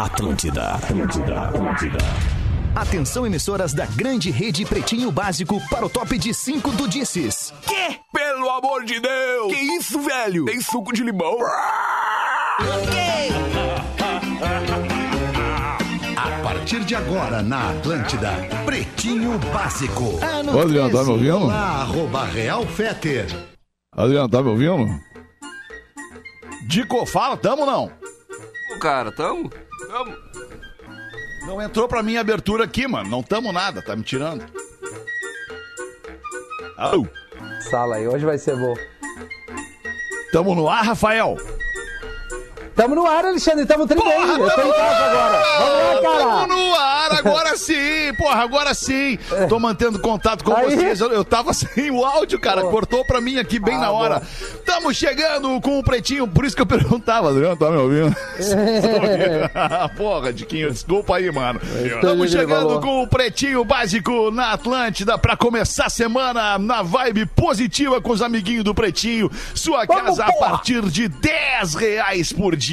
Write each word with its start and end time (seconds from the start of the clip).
Atlântida, 0.00 0.76
Atlântida, 0.76 1.40
Atlântida. 1.42 1.98
Atenção 2.74 3.26
emissoras 3.26 3.74
da 3.74 3.84
grande 3.84 4.30
rede 4.30 4.64
Pretinho 4.64 5.12
Básico 5.12 5.60
para 5.68 5.84
o 5.84 5.90
top 5.90 6.16
de 6.16 6.32
5 6.32 6.70
do 6.70 6.88
Disses. 6.88 7.52
Quê? 7.66 7.98
Pelo 8.10 8.48
amor 8.48 8.82
de 8.86 8.98
Deus! 8.98 9.52
Que 9.52 9.60
isso, 9.60 10.00
velho? 10.00 10.46
Tem 10.46 10.58
suco 10.62 10.94
de 10.94 11.02
limão? 11.02 11.36
A 16.16 16.42
partir 16.42 16.82
de 16.82 16.94
agora 16.94 17.42
na 17.42 17.68
Atlântida, 17.72 18.32
Pretinho 18.64 19.38
Básico. 19.52 20.18
Ô, 20.50 20.60
Adriano, 20.60 20.90
tá 20.90 21.04
me 21.04 21.10
ouvindo? 21.10 21.36
Olá, 21.44 21.82
arroba 21.82 22.24
Real 22.24 22.64
Feter. 22.64 23.26
Adriano, 23.94 24.30
tá 24.30 24.42
me 24.42 24.48
ouvindo? 24.48 24.98
Dico, 26.66 27.04
fala, 27.04 27.36
tamo 27.36 27.64
ou 27.64 27.66
não? 27.66 27.92
Cara, 28.80 29.12
tamo? 29.12 29.50
Não 31.46 31.60
entrou 31.60 31.88
pra 31.88 32.02
minha 32.02 32.20
abertura 32.20 32.64
aqui, 32.64 32.86
mano. 32.86 33.10
Não 33.10 33.22
tamo 33.22 33.52
nada, 33.52 33.82
tá 33.82 33.96
me 33.96 34.02
tirando. 34.02 34.44
Au. 36.76 37.06
Sala 37.70 37.96
aí, 37.96 38.08
hoje 38.08 38.24
vai 38.24 38.38
ser 38.38 38.56
bom. 38.56 38.74
Tamo 40.32 40.54
no 40.54 40.68
ar, 40.68 40.84
Rafael? 40.84 41.36
Tamo 42.80 42.94
no 42.94 43.06
ar, 43.06 43.26
Alexandre, 43.26 43.66
tamo 43.66 43.86
treinando. 43.86 44.42
Eu 44.42 44.50
tô 44.54 44.62
em 44.62 44.72
casa 44.72 45.04
agora. 45.04 45.42
Vamos 45.58 45.84
lá, 45.84 46.00
cara. 46.00 46.24
Tamo 46.24 46.46
no 46.46 46.74
ar, 46.74 47.12
agora 47.18 47.56
sim, 47.58 48.14
porra, 48.16 48.42
agora 48.42 48.72
sim. 48.72 49.18
Tô 49.50 49.58
mantendo 49.58 49.98
contato 49.98 50.42
com 50.42 50.56
Aí. 50.56 50.64
vocês. 50.74 50.98
Eu, 50.98 51.12
eu 51.12 51.22
tava 51.22 51.52
sem 51.54 51.90
o 51.90 52.02
áudio, 52.02 52.40
cara. 52.40 52.62
Cortou 52.62 53.04
pra 53.04 53.20
mim 53.20 53.36
aqui 53.38 53.58
bem 53.58 53.74
Ah, 53.76 53.80
na 53.80 53.90
hora. 53.90 54.22
Tamo 54.64 54.94
chegando 54.94 55.60
com 55.60 55.78
o 55.78 55.82
pretinho, 55.84 56.26
por 56.26 56.46
isso 56.46 56.56
que 56.56 56.62
eu 56.62 56.66
perguntava, 56.66 57.28
Adriano, 57.28 57.54
tá 57.54 57.70
me 57.70 57.76
ouvindo? 57.76 58.16
porra, 59.98 60.32
Diquinho, 60.32 60.70
desculpa 60.70 61.16
aí, 61.16 61.30
mano. 61.30 61.60
Tamo 62.00 62.24
de 62.24 62.32
chegando 62.32 62.80
com 62.80 63.02
o 63.02 63.06
pretinho 63.06 63.62
básico 63.62 64.30
na 64.30 64.52
Atlântida 64.52 65.18
pra 65.18 65.36
começar 65.36 65.84
a 65.84 65.90
semana 65.90 66.58
na 66.58 66.80
vibe 66.80 67.26
positiva 67.26 68.00
com 68.00 68.10
os 68.10 68.22
amiguinhos 68.22 68.64
do 68.64 68.74
pretinho. 68.74 69.30
Sua 69.54 69.84
Vamos, 69.84 70.02
casa 70.16 70.24
a 70.24 70.32
porra. 70.32 70.50
partir 70.52 70.80
de 70.88 71.08
10 71.08 71.74
reais 71.74 72.32
por 72.32 72.56
dia. 72.56 72.69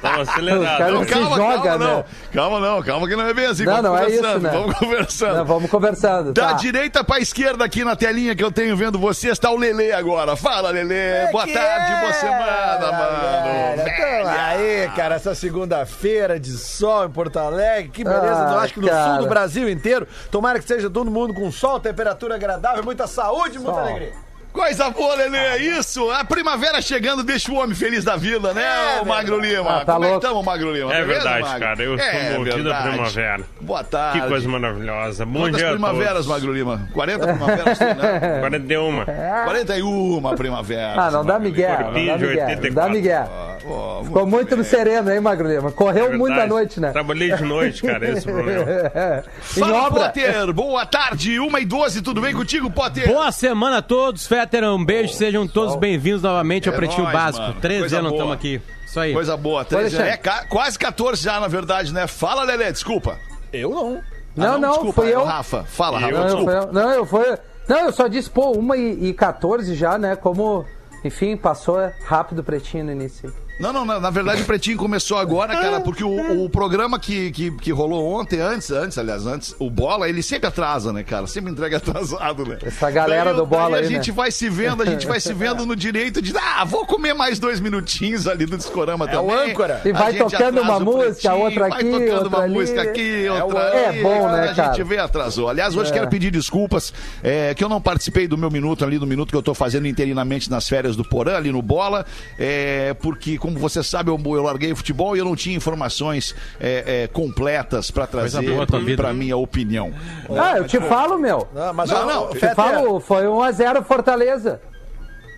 Tava 0.00 0.22
acelerado. 0.22 0.78
Cara, 0.78 0.92
Não, 0.92 1.04
calma, 1.04 1.36
joga, 1.36 1.62
calma, 1.62 1.84
não. 1.84 1.96
né? 1.96 2.04
Calma, 2.32 2.60
não, 2.60 2.82
calma 2.82 3.08
que 3.08 3.16
não 3.16 3.26
é 3.26 3.34
bem 3.34 3.46
assim. 3.46 3.64
Não, 3.64 3.82
vamos 3.82 3.90
não 3.90 3.98
é 3.98 4.10
isso, 4.10 4.38
né? 4.38 4.50
Vamos 4.52 4.78
conversando. 4.78 5.36
Não, 5.36 5.44
vamos 5.44 5.70
conversando. 5.70 6.32
Da 6.32 6.50
tá. 6.50 6.52
direita 6.52 7.02
pra 7.02 7.18
esquerda 7.18 7.64
aqui 7.64 7.82
na 7.82 7.96
telinha 7.96 8.36
que 8.36 8.44
eu 8.44 8.52
tenho 8.52 8.76
vendo 8.76 8.96
vocês, 8.96 9.36
tá 9.40 9.50
o 9.50 9.56
Lelê 9.56 9.90
agora. 9.90 10.36
Fala, 10.36 10.70
Lelê. 10.70 11.26
Boa 11.32 11.44
que 11.44 11.52
tarde, 11.52 12.00
boa 12.00 12.10
é, 12.10 12.12
semana, 12.12 12.46
galera? 12.46 12.92
mano. 12.92 13.82
Tamo 13.84 14.28
aí, 14.28 14.88
cara, 14.94 15.16
essa 15.16 15.34
segunda-feira 15.34 16.38
de 16.38 16.52
sol 16.52 17.06
em 17.06 17.10
Porto 17.10 17.38
Alegre. 17.38 17.87
Que 17.92 18.04
beleza, 18.04 18.46
Ah, 18.48 18.52
eu 18.54 18.58
acho 18.60 18.74
que 18.74 18.80
no 18.80 18.88
cara. 18.88 19.14
sul 19.14 19.22
do 19.24 19.28
Brasil 19.28 19.68
inteiro. 19.68 20.06
Tomara 20.30 20.58
que 20.58 20.66
seja 20.66 20.88
todo 20.90 21.10
mundo 21.10 21.32
com 21.34 21.50
sol, 21.50 21.78
temperatura 21.80 22.34
agradável, 22.36 22.82
muita 22.84 23.06
saúde 23.06 23.56
e 23.56 23.58
muita 23.58 23.72
Sol. 23.74 23.80
alegria. 23.88 24.12
Coisa 24.50 24.90
boa, 24.90 25.14
Lelê. 25.14 25.58
Isso. 25.58 26.10
A 26.10 26.24
primavera 26.24 26.80
chegando 26.80 27.22
deixa 27.22 27.52
o 27.52 27.56
homem 27.56 27.76
feliz 27.76 28.02
da 28.02 28.16
vida, 28.16 28.52
né, 28.54 28.98
É 28.98 29.04
Magro 29.04 29.38
Lima? 29.38 29.82
Ah, 29.82 29.84
tá 29.84 29.92
Como 29.92 30.04
é 30.04 30.08
que 30.08 30.12
louco. 30.14 30.26
tamo, 30.26 30.42
Magro 30.42 30.72
Lima? 30.72 30.92
É 30.92 31.02
Beleza, 31.04 31.12
verdade, 31.22 31.42
Magro? 31.42 31.60
cara. 31.60 31.82
Eu 31.82 31.94
É 31.96 32.30
sou 32.30 32.38
movido 32.38 32.64
da 32.68 32.82
primavera. 32.82 33.44
Boa 33.60 33.84
tarde. 33.84 34.20
Que 34.22 34.26
coisa 34.26 34.48
maravilhosa. 34.48 35.26
Bom 35.26 35.40
Quantas 35.40 35.60
dia 35.60 35.70
primaveras, 35.70 36.12
todos. 36.14 36.26
Magro 36.26 36.52
Lima? 36.52 36.88
40 36.92 37.26
primaveras, 37.28 37.78
tem, 37.78 37.94
né? 37.94 38.38
41. 38.40 39.04
41 39.44 40.22
primaveras. 40.36 40.98
Ah, 40.98 41.10
não 41.10 41.24
dá 41.24 41.38
Miguel. 41.38 41.78
Não 41.78 41.92
dá 41.92 41.92
Miguel. 41.92 42.18
Não 42.18 42.28
84. 42.28 42.74
dá 42.74 42.88
Miguel. 42.88 43.28
Ó, 43.66 44.04
Ficou 44.04 44.26
muito 44.26 44.56
no 44.56 44.64
sereno, 44.64 45.10
hein, 45.12 45.20
Magro 45.20 45.48
Lima? 45.48 45.70
Correu 45.72 46.12
É 46.12 46.16
muito 46.16 46.38
à 46.38 46.46
noite, 46.46 46.80
né? 46.80 46.90
Trabalhei 46.90 47.32
de 47.34 47.44
noite, 47.44 47.82
cara. 47.82 48.08
Esse 48.10 48.28
é 48.28 48.30
o 48.30 48.34
problema. 48.34 48.64
em 49.56 49.60
Fala, 49.60 49.82
obra. 49.86 50.04
Potter. 50.06 50.52
Boa 50.52 50.86
tarde, 50.86 51.38
1 51.40 51.58
e 51.58 51.64
12. 51.64 52.02
Tudo 52.02 52.20
bem 52.20 52.34
contigo, 52.34 52.70
Potter? 52.70 53.08
Boa 53.08 53.30
semana 53.32 53.78
a 53.78 53.82
todos, 53.82 54.26
Fetter, 54.26 54.64
um 54.64 54.84
beijo, 54.84 55.12
sejam 55.14 55.46
todos 55.46 55.76
bem-vindos 55.76 56.22
novamente 56.22 56.68
ao 56.68 56.74
É 56.74 56.76
Pretinho 56.78 57.02
nóis, 57.04 57.12
Básico. 57.16 57.42
mano. 57.46 57.60
13 57.60 57.80
Coisa 57.80 57.98
anos 57.98 58.12
estamos 58.12 58.34
aqui. 58.34 58.60
Isso 58.86 59.00
aí. 59.00 59.12
Coisa 59.12 59.36
boa. 59.36 59.64
13, 59.64 59.96
Alexandre. 59.96 60.30
é 60.30 60.46
quase 60.48 60.78
14 60.78 61.22
já, 61.22 61.38
na 61.40 61.48
verdade, 61.48 61.92
né? 61.92 62.06
Fala, 62.06 62.42
Lelê, 62.44 62.72
desculpa. 62.72 63.18
Eu 63.52 63.70
não. 63.70 64.00
Não, 64.36 64.54
Ah, 64.54 64.58
não, 64.58 64.70
desculpa, 64.70 65.02
fui 65.02 65.10
é 65.10 65.14
eu. 65.14 65.24
Rafa. 65.24 65.64
Fala, 65.64 65.98
Rafa, 65.98 66.12
Não, 66.12 66.20
eu, 66.20 66.24
desculpa. 66.26 66.50
foi, 66.52 66.60
eu- 66.60 66.72
não, 66.72 66.90
eu 66.92 67.06
fui. 67.06 67.38
Não, 67.68 67.78
eu 67.80 67.92
só 67.92 68.06
disse, 68.06 68.30
pô, 68.30 68.56
1 68.56 68.74
e, 68.76 69.08
e 69.08 69.12
14 69.14 69.74
já, 69.74 69.98
né? 69.98 70.16
Como, 70.16 70.64
enfim, 71.04 71.36
passou 71.36 71.76
rápido 72.04 72.38
o 72.38 72.44
pretinho 72.44 72.84
no 72.84 72.92
início. 72.92 73.30
Não, 73.58 73.72
não, 73.72 73.84
na, 73.84 73.98
na 73.98 74.10
verdade 74.10 74.42
o 74.42 74.44
Pretinho 74.44 74.76
começou 74.76 75.18
agora, 75.18 75.52
cara, 75.54 75.80
porque 75.80 76.04
o, 76.04 76.44
o 76.44 76.48
programa 76.48 76.98
que, 76.98 77.30
que, 77.32 77.50
que 77.50 77.72
rolou 77.72 78.06
ontem, 78.20 78.40
antes, 78.40 78.70
antes, 78.70 78.96
aliás, 78.98 79.26
antes, 79.26 79.54
o 79.58 79.68
Bola, 79.68 80.08
ele 80.08 80.22
sempre 80.22 80.46
atrasa, 80.46 80.92
né, 80.92 81.02
cara? 81.02 81.26
Sempre 81.26 81.50
entrega 81.50 81.76
atrasado, 81.78 82.44
né? 82.46 82.58
Essa 82.62 82.90
galera 82.90 83.30
Daí- 83.30 83.36
do 83.40 83.46
Bola 83.46 83.78
aí, 83.78 83.84
a 83.84 83.88
gente 83.88 84.10
né? 84.10 84.16
vai 84.16 84.30
se 84.30 84.48
vendo, 84.48 84.82
a 84.82 84.86
gente 84.86 85.06
vai 85.06 85.18
se 85.20 85.32
vendo 85.32 85.66
no 85.66 85.74
direito 85.74 86.22
de, 86.22 86.32
ah, 86.36 86.64
vou 86.64 86.86
comer 86.86 87.14
mais 87.14 87.38
dois 87.38 87.58
minutinhos 87.60 88.26
ali 88.28 88.46
do 88.46 88.56
Discorama 88.56 89.06
É 89.06 89.08
também. 89.08 89.28
o 89.36 89.40
âncora. 89.50 89.80
E 89.84 89.92
vai 89.92 90.14
tocando 90.14 90.60
uma 90.60 90.78
música, 90.80 91.34
outra 91.34 91.68
vai 91.68 91.80
aqui, 91.80 91.90
tocando 91.90 92.12
outra 92.12 92.28
uma 92.28 92.42
ali. 92.44 92.54
música 92.54 92.82
aqui, 92.82 93.26
É 93.26 93.42
outra 93.44 93.60
ali. 93.88 93.98
É 93.98 94.02
bom, 94.02 94.28
né, 94.30 94.40
A 94.42 94.46
gente 94.48 94.56
cara? 94.56 94.84
vê, 94.84 94.98
atrasou. 94.98 95.48
Aliás, 95.48 95.74
hoje 95.76 95.90
É. 95.90 95.94
quero 95.94 96.08
pedir 96.08 96.30
desculpas, 96.30 96.92
é, 97.22 97.54
que 97.54 97.64
eu 97.64 97.68
não 97.68 97.80
participei 97.80 98.28
do 98.28 98.38
meu 98.38 98.50
minuto 98.50 98.84
ali, 98.84 98.98
do 98.98 99.06
minuto 99.06 99.30
que 99.30 99.36
eu 99.36 99.42
tô 99.42 99.52
fazendo 99.54 99.86
interinamente 99.88 100.48
nas 100.50 100.68
férias 100.68 100.94
do 100.94 101.04
Porã, 101.04 101.36
ali 101.36 101.50
no 101.50 101.60
Bola, 101.62 102.06
é, 102.38 102.94
porque, 102.94 103.36
como 103.48 103.58
você 103.58 103.82
sabe, 103.82 104.10
eu, 104.10 104.20
eu 104.24 104.42
larguei 104.42 104.72
o 104.72 104.76
futebol 104.76 105.16
e 105.16 105.18
eu 105.18 105.24
não 105.24 105.34
tinha 105.34 105.56
informações 105.56 106.34
é, 106.60 107.04
é, 107.04 107.06
completas 107.08 107.90
pra 107.90 108.06
trazer 108.06 108.40
vida. 108.40 108.96
pra 108.96 109.12
minha 109.12 109.36
opinião. 109.36 109.92
Ah, 110.30 110.58
eu 110.58 110.66
te 110.66 110.78
falo, 110.80 111.18
meu. 111.18 111.48
Não, 111.54 111.72
mas 111.72 111.90
Não, 111.90 112.02
ó, 112.02 112.06
não, 112.06 112.24
o 112.30 112.34
Te 112.34 112.54
falo, 112.54 113.00
foi 113.00 113.24
1x0 113.24 113.82
Fortaleza. 113.84 114.60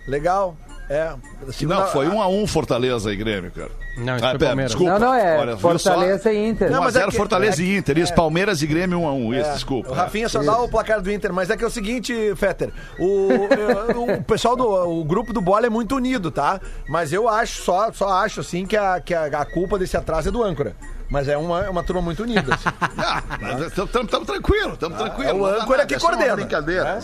Legal. 0.07 0.57
É. 0.89 1.13
Segunda- 1.53 1.79
Não, 1.81 1.87
foi 1.87 2.07
um 2.09 2.21
a 2.21 2.27
um 2.27 2.45
Fortaleza 2.45 3.11
e 3.11 3.15
Grêmio, 3.15 3.49
cara. 3.51 3.69
Não, 3.97 4.15
isso 4.15 4.25
Ah, 4.25 4.29
foi 4.31 4.39
pera, 4.39 4.49
Palmeiras. 4.51 4.71
desculpa. 4.71 4.99
Não, 4.99 5.07
não, 5.07 5.13
é 5.13 5.37
Olha, 5.39 5.57
Fortaleza 5.57 6.23
só? 6.23 6.29
e 6.29 6.47
Inter. 6.49 6.67
1 6.69 6.71
Não, 6.71 6.77
a 6.79 6.85
mas 6.85 6.95
é 6.95 6.99
0 6.99 7.11
que- 7.11 7.17
Fortaleza 7.17 7.61
é 7.61 7.65
e 7.65 7.77
Inter. 7.77 7.97
Isso, 7.97 8.13
Palmeiras 8.13 8.61
e 8.61 8.67
Grêmio 8.67 8.99
1 9.01 9.07
a 9.07 9.13
1 9.13 9.33
Isso, 9.33 9.49
É, 9.49 9.53
desculpa. 9.53 9.89
O 9.89 9.93
Rafinha 9.93 10.27
só 10.27 10.43
dá 10.43 10.57
o 10.59 10.67
placar 10.69 11.01
do 11.01 11.11
Inter, 11.11 11.31
mas 11.31 11.49
é 11.49 11.55
que 11.57 11.63
é 11.63 11.67
o 11.67 11.71
seguinte, 11.71 12.13
Fetter, 12.35 12.71
o, 12.99 13.05
o- 13.05 14.13
o 14.15 14.23
pessoal 14.23 14.55
do 14.55 14.65
o 14.67 15.03
grupo 15.05 15.31
do 15.33 15.39
bola 15.41 15.65
é 15.65 15.69
muito 15.69 15.95
unido, 15.95 16.29
tá? 16.31 16.59
Mas 16.89 17.13
eu 17.13 17.27
acho, 17.29 17.61
só, 17.63 17.91
só 17.93 18.09
acho 18.09 18.41
assim 18.41 18.65
que, 18.65 18.75
a, 18.75 18.99
que 18.99 19.13
a, 19.13 19.25
a 19.25 19.45
culpa 19.45 19.77
desse 19.79 19.95
atraso 19.95 20.27
é 20.29 20.31
do 20.31 20.43
âncora. 20.43 20.75
Mas 21.09 21.27
é 21.27 21.35
uma, 21.37 21.65
é 21.65 21.69
uma 21.69 21.83
turma 21.83 22.01
muito 22.01 22.23
unida. 22.23 22.55
assim. 22.55 22.69
Estamos 23.67 24.25
tranquilos, 24.27 24.73
estamos 24.73 24.97
tranquilos. 24.97 25.29
é 25.29 25.33
o 25.33 25.37
não 25.37 25.51
dá 25.57 25.63
âncora 25.63 25.85
que 25.85 25.95
é 25.95 25.99
coordena. 25.99 26.35
Brincadeira. 26.37 26.99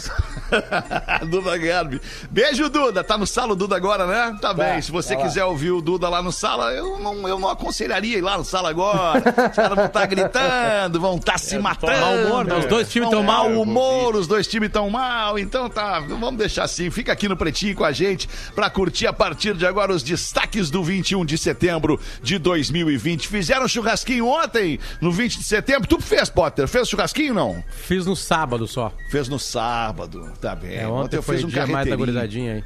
Duda 1.30 1.58
Garbi. 1.58 2.02
Beijo, 2.30 2.70
Duda. 2.70 3.04
Tá 3.04 3.18
no 3.18 3.28
sala 3.28 3.54
o 3.54 3.56
Duda 3.56 3.76
agora, 3.76 4.06
né? 4.06 4.38
Tá 4.42 4.54
bem. 4.54 4.82
Se 4.82 4.92
você 4.92 5.14
tá 5.16 5.22
lá. 5.22 5.28
quiser 5.28 5.46
ouvir 5.46 5.72
o 5.72 5.82
Duda 5.82 6.10
lá 6.10 6.22
no 6.22 6.32
sala, 6.32 6.72
eu 6.74 7.00
não, 7.00 7.28
eu 7.28 7.40
não 7.40 7.50
aconselharia 7.50 8.18
ir 8.18 8.22
lá 8.22 8.38
no 8.38 8.44
sala 8.44 8.70
agora. 8.70 9.20
Os 9.20 9.56
caras 9.56 9.76
vão 9.76 9.86
estar 9.86 10.06
gritando, 10.06 11.00
vão 11.00 11.16
estar 11.18 11.38
se 11.38 11.58
matando. 11.58 12.00
mau 12.00 12.16
humor, 12.16 12.46
né? 12.46 12.56
Os 12.58 12.66
dois 12.66 12.90
times 12.90 13.10
tão 13.10 13.24
mal 13.24 13.50
mal. 13.50 13.62
humor, 13.62 14.16
os 14.16 14.28
dois 14.28 14.48
times 14.48 14.72
tão 14.72 14.90
mal. 14.90 15.38
Então 15.38 15.70
tá, 15.70 16.00
vamos 16.00 16.38
deixar 16.38 16.64
assim. 16.64 16.90
Fica 16.90 17.12
aqui 17.12 17.28
no 17.28 17.38
Pretinho 17.38 17.76
com 17.76 17.84
a 17.84 17.92
gente 17.92 18.28
pra 18.56 18.70
curtir 18.70 19.08
a 19.08 19.14
partir 19.14 19.56
de 19.56 19.66
agora 19.66 19.94
os 19.94 20.04
destaques 20.04 20.70
do 20.70 20.84
21 20.84 21.26
de 21.26 21.38
setembro 21.38 22.00
de 22.22 22.38
2020. 22.38 23.28
Fizeram 23.28 23.68
churrasquinho 23.68 24.28
ontem, 24.28 24.80
no 25.02 25.12
20 25.12 25.38
de 25.38 25.44
setembro. 25.44 25.88
Tu 25.88 26.00
fez, 26.02 26.30
Potter? 26.30 26.68
Fez 26.68 26.88
churrasquinho 26.88 27.34
não? 27.34 27.64
Fiz 27.70 28.06
no 28.06 28.16
sábado 28.16 28.68
só. 28.68 28.92
Fez 29.10 29.28
no 29.28 29.40
sábado, 29.40 30.32
tá 30.42 30.56
bem. 30.56 30.76
É, 30.78 30.88
ontem, 30.88 31.22
foi 31.22 31.38
o 31.44 31.48
dia 31.48 31.66
mais 31.68 31.90
da 31.90 31.96
gurizadinha 31.96 32.54
aí. 32.56 32.64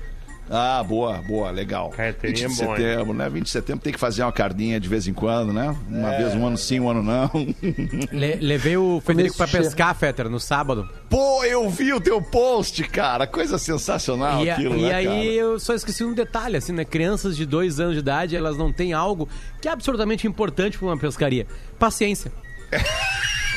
Ah, 0.53 0.83
boa, 0.83 1.13
boa, 1.19 1.49
legal. 1.49 1.89
20 1.91 1.95
Carreteirinha 1.95 2.47
de 2.49 2.61
é 2.61 2.65
bom, 2.65 2.71
hein? 2.75 2.77
setembro, 2.81 3.13
né? 3.13 3.29
20 3.29 3.43
de 3.45 3.49
setembro 3.49 3.81
tem 3.81 3.93
que 3.93 3.99
fazer 3.99 4.23
uma 4.23 4.33
cardinha 4.33 4.81
de 4.81 4.89
vez 4.89 5.07
em 5.07 5.13
quando, 5.13 5.53
né? 5.53 5.73
Uma 5.87 6.13
É. 6.13 6.17
vez 6.23 6.35
um 6.35 6.45
ano 6.45 6.57
sim, 6.57 6.77
um 6.81 6.89
ano 6.89 7.01
não. 7.01 7.29
Le- 8.11 8.35
levei 8.35 8.75
o 8.75 8.99
Federico 9.05 9.37
pra 9.37 9.47
pescar, 9.47 9.95
Fetter, 9.95 10.27
no 10.29 10.41
sábado. 10.41 10.89
Pô, 11.09 11.41
eu 11.45 11.69
vi 11.69 11.93
o 11.93 12.01
teu 12.01 12.21
post, 12.21 12.83
cara. 12.89 13.25
Coisa 13.25 13.57
sensacional 13.57 14.43
e 14.43 14.49
a- 14.49 14.53
aquilo, 14.55 14.75
e 14.77 14.81
né, 14.81 14.93
aí 14.93 15.05
cara? 15.05 15.23
eu 15.23 15.57
só 15.57 15.73
esqueci 15.73 16.03
um 16.03 16.13
detalhe, 16.13 16.57
assim, 16.57 16.73
né? 16.73 16.83
Crianças 16.83 17.37
de 17.37 17.45
dois 17.45 17.79
anos 17.79 17.93
de 17.93 17.99
idade, 17.99 18.35
elas 18.35 18.57
não 18.57 18.73
têm 18.73 18.91
algo 18.91 19.29
que 19.61 19.69
é 19.69 19.71
absolutamente 19.71 20.27
importante 20.27 20.77
pra 20.77 20.87
uma 20.87 20.97
pescaria. 20.97 21.47
Paciência. 21.79 22.29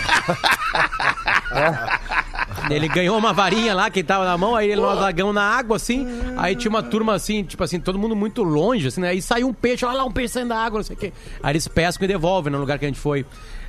Ele 2.71 2.89
ganhou 2.89 3.17
uma 3.19 3.33
varinha 3.33 3.75
lá, 3.75 3.91
que 3.91 4.03
tava 4.03 4.25
na 4.25 4.39
mão, 4.39 4.55
aí 4.57 4.71
ele 4.71 4.81
nós 4.81 4.99
lagão 4.99 5.33
na 5.33 5.43
água, 5.43 5.77
assim, 5.77 6.07
aí 6.37 6.57
tinha 6.57 6.71
uma 6.71 6.83
turma 6.83 7.15
assim, 7.15 7.45
tipo 7.45 7.63
assim, 7.63 7.79
todo 7.79 7.99
mundo 7.99 8.17
muito 8.17 8.43
longe, 8.43 8.89
assim, 8.89 9.01
né? 9.03 9.11
Aí 9.11 9.21
saiu 9.21 9.49
um 9.49 9.53
peixe, 9.53 9.85
olha 9.85 9.99
lá, 9.99 10.05
um 10.05 10.11
peixe 10.11 10.35
saindo 10.35 10.49
da 10.49 10.59
água, 10.59 10.79
não 10.79 10.85
sei 10.85 10.97
o 10.97 10.99
quê. 10.99 11.13
Aí 11.43 11.53
eles 11.53 11.69
pescam 11.69 12.05
e 12.05 12.09
devolvem 12.09 12.53
no 12.53 12.59
lugar 12.59 12.79
que 12.79 12.85
a 12.87 12.89
gente 12.89 12.99
foi. 13.01 13.27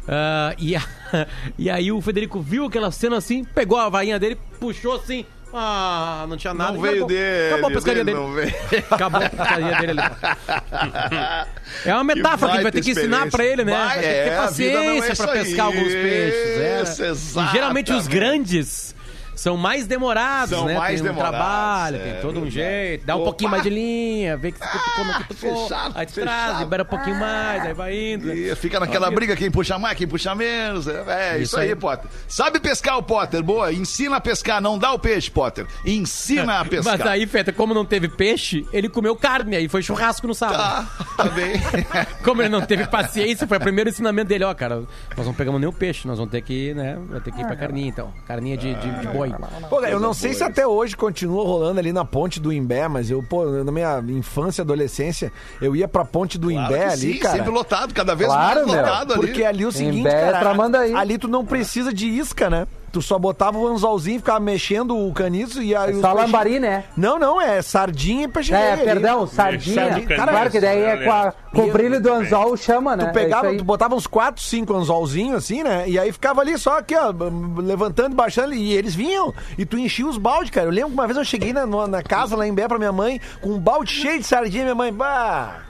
Ah, 0.08 0.56
e, 0.58 0.76
a- 0.76 0.82
e 1.60 1.70
aí 1.70 1.92
o 1.92 2.02
Federico 2.02 2.40
viu 2.40 2.66
aquela 2.66 2.90
cena 2.92 3.18
assim, 3.18 3.44
pegou 3.44 3.78
a 3.78 3.90
varinha 3.90 4.18
dele, 4.18 4.38
puxou 4.60 4.96
assim, 4.96 5.26
ah, 5.58 6.26
não 6.28 6.38
tinha 6.38 6.54
nada. 6.54 6.74
Não 6.74 6.82
veio 6.82 6.94
acabou. 6.94 7.08
dele. 7.08 7.54
Acabou 7.54 7.70
a 7.70 7.74
pescaria 7.74 8.04
dele 8.06 8.18
dele. 8.36 8.56
Acabou 8.92 9.22
a 9.22 9.30
pescaria 9.30 9.76
dele 9.76 9.92
ali. 9.92 11.46
É 11.86 11.94
uma 11.94 12.04
metáfora 12.04 12.52
que 12.52 12.58
gente 12.58 12.64
vai 12.64 12.72
ter 12.72 12.82
que 12.82 12.92
ensinar 12.92 13.30
pra 13.30 13.44
ele, 13.44 13.64
né? 13.66 13.72
Vai, 13.72 13.88
Vai 13.88 13.96
ter 13.98 14.02
que 14.02 14.08
é, 14.08 14.24
ter 14.24 14.30
não 14.30 14.36
é 14.36 14.46
paciência 14.46 15.14
isso 15.14 15.24
pra 15.24 15.32
aí. 15.34 15.40
pescar 15.44 15.66
alguns 15.66 15.88
peixes. 15.94 16.60
é. 16.62 16.82
Isso, 16.84 17.40
E 17.40 17.48
geralmente 17.52 17.92
os 17.94 18.08
grandes 18.08 18.95
são 19.36 19.58
mais 19.58 19.86
demorados, 19.88 20.50
São 20.58 20.66
né? 20.66 20.78
mais 20.78 21.02
tem 21.02 21.10
um 21.10 21.14
demorados, 21.14 21.40
trabalho, 21.40 21.96
é 21.98 22.00
tem 22.14 22.22
todo 22.22 22.40
um 22.40 22.50
jeito. 22.50 23.06
Dá 23.06 23.16
um 23.16 23.20
Opa! 23.20 23.26
pouquinho 23.26 23.52
mais 23.52 23.64
de 23.64 23.70
linha, 23.70 24.38
vê 24.38 24.52
que 24.52 24.60
tu 24.60 24.68
come 24.96 25.12
aqui, 25.12 25.24
tu 25.30 25.36
for. 25.36 25.64
Fechado, 25.68 25.94
Aí 25.96 26.06
tu 26.06 26.14
traz, 26.14 26.60
libera 26.60 26.84
um 26.84 26.86
pouquinho 26.86 27.20
mais, 27.20 27.64
aí 27.66 27.74
vai 27.74 28.14
indo. 28.14 28.28
né? 28.28 28.36
E 28.36 28.56
fica 28.56 28.80
naquela 28.80 29.10
briga, 29.12 29.36
quem 29.36 29.52
puxa 29.52 29.78
mais, 29.78 29.98
quem 29.98 30.08
puxa 30.08 30.34
menos. 30.36 30.88
É, 30.88 31.04
é 31.08 31.34
isso, 31.36 31.44
Isso 31.44 31.58
aí, 31.60 31.70
aí. 31.70 31.76
Potter. 31.76 32.10
Sabe 32.28 32.60
pescar 32.60 32.98
o 32.98 33.04
Potter? 33.04 33.44
Boa, 33.44 33.72
ensina 33.74 34.16
a 34.18 34.22
pescar, 34.22 34.62
não 34.62 34.78
dá 34.78 34.92
o 34.94 35.00
peixe, 35.00 35.30
Potter. 35.30 35.66
Ensina 35.86 36.60
a 36.60 36.66
pescar. 36.66 36.98
Mas 36.98 37.08
aí, 37.08 37.26
Feta, 37.28 37.52
como 37.52 37.74
não 37.74 37.86
teve 37.86 38.08
peixe, 38.08 38.66
ele 38.72 38.88
comeu 38.90 39.16
carne, 39.16 39.56
aí 39.56 39.68
foi 39.68 39.82
churrasco 39.82 40.28
no 40.28 40.34
sábado. 40.34 40.58
Tá, 40.58 41.06
tá 41.18 41.24
bem. 41.30 41.54
Como 42.24 42.42
ele 42.42 42.50
não 42.50 42.62
teve 42.62 42.88
paciência, 42.88 43.48
foi 43.48 43.58
o 43.58 43.62
primeiro 43.62 43.90
ensinamento 43.90 44.28
dele, 44.30 44.44
ó, 44.44 44.54
cara, 44.54 44.84
nós 45.16 45.26
não 45.26 45.34
pegamos 45.34 45.60
nenhum 45.60 45.72
peixe, 45.74 46.08
nós 46.08 46.18
vamos 46.18 46.32
ter 46.32 46.42
que, 46.42 46.74
né, 46.74 46.98
vai 47.10 47.20
ter 47.20 47.32
que 47.32 47.42
ir 47.42 47.46
pra 47.46 47.56
carninha, 47.56 47.88
então. 47.88 48.14
Carninha 48.28 48.58
de, 48.58 48.74
de, 48.76 49.00
de 49.02 49.08
boi. 49.08 49.25
Pô, 49.70 49.82
eu 49.82 50.00
não 50.00 50.14
sei 50.14 50.34
se 50.34 50.44
até 50.44 50.66
hoje 50.66 50.96
continua 50.96 51.44
rolando 51.44 51.80
ali 51.80 51.92
na 51.94 52.06
ponte 52.06 52.40
do 52.40 52.52
Imbé, 52.52 52.88
mas 52.88 53.10
eu, 53.10 53.24
pô, 53.24 53.46
na 53.46 53.72
minha 53.72 54.04
infância, 54.10 54.62
adolescência, 54.62 55.32
eu 55.62 55.76
ia 55.76 55.88
pra 55.88 56.04
ponte 56.06 56.38
do 56.38 56.50
Claro 56.52 56.66
Imbé 56.74 56.86
ali, 56.88 57.14
sim, 57.14 57.20
cara. 57.20 57.38
sempre 57.38 57.52
lotado, 57.52 57.94
cada 57.94 58.16
vez 58.16 58.30
Claro, 58.30 58.56
mais 58.62 58.72
meu, 58.72 58.82
lotado 58.82 59.14
ali. 59.14 59.22
Porque 59.22 59.44
ali 59.44 59.64
é 59.64 59.68
o 59.68 59.72
seguinte, 59.72 60.00
Imbé 60.00 60.10
é 60.10 60.26
cara, 60.32 60.40
Tramandaí. 60.40 60.94
ali 60.94 61.18
tu 61.18 61.28
não 61.28 61.46
precisa 61.46 61.94
de 61.94 62.08
isca, 62.08 62.50
né? 62.50 62.68
Tu 62.96 63.02
só 63.02 63.20
botava 63.20 63.58
o 63.58 63.68
anzolzinho, 63.68 64.20
ficava 64.20 64.40
mexendo 64.40 64.98
o 64.98 65.12
caniço 65.12 65.62
e 65.62 65.76
aí 65.76 65.96
os 65.96 66.00
Só 66.00 66.14
lambari, 66.14 66.62
né? 66.62 66.86
Não, 66.96 67.20
não, 67.20 67.42
é 67.42 67.62
sardinha 67.62 68.24
e 68.24 68.28
peixe 68.30 68.54
É, 68.54 68.72
ali. 68.72 68.84
perdão, 68.86 69.28
sardinha. 69.28 69.90
Sardinha, 69.90 70.16
claro 70.16 70.50
que 70.50 70.62
daí 70.62 70.82
é 70.82 71.04
com, 71.04 71.12
a- 71.12 71.34
com 71.54 71.62
o 71.64 71.72
brilho 71.74 72.02
do 72.02 72.10
anzol 72.14 72.56
chama, 72.56 72.96
né? 72.96 73.04
Tu 73.08 73.12
pegava, 73.14 73.54
É 73.54 73.58
tu 73.58 73.66
botava 73.66 73.96
uns 73.96 74.08
4, 74.08 74.42
5 74.42 74.74
anzolzinhos 74.74 75.36
assim, 75.44 75.62
né? 75.62 75.84
E 75.90 76.00
aí 76.00 76.10
ficava 76.14 76.40
ali 76.40 76.58
só 76.58 76.78
aqui, 76.78 76.96
ó, 76.96 77.14
levantando 77.62 78.16
baixando, 78.16 78.54
e 78.54 78.72
eles 78.72 78.96
vinham. 78.96 79.34
E 79.58 79.66
tu 79.66 79.78
enchia 79.78 80.08
os 80.08 80.18
baldes, 80.18 80.52
cara. 80.52 80.68
Eu 80.68 80.72
lembro 80.72 80.92
que 80.92 80.96
uma 80.96 81.06
vez 81.06 81.18
eu 81.18 81.26
cheguei 81.26 81.52
na, 81.52 81.66
na 81.66 82.02
casa 82.02 82.38
lá 82.38 82.48
em 82.48 82.54
Bé 82.54 82.66
pra 82.66 82.78
minha 82.78 82.94
mãe, 82.94 83.20
com 83.42 83.50
um 83.50 83.60
balde 83.60 83.92
cheio 83.92 84.20
de 84.20 84.26
sardinha, 84.26 84.64
minha 84.64 84.76
mãe, 84.76 84.94
bah, 84.94 85.65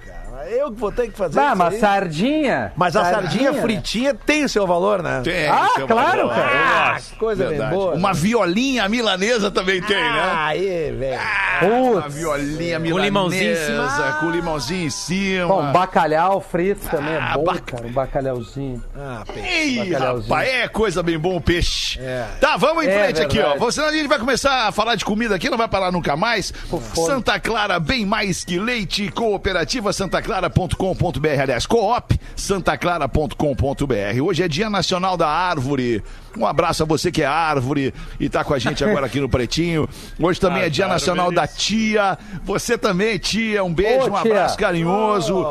eu 0.49 0.71
que 0.71 0.79
vou 0.79 0.91
ter 0.91 1.09
que 1.11 1.17
fazer 1.17 1.39
Ah, 1.39 1.55
mas 1.55 1.73
aí. 1.75 1.79
sardinha. 1.79 2.71
Mas 2.75 2.95
a 2.95 3.03
sardinha 3.05 3.51
né? 3.51 3.61
fritinha 3.61 4.13
tem 4.13 4.43
o 4.45 4.49
seu 4.49 4.65
valor, 4.67 5.01
né? 5.03 5.21
Tem, 5.23 5.47
Ah, 5.47 5.69
seu 5.75 5.87
claro, 5.87 6.27
valor. 6.27 6.33
cara. 6.35 6.95
Ah, 6.95 6.99
que 6.99 7.15
coisa 7.17 7.47
Verdade. 7.47 7.69
bem 7.71 7.79
boa. 7.79 7.93
Uma 7.95 8.13
violinha 8.13 8.87
milanesa 8.89 9.49
também 9.51 9.81
tem, 9.81 9.97
né? 9.97 10.31
Aí, 10.35 10.91
velho. 10.91 11.21
Uma 11.61 12.01
Putz. 12.01 12.13
violinha 12.15 12.79
milanesa. 12.79 12.93
Com 12.93 12.99
limãozinho 12.99 13.51
em 13.51 13.55
cima. 13.55 14.17
Com 14.19 14.29
limãozinho 14.31 14.87
em 14.87 14.89
cima. 14.89 15.47
Bom, 15.47 15.71
bacalhau 15.71 16.41
frito 16.41 16.87
também 16.89 17.13
é 17.13 17.19
Ah, 17.19 17.33
bom, 17.35 17.43
bac- 17.43 17.61
cara. 17.65 17.87
Um 17.87 17.91
bacalhauzinho. 17.91 18.83
Ah, 18.97 19.23
peixe. 19.25 19.47
Ei, 19.49 19.89
Bacalhauzinho. 19.91 20.29
rapaz, 20.33 20.49
é 20.49 20.67
coisa 20.67 21.01
bem 21.03 21.17
bom 21.17 21.35
o 21.37 21.41
peixe. 21.41 21.99
É. 21.99 22.25
Tá, 22.39 22.57
vamos 22.57 22.83
em 22.83 22.87
É 22.89 23.03
frente 23.03 23.21
aqui, 23.21 23.39
ó. 23.39 23.51
verdade. 23.51 23.73
Senão 23.73 23.87
a 23.87 23.91
gente 23.93 24.07
vai 24.07 24.19
começar 24.19 24.67
a 24.67 24.71
falar 24.71 24.95
de 24.95 25.05
comida 25.05 25.35
aqui, 25.35 25.49
não 25.49 25.57
vai 25.57 25.67
parar 25.67 25.91
nunca 25.91 26.15
mais. 26.15 26.53
Santa 26.93 27.39
Clara, 27.39 27.79
bem 27.79 28.05
mais 28.05 28.43
que 28.43 28.59
leite. 28.59 29.09
Cooperativa 29.11 29.91
santaclara.com.br. 30.35 31.41
Aliás, 31.41 31.65
coop 31.65 32.19
santaclara.com.br. 32.35 34.21
Hoje 34.23 34.43
é 34.43 34.47
Dia 34.47 34.69
Nacional 34.69 35.15
da 35.15 35.27
Árvore. 35.27 36.03
Um 36.37 36.45
abraço 36.45 36.83
a 36.83 36.85
você 36.85 37.11
que 37.11 37.21
é 37.21 37.25
árvore 37.25 37.93
e 38.19 38.27
tá 38.29 38.43
com 38.43 38.53
a 38.53 38.59
gente 38.59 38.83
agora 38.83 39.05
aqui 39.05 39.19
no 39.19 39.29
Pretinho. 39.29 39.87
Hoje 40.19 40.39
também 40.39 40.63
é 40.63 40.65
As 40.65 40.71
Dia 40.71 40.87
Nacional 40.87 41.31
da 41.31 41.41
árvores. 41.41 41.63
Tia. 41.63 42.17
Você 42.43 42.77
também, 42.77 43.17
tia. 43.17 43.63
Um 43.63 43.73
beijo, 43.73 44.05
Ô, 44.11 44.17
um 44.17 44.21
tia. 44.21 44.31
abraço 44.31 44.57
carinhoso. 44.57 45.45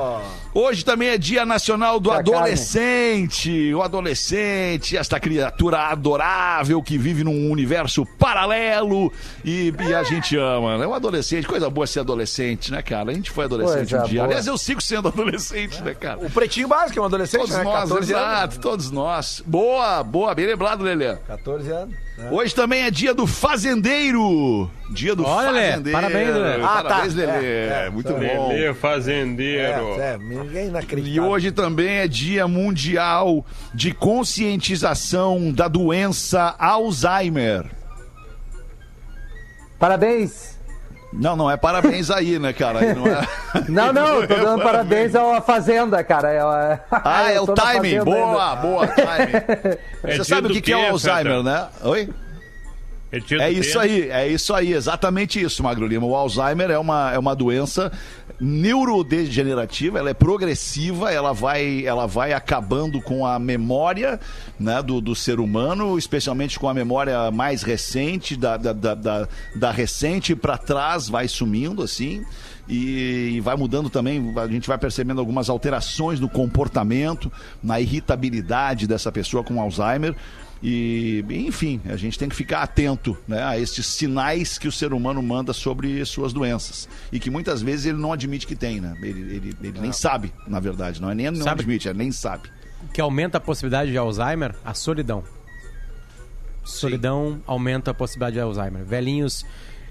Hoje 0.56 0.84
também 0.84 1.08
é 1.08 1.18
Dia 1.18 1.44
Nacional 1.44 1.98
do 1.98 2.10
Tia. 2.10 2.18
Adolescente. 2.20 3.74
O 3.74 3.82
adolescente, 3.82 4.96
esta 4.96 5.18
criatura 5.20 5.88
adorável 5.88 6.82
que 6.82 6.96
vive 6.96 7.24
num 7.24 7.50
universo 7.50 8.06
paralelo 8.18 9.12
e, 9.44 9.72
e 9.88 9.94
a 9.94 10.02
gente 10.02 10.36
ama, 10.36 10.78
né? 10.78 10.86
O 10.86 10.94
adolescente, 10.94 11.46
coisa 11.46 11.68
boa 11.68 11.86
ser 11.86 12.00
adolescente, 12.00 12.70
né, 12.70 12.82
cara? 12.82 13.10
A 13.10 13.14
gente 13.14 13.30
foi 13.30 13.44
adolescente 13.44 13.90
Coisa 13.90 14.04
um 14.04 14.08
dia. 14.08 14.20
boa. 14.20 14.26
Aliás, 14.26 14.46
eu 14.46 14.56
sigo 14.56 14.80
sendo 14.80 15.08
adolescente, 15.14 15.82
né, 15.82 15.94
cara? 15.94 16.18
O 16.20 16.30
pretinho 16.30 16.68
básico 16.68 16.98
é 16.98 17.02
um 17.02 17.06
adolescente, 17.06 17.40
Todos 17.40 17.56
né? 17.56 17.64
nós, 17.64 17.80
14 17.88 18.12
exato, 18.12 18.60
todos 18.60 18.90
nós. 18.90 19.42
Boa, 19.46 20.02
boa, 20.02 20.34
bem 20.34 20.46
lembrado, 20.46 20.73
Lelê. 20.82 21.16
14 21.26 21.70
anos. 21.70 21.94
né? 22.18 22.28
Hoje 22.30 22.54
também 22.54 22.82
é 22.82 22.90
dia 22.90 23.14
do 23.14 23.26
fazendeiro. 23.26 24.70
Dia 24.90 25.14
do 25.14 25.24
Olha, 25.24 25.70
fazendeiro. 25.72 25.98
parabéns, 26.00 26.28
Lelê. 26.34 26.62
Ah, 26.64 26.82
Parabéns, 26.82 27.14
tá. 27.14 27.20
Lelê. 27.20 27.46
É, 27.46 27.84
é, 27.86 27.90
Muito 27.90 28.12
tá. 28.12 28.18
bom. 28.18 28.48
Lelê 28.48 28.74
Fazendeiro. 28.74 30.00
É, 30.00 30.14
é, 30.14 30.18
ninguém 30.18 30.72
E 31.04 31.20
hoje 31.20 31.52
também 31.52 31.98
é 31.98 32.08
Dia 32.08 32.46
Mundial 32.48 33.44
de 33.74 33.92
Conscientização 33.92 35.52
da 35.52 35.68
Doença 35.68 36.54
Alzheimer. 36.58 37.64
Parabéns. 39.78 40.53
Não, 41.14 41.36
não 41.36 41.50
é 41.50 41.56
parabéns 41.56 42.10
aí, 42.10 42.38
né, 42.38 42.52
cara? 42.52 42.80
Aí 42.80 42.94
não 42.94 43.06
é... 43.06 43.26
Não, 43.68 43.92
não, 43.92 44.20
eu 44.20 44.28
tô 44.28 44.34
dando 44.34 44.62
parabéns 44.62 45.14
à 45.14 45.40
Fazenda, 45.40 46.02
cara. 46.02 46.32
É, 46.32 46.80
Ah, 46.90 47.30
é 47.30 47.38
eu 47.38 47.44
o 47.44 47.46
tô 47.46 47.54
na 47.54 47.62
timing. 47.62 48.00
Boa, 48.00 48.50
ainda. 48.50 48.56
boa, 48.56 48.86
timing. 48.88 49.78
É 50.02 50.16
Você 50.16 50.24
sabe 50.24 50.48
o 50.48 50.50
que, 50.50 50.60
que 50.60 50.72
é 50.72 50.76
o 50.76 50.90
Alzheimer, 50.90 51.42
né? 51.42 51.68
Oi? 51.82 52.10
É, 53.16 53.44
É 53.44 53.50
isso 53.50 53.72
quê? 53.72 53.78
aí, 53.78 54.10
é 54.10 54.28
isso 54.28 54.54
aí, 54.54 54.72
exatamente 54.72 55.40
isso, 55.40 55.62
Magro 55.62 55.86
Lima. 55.86 56.06
O 56.06 56.14
Alzheimer 56.14 56.70
é 56.70 56.78
uma, 56.78 57.12
é 57.12 57.18
uma 57.18 57.34
doença 57.34 57.92
neurodegenerativa, 58.40 59.98
ela 59.98 60.10
é 60.10 60.14
progressiva, 60.14 61.12
ela 61.12 61.32
vai, 61.32 61.84
ela 61.84 62.06
vai 62.06 62.32
acabando 62.32 63.00
com 63.00 63.24
a 63.26 63.38
memória 63.38 64.18
né, 64.58 64.82
do, 64.82 65.00
do 65.00 65.14
ser 65.14 65.38
humano, 65.38 65.96
especialmente 65.98 66.58
com 66.58 66.68
a 66.68 66.74
memória 66.74 67.30
mais 67.30 67.62
recente, 67.62 68.36
da, 68.36 68.56
da, 68.56 68.72
da, 68.72 68.94
da, 68.94 69.28
da 69.54 69.70
recente 69.70 70.34
para 70.34 70.58
trás, 70.58 71.08
vai 71.08 71.28
sumindo 71.28 71.82
assim. 71.82 72.24
E 72.66 73.40
vai 73.42 73.56
mudando 73.56 73.90
também, 73.90 74.32
a 74.36 74.46
gente 74.46 74.66
vai 74.66 74.78
percebendo 74.78 75.20
algumas 75.20 75.50
alterações 75.50 76.18
no 76.18 76.30
comportamento, 76.30 77.30
na 77.62 77.78
irritabilidade 77.78 78.86
dessa 78.86 79.12
pessoa 79.12 79.44
com 79.44 79.60
Alzheimer. 79.60 80.14
E, 80.66 81.22
enfim, 81.28 81.78
a 81.84 81.94
gente 81.96 82.18
tem 82.18 82.26
que 82.26 82.34
ficar 82.34 82.62
atento 82.62 83.14
né, 83.28 83.42
a 83.42 83.58
estes 83.58 83.84
sinais 83.84 84.56
que 84.56 84.66
o 84.66 84.72
ser 84.72 84.94
humano 84.94 85.22
manda 85.22 85.52
sobre 85.52 86.02
suas 86.06 86.32
doenças. 86.32 86.88
E 87.12 87.20
que 87.20 87.28
muitas 87.28 87.60
vezes 87.60 87.84
ele 87.84 87.98
não 87.98 88.14
admite 88.14 88.46
que 88.46 88.56
tem, 88.56 88.80
né? 88.80 88.96
Ele, 89.02 89.20
ele, 89.36 89.54
ele 89.62 89.78
nem 89.80 89.92
sabe, 89.92 90.32
na 90.48 90.58
verdade. 90.60 91.02
Não 91.02 91.10
é 91.10 91.14
nem 91.14 91.30
não 91.30 91.42
Sabe- 91.44 91.60
admite, 91.60 91.86
é 91.88 91.92
nem 91.92 92.10
sabe. 92.10 92.48
Que 92.94 93.00
aumenta 93.02 93.36
a 93.36 93.40
possibilidade 93.42 93.90
de 93.90 93.98
Alzheimer, 93.98 94.54
a 94.64 94.72
solidão. 94.72 95.22
Solidão 96.64 97.40
aumenta 97.46 97.90
a 97.90 97.94
possibilidade 97.94 98.34
de 98.34 98.40
Alzheimer. 98.40 98.84
Velhinhos 98.84 99.44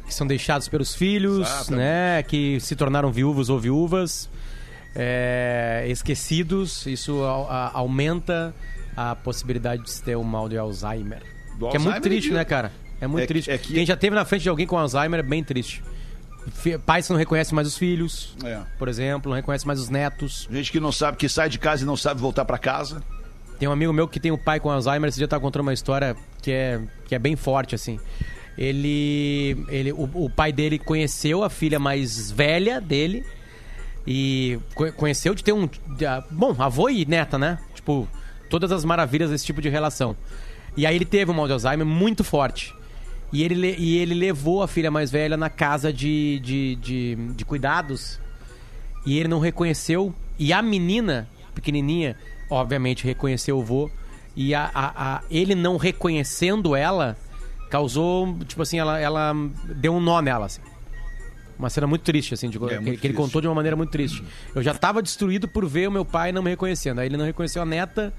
que 0.08 0.14
são 0.14 0.26
deixados 0.28 0.68
pelos 0.68 0.96
filhos, 0.96 1.48
Exatamente. 1.48 1.76
né? 1.76 2.24
Que 2.24 2.60
se 2.60 2.76
tornaram 2.76 3.12
viúvos 3.12 3.50
ou 3.50 3.60
viúvas, 3.60 4.28
é, 4.96 5.86
esquecidos. 5.88 6.86
Isso 6.88 7.24
a- 7.24 7.68
a- 7.68 7.72
aumenta 7.78 8.54
a 8.96 9.16
possibilidade 9.16 9.84
de 9.84 9.92
se 9.92 10.02
ter 10.04 10.16
o 10.16 10.24
mal 10.24 10.48
de 10.50 10.58
Alzheimer. 10.58 11.22
Do 11.58 11.70
que 11.70 11.76
é 11.78 11.80
muito 11.80 11.96
Alzheimer 11.96 12.02
triste, 12.02 12.32
né, 12.32 12.44
cara? 12.46 12.72
É 13.02 13.08
muito 13.08 13.24
É 13.24 13.28
triste. 13.28 13.52
é 13.52 13.58
que- 13.58 13.74
Quem 13.74 13.86
já 13.86 13.96
teve 13.96 14.16
na 14.16 14.24
frente 14.26 14.44
de 14.44 14.50
alguém 14.50 14.66
com 14.68 14.78
Alzheimer 14.78 15.20
é 15.20 15.24
bem 15.24 15.44
triste. 15.44 15.84
Pais 16.86 17.08
que 17.08 17.14
não 17.14 17.18
reconhecem 17.20 17.56
mais 17.56 17.68
os 17.68 17.78
filhos, 17.78 18.36
É. 18.44 18.60
por 18.78 18.88
exemplo, 18.90 19.30
não 19.30 19.36
reconhecem 19.36 19.66
mais 19.66 19.80
os 19.80 19.90
netos. 19.90 20.48
Gente 20.52 20.72
que 20.72 20.80
não 20.80 20.92
sabe, 20.92 21.18
que 21.18 21.30
sai 21.30 21.48
de 21.48 21.58
casa 21.58 21.84
e 21.84 21.86
não 21.86 21.96
sabe 21.96 22.20
voltar 22.20 22.44
pra 22.44 22.58
casa. 22.58 23.02
Tem 23.60 23.68
um 23.68 23.72
amigo 23.72 23.94
meu 23.94 24.08
que 24.10 24.20
tem 24.20 24.30
um 24.32 24.38
pai 24.38 24.60
com 24.60 24.70
Alzheimer, 24.70 25.08
esse 25.08 25.18
dia 25.18 25.28
tava 25.28 25.42
contando 25.42 25.62
uma 25.62 25.74
história 25.74 26.16
que 26.42 26.52
é, 26.52 26.82
que 27.08 27.16
é 27.16 27.20
bem 27.20 27.36
forte, 27.38 27.76
assim. 27.76 27.98
Ele. 28.58 29.66
ele 29.70 29.92
o, 29.94 30.10
o 30.14 30.30
pai 30.30 30.52
dele 30.52 30.78
conheceu 30.78 31.44
a 31.44 31.50
filha 31.50 31.80
mais 31.80 32.30
velha 32.30 32.80
dele 32.82 33.26
e 34.06 34.60
co- 34.76 34.92
conheceu 34.94 35.34
de 35.34 35.44
ter 35.44 35.54
um. 35.54 35.68
bom, 36.30 36.56
avô 36.60 36.90
e 36.90 37.06
neta, 37.06 37.38
né? 37.38 37.58
Tipo, 37.74 38.08
todas 38.54 38.72
as 38.72 38.86
maravilhas 38.86 39.32
desse 39.32 39.44
tipo 39.44 39.60
de 39.60 39.68
relação. 39.68 40.16
E 40.78 40.86
aí 40.86 40.96
ele 40.96 41.06
teve 41.06 41.32
um 41.32 41.34
mal 41.34 41.48
de 41.48 41.54
Alzheimer 41.54 41.88
muito 41.88 42.24
forte. 42.24 42.72
E 43.32 43.42
ele, 43.44 43.56
le- 43.56 43.76
e 43.80 43.98
ele 43.98 44.14
levou 44.14 44.62
a 44.62 44.68
filha 44.68 44.92
mais 44.92 45.10
velha 45.10 45.36
na 45.36 45.50
casa 45.50 45.92
de, 45.92 46.40
de, 46.40 46.76
de, 46.76 47.16
de 47.36 47.46
cuidados 47.46 48.20
e 49.08 49.18
ele 49.18 49.28
não 49.28 49.40
reconheceu. 49.40 50.14
E 50.38 50.54
a 50.54 50.62
menina, 50.62 51.28
pequenininha, 51.56 52.16
obviamente 52.48 53.04
reconheceu 53.06 53.58
o 53.58 53.64
vô. 53.64 53.90
E 54.36 54.54
a, 54.54 54.70
a- 54.72 55.16
a- 55.16 55.22
ele 55.32 55.56
não 55.56 55.78
reconhecendo 55.78 56.76
ela, 56.76 57.18
causou, 57.72 58.38
tipo 58.48 58.62
assim, 58.62 58.78
ela, 58.78 59.00
ela 59.00 59.34
deu 59.78 59.96
um 59.96 60.00
nó 60.00 60.22
nela, 60.22 60.46
assim. 60.46 60.62
Uma 61.58 61.72
cena 61.72 61.88
muito 61.88 62.02
triste, 62.04 62.36
assim, 62.36 62.50
de, 62.52 62.60
que, 62.60 62.66
É, 62.66 62.78
que 62.78 62.90
ele 62.90 62.98
triste. 62.98 63.16
contou 63.16 63.42
de 63.42 63.48
uma 63.48 63.56
maneira 63.56 63.76
muito 63.76 63.90
triste. 63.90 64.24
Eu 64.54 64.62
já 64.62 64.76
tava 64.76 65.02
destruído 65.02 65.48
por 65.48 65.66
ver 65.68 65.88
o 65.88 65.92
meu 65.92 66.06
pai 66.06 66.32
não 66.32 66.44
me 66.44 66.52
reconhecendo. 66.52 67.00
Aí 67.00 67.08
ele 67.08 67.18
não 67.18 67.26
reconheceu 67.26 67.62
a 67.64 67.66
neta, 67.66 68.14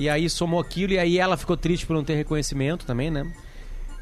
e 0.00 0.08
aí 0.08 0.30
somou 0.30 0.58
aquilo, 0.58 0.94
e 0.94 0.98
aí 0.98 1.18
ela 1.18 1.36
ficou 1.36 1.58
triste 1.58 1.84
por 1.84 1.92
não 1.92 2.02
ter 2.02 2.14
reconhecimento 2.14 2.86
também, 2.86 3.10
né? 3.10 3.30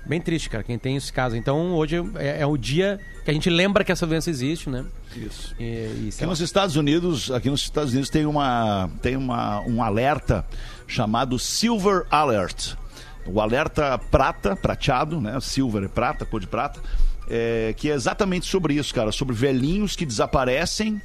Bem 0.07 0.21
triste, 0.21 0.49
cara, 0.49 0.63
quem 0.63 0.79
tem 0.79 0.97
esse 0.97 1.13
caso. 1.13 1.37
Então, 1.37 1.75
hoje 1.75 1.97
é, 2.15 2.43
é 2.43 2.47
o 2.47 2.57
dia 2.57 3.01
que 3.25 3.31
a 3.33 3.35
gente 3.35 3.51
lembra 3.51 3.83
que 3.83 3.91
essa 3.91 4.07
doença 4.07 4.31
existe, 4.31 4.71
né? 4.71 4.85
Isso. 5.17 5.57
E, 5.59 5.65
e, 5.65 6.11
Aqui 6.15 6.25
lá. 6.25 6.31
nos 6.31 6.41
Estados 6.41 6.77
Unidos, 6.77 7.33
aqui 7.33 7.51
nos 7.51 7.63
Estados 7.63 7.91
Unidos 7.91 8.09
tem 8.09 8.25
uma 8.25 8.89
tem 9.03 9.17
uma, 9.17 9.61
um 9.63 9.83
alerta 9.83 10.47
chamado 10.87 11.37
Silver 11.37 12.07
Alert. 12.11 12.77
O 13.27 13.41
alerta 13.41 13.99
prata, 13.99 14.55
prateado, 14.55 15.21
né? 15.21 15.39
Silver 15.41 15.83
é 15.83 15.89
prata, 15.89 16.25
cor 16.25 16.41
de 16.41 16.47
prata, 16.47 16.81
é, 17.29 17.75
que 17.77 17.91
é 17.91 17.95
exatamente 17.95 18.47
sobre 18.47 18.75
isso, 18.75 18.95
cara, 18.95 19.11
sobre 19.11 19.35
velhinhos 19.35 19.97
que 19.97 20.07
desaparecem 20.07 21.03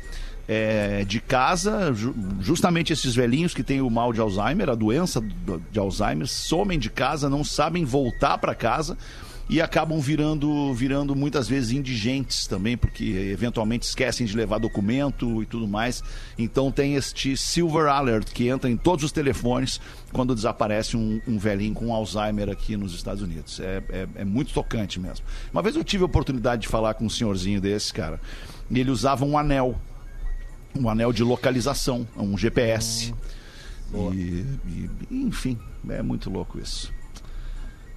é, 0.47 1.05
de 1.05 1.19
casa, 1.19 1.93
ju- 1.93 2.13
justamente 2.41 2.91
esses 2.91 3.15
velhinhos 3.15 3.53
que 3.53 3.63
têm 3.63 3.81
o 3.81 3.89
mal 3.89 4.11
de 4.11 4.19
Alzheimer, 4.19 4.69
a 4.69 4.75
doença 4.75 5.21
do- 5.21 5.61
de 5.71 5.79
Alzheimer, 5.79 6.27
somem 6.27 6.77
de 6.77 6.89
casa, 6.89 7.29
não 7.29 7.43
sabem 7.43 7.85
voltar 7.85 8.37
para 8.37 8.53
casa 8.53 8.97
e 9.49 9.61
acabam 9.61 9.99
virando, 9.99 10.73
virando 10.73 11.13
muitas 11.15 11.49
vezes 11.49 11.71
indigentes 11.71 12.47
também, 12.47 12.77
porque 12.77 13.03
eventualmente 13.31 13.85
esquecem 13.85 14.25
de 14.25 14.35
levar 14.37 14.57
documento 14.57 15.43
e 15.43 15.45
tudo 15.45 15.67
mais. 15.67 16.01
Então 16.37 16.71
tem 16.71 16.95
este 16.95 17.35
Silver 17.35 17.87
Alert 17.87 18.31
que 18.33 18.47
entra 18.47 18.69
em 18.69 18.77
todos 18.77 19.03
os 19.03 19.11
telefones 19.11 19.81
quando 20.13 20.33
desaparece 20.33 20.95
um, 20.95 21.21
um 21.27 21.37
velhinho 21.37 21.73
com 21.73 21.93
Alzheimer 21.93 22.49
aqui 22.49 22.77
nos 22.77 22.93
Estados 22.95 23.21
Unidos. 23.21 23.59
É, 23.59 23.83
é, 23.89 24.07
é 24.15 24.25
muito 24.25 24.53
tocante 24.53 24.97
mesmo. 24.99 25.25
Uma 25.51 25.61
vez 25.61 25.75
eu 25.75 25.83
tive 25.83 26.03
a 26.03 26.05
oportunidade 26.05 26.61
de 26.63 26.67
falar 26.69 26.93
com 26.93 27.05
um 27.05 27.09
senhorzinho 27.09 27.59
desse, 27.59 27.93
cara, 27.93 28.19
e 28.71 28.79
ele 28.79 28.91
usava 28.91 29.25
um 29.25 29.37
anel. 29.37 29.77
Um 30.75 30.89
anel 30.89 31.13
de 31.13 31.23
localização, 31.23 32.07
um 32.17 32.37
GPS. 32.37 33.13
E, 34.13 34.45
e- 34.67 34.89
enfim, 35.11 35.57
é 35.89 36.01
muito 36.01 36.29
louco 36.29 36.59
isso. 36.59 36.91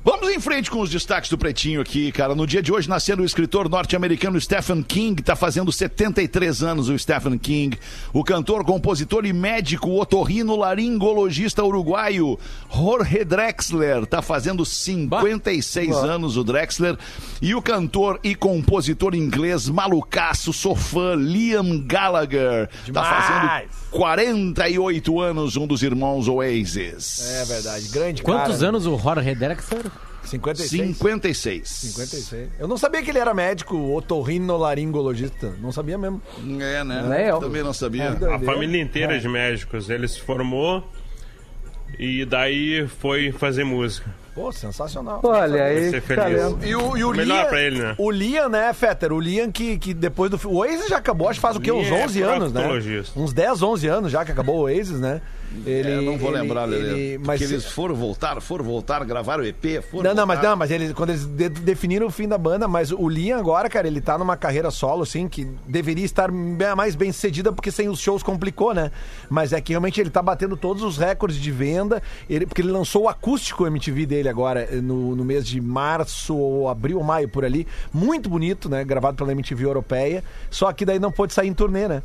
Vamos 0.09 0.31
em 0.31 0.39
frente 0.39 0.71
com 0.71 0.79
os 0.79 0.89
destaques 0.89 1.29
do 1.29 1.37
Pretinho 1.37 1.81
aqui, 1.81 2.13
cara. 2.13 2.33
No 2.33 2.47
dia 2.47 2.63
de 2.63 2.73
hoje 2.73 2.89
nascendo 2.89 3.23
o 3.23 3.25
escritor 3.25 3.69
norte-americano 3.69 4.41
Stephen 4.41 4.81
King, 4.81 5.21
tá 5.21 5.35
fazendo 5.35 5.73
73 5.73 6.63
anos 6.63 6.89
o 6.89 6.97
Stephen 6.97 7.37
King. 7.37 7.77
O 8.13 8.23
cantor, 8.23 8.65
compositor 8.65 9.27
e 9.27 9.33
médico 9.33 10.01
otorrino 10.01 10.55
laringologista 10.55 11.65
uruguaio 11.65 12.39
Jorge 12.73 13.25
Drexler, 13.25 14.07
tá 14.07 14.23
fazendo 14.23 14.65
56 14.65 15.97
anos 15.97 16.37
o 16.37 16.45
Drexler. 16.45 16.97
E 17.43 17.53
o 17.57 17.61
cantor 17.61 18.21
e 18.23 18.37
compositor 18.37 19.13
inglês 19.13 19.69
malucaço, 19.69 20.53
sou 20.53 20.77
fã, 20.77 21.17
Liam 21.17 21.81
Gallagher, 21.85 22.71
tá 22.93 23.03
fazendo 23.03 23.69
48 23.97 25.21
anos, 25.21 25.57
um 25.57 25.67
dos 25.67 25.83
irmãos 25.83 26.29
Oasis. 26.29 27.31
É 27.31 27.45
verdade, 27.45 27.89
grande 27.89 28.23
Quantos 28.23 28.57
cara. 28.57 28.69
anos 28.69 28.87
o 28.87 28.99
Jorge 28.99 29.35
Drexler? 29.35 29.85
56. 30.23 30.97
56. 30.97 31.69
56. 31.69 32.49
Eu 32.59 32.67
não 32.67 32.77
sabia 32.77 33.03
que 33.03 33.11
ele 33.11 33.19
era 33.19 33.33
médico 33.33 33.77
otorrinolaringologista. 33.95 35.55
Não 35.61 35.71
sabia 35.71 35.97
mesmo. 35.97 36.21
É, 36.61 36.83
né? 36.83 37.03
Nem 37.09 37.27
eu. 37.29 37.39
Também 37.39 37.63
não 37.63 37.73
sabia. 37.73 38.11
A 38.11 38.39
família 38.41 38.83
inteira 38.83 39.19
de 39.19 39.29
médicos. 39.29 39.89
Ele 39.89 40.09
se 40.09 40.21
formou 40.21 40.85
e 41.99 42.25
daí 42.25 42.87
foi 42.89 43.31
fazer 43.33 43.65
música. 43.65 44.13
Pô, 44.37 44.53
sensacional. 44.53 45.21
Olha 45.25 45.65
aí, 45.65 45.89
Ser 45.89 46.03
feliz. 46.03 46.43
E 46.63 46.77
o, 46.77 46.95
e 46.95 47.05
o 47.05 47.11
Melhor 47.11 47.39
Liam, 47.39 47.49
pra 47.49 47.63
ele, 47.63 47.79
né? 47.81 47.95
O 47.97 48.11
Liam, 48.11 48.51
né, 48.51 48.71
Fetter? 48.75 49.11
O 49.11 49.19
Liam 49.19 49.51
que, 49.51 49.79
que 49.79 49.95
depois 49.95 50.31
do... 50.31 50.39
O 50.47 50.57
Oasis 50.59 50.89
já 50.89 50.99
acabou, 50.99 51.31
acho 51.31 51.39
que 51.39 51.43
faz 51.43 51.57
o 51.57 51.61
quê? 51.61 51.73
Uns 51.73 51.87
Liam 51.87 51.97
é 52.01 52.05
11 52.05 52.23
anos, 52.23 52.53
né? 52.53 52.69
Uns 53.17 53.33
10, 53.33 53.63
11 53.63 53.89
anos 53.89 54.13
já 54.13 54.27
que 54.27 54.33
acabou 54.33 54.57
o 54.57 54.61
Oasis, 54.65 55.01
né? 55.01 55.23
Ele, 55.65 55.89
É, 55.91 55.97
eu 55.97 56.03
não 56.03 56.19
vou 56.19 56.31
ele- 56.33 56.41
lembrar, 56.43 56.65
Lelê. 56.65 57.15
ele- 57.15 57.19
Mas 57.25 57.41
eles 57.41 57.65
foram 57.65 57.95
voltar, 57.95 58.41
foram 58.41 58.65
voltar, 58.65 59.05
gravaram 59.05 59.43
o 59.43 59.47
EP, 59.47 59.81
foram 59.91 60.11
Não, 60.11 60.15
não, 60.15 60.27
mas 60.27 60.37
voltar. 60.39 60.51
não, 60.51 60.57
mas 60.57 60.71
eles, 60.71 60.93
quando 60.93 61.11
eles 61.11 61.25
de- 61.25 61.49
definiram 61.49 62.07
o 62.07 62.11
fim 62.11 62.29
da 62.29 62.37
banda, 62.37 62.69
mas 62.69 62.93
o 62.93 63.09
Liam 63.09 63.39
agora, 63.39 63.69
cara, 63.69 63.87
ele 63.87 64.01
tá 64.01 64.19
numa 64.19 64.37
carreira 64.37 64.71
solo, 64.71 65.03
assim, 65.03 65.29
que 65.29 65.47
deveria 65.67 66.05
estar 66.05 66.31
mais 66.31 66.95
bem 66.95 67.11
sucedida, 67.11 67.53
porque 67.53 67.71
sem 67.71 67.89
os 67.89 67.99
shows 68.01 68.23
complicou, 68.23 68.75
né? 68.75 68.91
Mas 69.31 69.53
é 69.53 69.61
que 69.61 69.73
realmente 69.73 70.01
ele 70.01 70.11
tá 70.11 70.21
batendo 70.23 70.57
todos 70.57 70.83
os 70.83 70.99
recordes 70.99 71.39
de 71.41 71.51
venda, 71.51 72.03
ele, 72.29 72.45
porque 72.47 72.61
ele 72.63 72.71
lançou 72.71 73.05
o 73.05 73.09
acústico 73.09 73.67
MTV 73.67 74.05
dele 74.07 74.29
agora, 74.29 74.63
eh, 74.71 74.77
no, 74.77 75.17
no 75.17 75.25
mês 75.25 75.47
de 75.47 75.61
março, 75.61 76.37
ou 76.37 76.69
abril 76.69 76.99
ou 76.99 77.05
maio, 77.05 77.29
por 77.29 77.45
ali. 77.45 77.67
Muito 77.93 78.29
bonito, 78.29 78.69
né? 78.69 78.85
Gravado 78.85 79.17
pela 79.17 79.33
MTV 79.33 79.65
europeia. 79.65 80.23
Só 80.51 80.73
que 80.73 80.85
daí 80.85 80.99
não 80.99 81.11
pôde 81.11 81.33
sair 81.33 81.49
em 81.49 81.55
turnê, 81.55 81.89
né? 81.89 82.03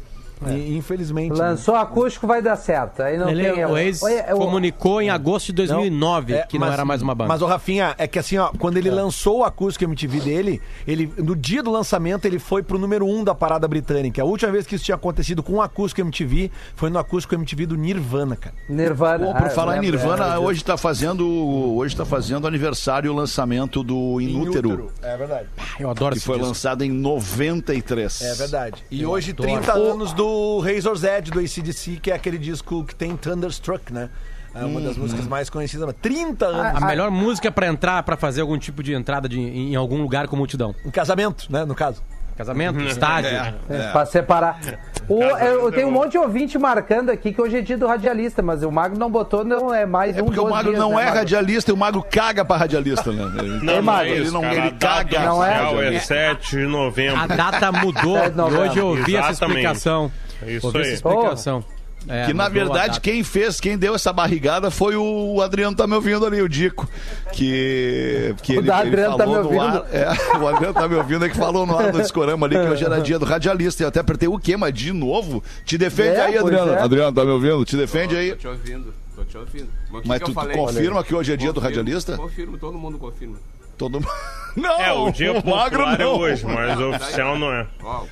E, 0.49 0.75
infelizmente. 0.77 1.31
né? 1.33 1.37
Lançou 1.49 1.75
acústico, 1.75 2.25
vai 2.25 2.41
dar 2.41 2.55
certo. 2.55 3.01
Aí 3.03 3.17
não 3.17 3.29
Ele, 3.29 3.43
tem 3.51 3.65
o 3.65 3.77
ex 3.77 4.01
Olha, 4.01 4.13
é 4.21 4.33
o- 4.33 4.37
comunicou 4.37 5.01
em 5.01 5.09
agosto 5.09 5.47
de 5.47 5.53
2009 5.53 6.33
É, 6.33 6.43
que 6.47 6.57
não 6.57 6.65
mas- 6.67 6.73
era 6.73 6.85
mais 6.85 7.01
uma 7.01 7.13
banda. 7.13 7.27
Mas 7.27 7.41
o 7.41 7.45
Rafinha, 7.45 7.93
é 7.97 8.07
que 8.07 8.17
assim, 8.17 8.37
ó, 8.37 8.49
quando 8.57 8.77
ele 8.77 8.89
lançou 8.89 9.39
o 9.39 9.43
acústico 9.43 9.83
MTV 9.85 10.19
dele, 10.21 10.61
ele 10.87 11.11
no 11.17 11.35
dia 11.35 11.61
do 11.61 11.69
lançamento 11.71 12.25
ele 12.25 12.39
foi 12.39 12.63
pro 12.63 12.79
número 12.79 13.05
um 13.05 13.23
da 13.23 13.35
parada 13.35 13.67
britânica. 13.67 14.21
A 14.21 14.25
última 14.25 14.51
vez 14.51 14.65
que 14.65 14.75
isso 14.75 14.83
tinha 14.85 14.95
acontecido 14.95 15.43
com 15.43 15.53
o 15.53 15.61
acústico 15.61 16.01
MTV 16.01 16.49
foi 16.75 16.89
no 16.89 16.97
acústico 16.97 17.35
MTV 17.35 17.65
do 17.67 17.75
Nirvana, 17.77 18.35
cara. 18.35 18.55
Nirvana. 18.67 19.27
Pô, 19.27 19.33
por 19.35 19.47
Ah, 19.47 19.49
falar 19.51 19.77
em 19.77 19.81
Nirvana, 19.81 20.25
é, 20.33 20.37
hoje 20.39 20.63
tá 20.63 20.77
fazendo 20.77 21.27
hoje 21.75 21.95
tá 21.95 22.05
fazendo 22.05 22.47
aniversário 22.47 23.11
o 23.11 23.15
lançamento 23.15 23.83
do 23.83 24.19
Inútero, 24.21 24.91
É 25.01 25.15
verdade. 25.17 25.47
Eu 25.79 25.89
adoro 25.89 26.13
que 26.13 26.17
esse 26.17 26.25
foi 26.25 26.35
disco. 26.37 26.47
lançado 26.47 26.83
em 26.83 26.89
93. 26.91 28.21
É 28.21 28.33
verdade. 28.35 28.83
E 28.89 29.05
hoje 29.05 29.33
30 29.33 29.73
anos 29.73 30.13
do 30.13 30.30
Razor's 30.59 31.03
Edge 31.03 31.31
do 31.31 31.39
ACDC, 31.39 31.99
que 32.01 32.11
é 32.11 32.15
aquele 32.15 32.37
disco 32.37 32.83
que 32.83 32.95
tem 32.95 33.15
Thunderstruck, 33.15 33.91
né? 33.91 34.09
É 34.53 34.65
uma 34.65 34.81
das 34.81 34.97
músicas 34.97 35.25
mais 35.27 35.49
conhecidas. 35.49 35.85
mas 35.85 35.95
30 36.01 36.45
anos. 36.45 36.81
A 36.83 36.85
melhor 36.85 37.09
música 37.09 37.49
pra 37.51 37.67
entrar, 37.67 38.03
pra 38.03 38.17
fazer 38.17 38.41
algum 38.41 38.57
tipo 38.57 38.83
de 38.83 38.93
entrada 38.93 39.29
de, 39.29 39.39
em 39.39 39.75
algum 39.75 40.01
lugar 40.01 40.27
com 40.27 40.35
multidão. 40.35 40.75
Um 40.85 40.91
casamento, 40.91 41.47
né? 41.49 41.63
No 41.63 41.73
caso. 41.73 42.03
Casamento, 42.37 42.79
estádio. 42.81 43.29
É, 43.69 43.91
Pra 43.91 44.05
separar. 44.05 44.59
O- 45.07 45.21
eu, 45.21 45.63
eu 45.65 45.71
tenho 45.71 45.87
um 45.87 45.91
monte 45.91 46.11
de 46.13 46.17
ouvinte 46.17 46.57
marcando 46.57 47.09
aqui 47.09 47.33
que 47.33 47.41
hoje 47.41 47.57
é 47.57 47.61
dia 47.61 47.77
do 47.77 47.85
radialista, 47.85 48.41
mas 48.41 48.63
o 48.63 48.71
Magro 48.71 48.97
não 48.97 49.11
botou, 49.11 49.43
não 49.43 49.73
é 49.73 49.85
mais 49.85 50.17
É 50.17 50.21
um 50.21 50.25
porque 50.25 50.39
o 50.39 50.49
Magro 50.49 50.69
dias, 50.71 50.79
não 50.79 50.91
né, 50.91 51.01
é 51.01 51.05
Magro? 51.05 51.19
radialista 51.19 51.71
e 51.71 51.73
o 51.73 51.77
Magro 51.77 52.03
caga 52.09 52.45
pra 52.45 52.57
radialista, 52.57 53.11
né? 53.11 53.23
Ele, 53.43 53.49
Não, 53.65 53.75
não 53.75 53.81
Magro, 53.81 54.07
é 54.07 54.15
ele 54.15 54.31
não- 54.31 54.41
cara. 54.41 54.55
ele 54.55 54.71
caga. 54.71 55.19
Não 55.21 55.43
é? 55.43 55.95
é 55.95 55.99
7 55.99 56.49
de 56.57 56.63
novembro. 56.67 57.19
A 57.19 57.27
data 57.27 57.71
mudou 57.71 58.17
Sete 58.17 58.29
de 58.31 58.37
novembro. 58.37 58.61
hoje 58.69 58.77
eu 58.79 58.87
ouvi 58.87 59.15
essa 59.15 59.29
Exatamente. 59.31 59.57
explicação. 59.59 60.11
Isso 60.47 60.67
ouvi 60.67 60.79
essa 60.79 60.87
aí. 60.89 60.93
explicação. 60.95 61.63
É, 62.07 62.25
Que 62.25 62.33
na 62.33 62.49
verdade 62.49 62.99
quem 62.99 63.23
fez, 63.23 63.59
quem 63.59 63.77
deu 63.77 63.93
essa 63.93 64.11
barrigada 64.11 64.71
foi 64.71 64.95
o 64.95 65.39
Adriano 65.41 65.75
tá 65.75 65.85
me 65.85 65.93
ouvindo 65.93 66.25
ali, 66.25 66.41
o 66.41 66.49
Dico. 66.49 66.89
Que, 67.31 68.33
que 68.41 68.53
O 68.53 68.59
ele, 68.59 68.61
ele 68.61 68.71
Adriano 68.71 69.17
tá 69.17 69.23
falou 69.23 69.37
me 69.37 69.43
no 69.43 69.55
ouvindo. 69.61 69.77
ar. 69.77 69.85
É, 69.93 70.37
o 70.37 70.47
Adriano 70.47 70.73
tá 70.73 70.87
me 70.87 70.95
ouvindo 70.95 71.25
é 71.25 71.29
que 71.29 71.37
falou 71.37 71.65
no 71.65 71.77
ar 71.77 71.91
do 71.91 72.01
Discorama 72.01 72.47
ali 72.47 72.55
que 72.55 72.67
hoje 72.67 72.83
era 72.83 72.99
dia 72.99 73.19
do 73.19 73.25
radialista. 73.25 73.83
Eu 73.83 73.87
até 73.89 73.99
apertei 73.99 74.27
o 74.27 74.39
quê? 74.39 74.57
Mas 74.57 74.73
de 74.73 74.91
novo? 74.91 75.43
Te 75.63 75.77
defende 75.77 76.15
É, 76.17 76.21
aí, 76.25 76.37
Adriano. 76.37 76.73
é. 76.73 76.81
Adriano, 76.81 77.13
tá 77.13 77.23
me 77.23 77.31
ouvindo? 77.31 77.63
Te 77.65 77.77
defende 77.77 78.15
aí. 78.15 78.31
Tô 78.31 78.35
te 78.37 78.47
ouvindo. 78.47 78.93
Tô 79.15 79.23
te 79.23 79.37
ouvindo. 79.37 79.67
Mas, 79.91 79.99
o 79.99 80.01
que 80.01 80.07
Mas 80.07 80.19
que 80.19 80.25
tu, 80.25 80.39
eu 80.39 80.47
tu 80.47 80.57
confirma 80.57 81.03
que 81.03 81.13
hoje 81.15 81.33
é 81.33 81.37
dia 81.37 81.53
do 81.53 81.61
Confirmo, 81.61 81.77
radialista? 81.77 82.17
Confirmo, 82.17 82.57
todo 82.57 82.77
mundo 82.77 82.97
confirma. 82.97 83.37
Todo 83.77 83.93
mundo. 83.99 84.09
Não, 84.61 84.81
É, 84.81 84.91
o 84.93 85.11
dia 85.11 85.33
magro 85.33 85.43
popular 85.79 85.99
é 85.99 86.03
não. 86.03 86.17
hoje, 86.19 86.45
mas 86.45 86.79
o 86.79 86.89
oficial 86.89 87.37
não 87.39 87.51
é. 87.53 87.65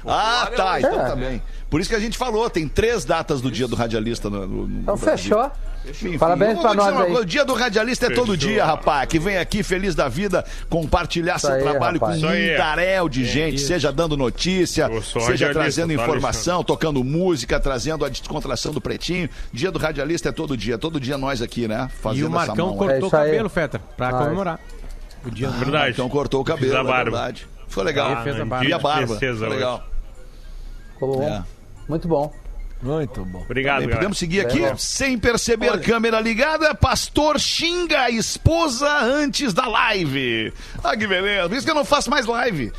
Ah, 0.05 0.49
é 0.51 0.55
tá, 0.55 0.79
então 0.79 0.97
tá 0.97 1.15
bem. 1.15 1.41
Por 1.69 1.79
isso 1.81 1.89
que 1.89 1.95
a 1.95 1.99
gente 1.99 2.17
falou, 2.17 2.49
tem 2.49 2.67
três 2.67 3.05
datas 3.05 3.41
do 3.41 3.51
dia 3.51 3.67
do 3.67 3.75
radialista 3.75 4.29
no, 4.29 4.47
no- 4.47 4.67
no 4.67 4.79
Então 4.81 4.95
Brasil. 4.95 5.17
fechou. 5.35 5.51
Enfim, 5.87 6.17
Parabéns 6.17 6.59
pra 6.59 6.73
nós 6.73 6.97
aí. 6.99 7.13
O 7.13 7.23
dia 7.25 7.45
do 7.45 7.53
radialista 7.53 8.07
é 8.07 8.09
todo 8.09 8.33
Fechou. 8.33 8.49
dia, 8.49 8.65
rapaz. 8.65 9.07
Que 9.07 9.17
vem 9.17 9.37
aqui 9.37 9.63
feliz 9.63 9.95
da 9.95 10.07
vida 10.09 10.43
compartilhar 10.69 11.39
seu 11.39 11.51
aí, 11.53 11.61
trabalho 11.61 11.99
rapaz. 11.99 12.19
com 12.21 12.27
um 12.27 12.31
Isso 12.33 12.37
aí. 12.51 12.57
taréu 12.57 13.07
de 13.09 13.23
gente, 13.25 13.59
seja 13.59 13.91
dando 13.91 14.17
notícia, 14.17 14.83
Eu 14.91 15.01
sou 15.01 15.21
seja 15.21 15.47
radialista, 15.47 15.53
trazendo 15.81 15.95
tá, 15.97 16.03
informação, 16.03 16.63
tocando 16.63 17.03
música, 17.03 17.59
trazendo 17.59 18.03
a 18.03 18.09
descontração 18.09 18.71
do 18.73 18.81
pretinho. 18.81 19.29
Dia 19.53 19.71
do 19.71 19.79
radialista 19.79 20.29
é 20.29 20.31
todo 20.31 20.55
dia, 20.57 20.77
todo 20.77 20.99
dia 20.99 21.17
nós 21.17 21.41
aqui, 21.41 21.67
né? 21.67 21.89
Fazendo 22.01 22.19
E 22.19 22.23
o 22.23 22.27
essa 22.27 22.35
Marcão 22.47 22.65
mão 22.67 22.73
aí. 22.73 22.77
cortou 22.79 22.95
É 22.95 23.03
o 23.03 23.07
isso 23.07 23.15
aí. 23.15 23.25
cabelo, 23.27 23.49
Fetter, 23.49 23.81
pra 23.95 24.11
comemorar. 24.11 24.59
O 25.25 25.29
dia 25.31 25.49
Verdade. 25.49 25.91
Então 25.93 26.07
cortou 26.09 26.41
o 26.41 26.43
cabelo, 26.43 26.67
Fiz 26.67 26.75
a 26.75 26.81
é 26.81 26.83
barba. 26.83 27.03
verdade. 27.03 27.47
Ficou 27.67 27.83
legal. 27.83 28.11
Ele 28.11 28.21
fez 28.23 28.39
a 28.39 28.45
barba. 28.45 28.65
E 28.65 28.73
a 28.73 28.79
barba. 28.79 29.13
hoje. 29.13 29.45
legal. 29.45 29.83
Ficou 30.93 31.15
bom. 31.17 31.23
É. 31.23 31.43
Muito 31.87 32.07
bom. 32.07 32.33
Muito 32.81 33.25
bom. 33.25 33.41
Obrigado, 33.41 33.81
galera. 33.81 33.97
podemos 33.97 34.17
seguir 34.17 34.39
aqui 34.39 34.61
bom. 34.61 34.77
sem 34.77 35.19
perceber 35.19 35.77
câmera 35.81 36.21
ligada. 36.21 36.73
Pastor 36.73 37.37
xinga 37.37 38.03
a 38.03 38.09
esposa 38.09 38.87
antes 39.01 39.53
da 39.53 39.67
live. 39.67 40.53
Ah, 40.81 40.95
que 40.95 41.05
beleza. 41.05 41.49
Por 41.49 41.57
isso 41.57 41.65
que 41.65 41.71
eu 41.71 41.75
não 41.75 41.83
faço 41.83 42.09
mais 42.09 42.25
live. 42.25 42.71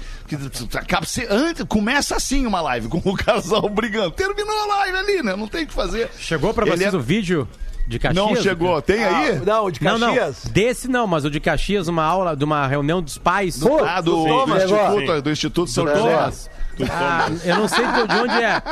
Acaba 0.75 1.05
se- 1.05 1.27
antes, 1.29 1.65
começa 1.69 2.17
assim 2.17 2.47
uma 2.47 2.63
live, 2.63 2.89
com 2.89 2.99
o 3.05 3.15
casal 3.15 3.69
brigando. 3.69 4.13
Terminou 4.13 4.59
a 4.63 4.67
live 4.79 4.97
ali, 4.97 5.23
né? 5.23 5.37
Não 5.37 5.47
tem 5.47 5.65
o 5.65 5.67
que 5.67 5.75
fazer. 5.75 6.09
Chegou 6.19 6.55
pra 6.55 6.67
Ele 6.67 6.77
vocês 6.79 6.95
é- 6.95 6.97
o 6.97 7.01
vídeo 7.01 7.47
de 7.91 7.99
Caxias? 7.99 8.25
Não 8.25 8.37
chegou. 8.37 8.81
Tem 8.81 9.03
aí? 9.05 9.31
Ah, 9.39 9.43
não, 9.45 9.65
o 9.67 9.71
de 9.71 9.83
Não, 9.83 9.99
não. 9.99 10.15
Caxias. 10.15 10.45
Desse 10.53 10.89
não, 10.89 11.07
mas 11.07 11.25
o 11.25 11.31
de 11.31 11.41
Caxias, 11.41 11.89
uma 11.89 12.05
aula 12.05 12.37
de 12.37 12.45
uma 12.45 12.67
reunião 12.67 13.03
dos 13.03 13.19
pais. 13.19 13.59
Putz, 13.59 13.85
Ah, 13.87 14.01
do, 14.01 14.13
do 14.17 14.25
Thomas. 14.27 14.63
Instituto, 14.65 15.23
do 15.23 15.31
Instituto 15.31 15.71
São 15.71 15.87
José. 15.87 16.51
Ah, 16.89 17.29
eu 17.45 17.57
não 17.57 17.69
sei 17.69 17.85
de 17.85 18.07
de 18.09 18.15
onde 18.17 18.43
é, 18.43 18.63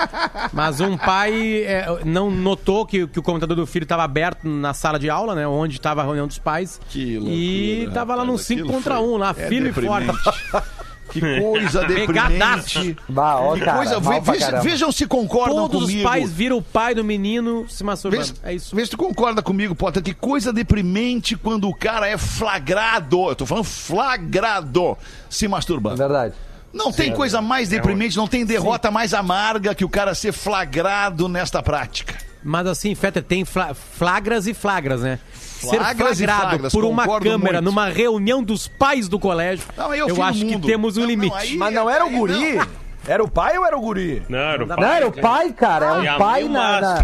mas 0.51 0.81
um 0.81 0.97
pai 0.97 1.63
é, 1.65 1.87
não 2.07 2.31
notou 2.31 2.87
que, 2.87 3.07
que 3.07 3.19
o 3.19 3.23
computador 3.23 3.55
do 3.55 3.67
filho 3.67 3.83
estava 3.83 4.03
aberto 4.03 4.49
na 4.49 4.73
sala 4.73 4.99
de 4.99 5.11
aula, 5.11 5.35
né? 5.35 5.47
Onde 5.47 5.77
estava 5.77 6.01
a 6.01 6.05
reunião 6.05 6.27
dos 6.27 6.39
pais. 6.39 6.81
Que 6.89 7.17
loucura, 7.19 7.35
e 7.37 7.91
tava 7.93 8.15
lá 8.15 8.25
num 8.25 8.33
rapaz, 8.33 8.47
5 8.47 8.61
aquilo 8.61 8.73
contra 8.75 8.97
foi- 8.97 9.05
1, 9.09 9.17
lá, 9.19 9.35
é 9.37 9.49
firme 9.49 9.69
e 9.69 9.73
forte. 9.75 10.07
Que 11.11 11.21
coisa 11.41 11.85
deprimente. 11.89 12.97
Bah, 13.09 13.37
ó, 13.41 13.55
Que 13.55 13.61
cara, 13.61 13.77
coisa, 13.77 14.01
veja- 14.01 14.47
caramba. 14.47 14.63
vejam 14.65 14.93
se 14.93 15.07
concordam 15.07 15.69
Todos 15.69 15.83
comigo. 15.83 15.99
os 15.99 16.05
pais 16.05 16.31
viram 16.33 16.57
o 16.59 16.63
pai 16.63 16.95
do 16.95 17.05
menino 17.05 17.67
se 17.69 17.83
masturbando. 17.83 18.25
Vê, 18.43 18.51
É 18.51 18.55
isso. 18.55 18.75
vê 18.77 18.85
se 18.85 18.91
tu 18.91 18.97
concorda 18.97 19.43
comigo, 19.43 19.75
Potter, 19.75 20.03
que 20.03 20.15
coisa 20.15 20.53
deprimente 20.53 21.37
quando 21.37 21.69
o 21.69 21.75
cara 21.75 22.07
é 22.09 22.17
flagrado. 22.19 23.29
Eu 23.29 23.35
tô 23.37 23.47
falando 23.47 23.65
flagrado 23.65 24.97
se 25.29 25.47
masturbando. 25.49 25.97
Verdade. 25.97 26.35
Não 26.73 26.93
tem 26.93 27.13
coisa 27.13 27.41
mais 27.41 27.69
deprimente, 27.71 28.17
não 28.17 28.27
tem 28.29 28.45
derrota 28.45 28.91
mais 28.91 29.15
amarga 29.15 29.75
que 29.75 29.85
o 29.85 29.89
cara 29.89 30.15
ser 30.15 30.33
flagrado 30.33 31.29
nesta 31.29 31.63
prática. 31.63 32.15
Mas 32.49 32.67
assim, 32.67 32.95
Fetter, 32.95 33.23
tem 33.23 33.45
fla- 33.45 33.75
flagras 33.75 34.47
e 34.47 34.55
flagras, 34.55 35.03
né? 35.03 35.19
Flagras 35.61 36.17
Ser 36.17 36.25
flagrado 36.27 36.49
flagras, 36.51 36.73
por 36.73 36.85
uma 36.85 37.05
câmera 37.21 37.61
muito. 37.61 37.63
numa 37.63 37.89
reunião 37.89 38.43
dos 38.43 38.67
pais 38.69 39.09
do 39.09 39.19
colégio, 39.19 39.67
Não, 39.77 39.95
eu 39.95 40.07
do 40.09 40.23
acho 40.23 40.47
que 40.47 40.59
temos 40.61 40.97
um 40.97 41.01
Não, 41.01 41.07
não, 41.07 41.11
limite. 41.11 41.37
aí- 41.37 41.57
Mas 41.57 41.75
não 41.75 41.91
era 41.91 42.07
o 42.07 42.11
guri? 42.11 42.55
não. 42.55 42.67
Era 43.07 43.25
o 43.25 43.29
pai 43.31 43.57
ou 43.57 43.65
era 43.65 43.77
o 43.77 43.81
guri? 43.81 44.23
Não, 44.29 44.39
era 44.39 44.65
o 44.65 44.67
pai. 44.67 44.77
Não, 44.77 44.93
era 44.93 45.07
o 45.09 45.13
pai, 45.13 45.53
cara. 45.53 45.87
É 45.87 46.05
E 46.05 46.11
um 46.15 46.19
pai 46.19 46.45
na. 46.49 46.81
na- 46.81 46.99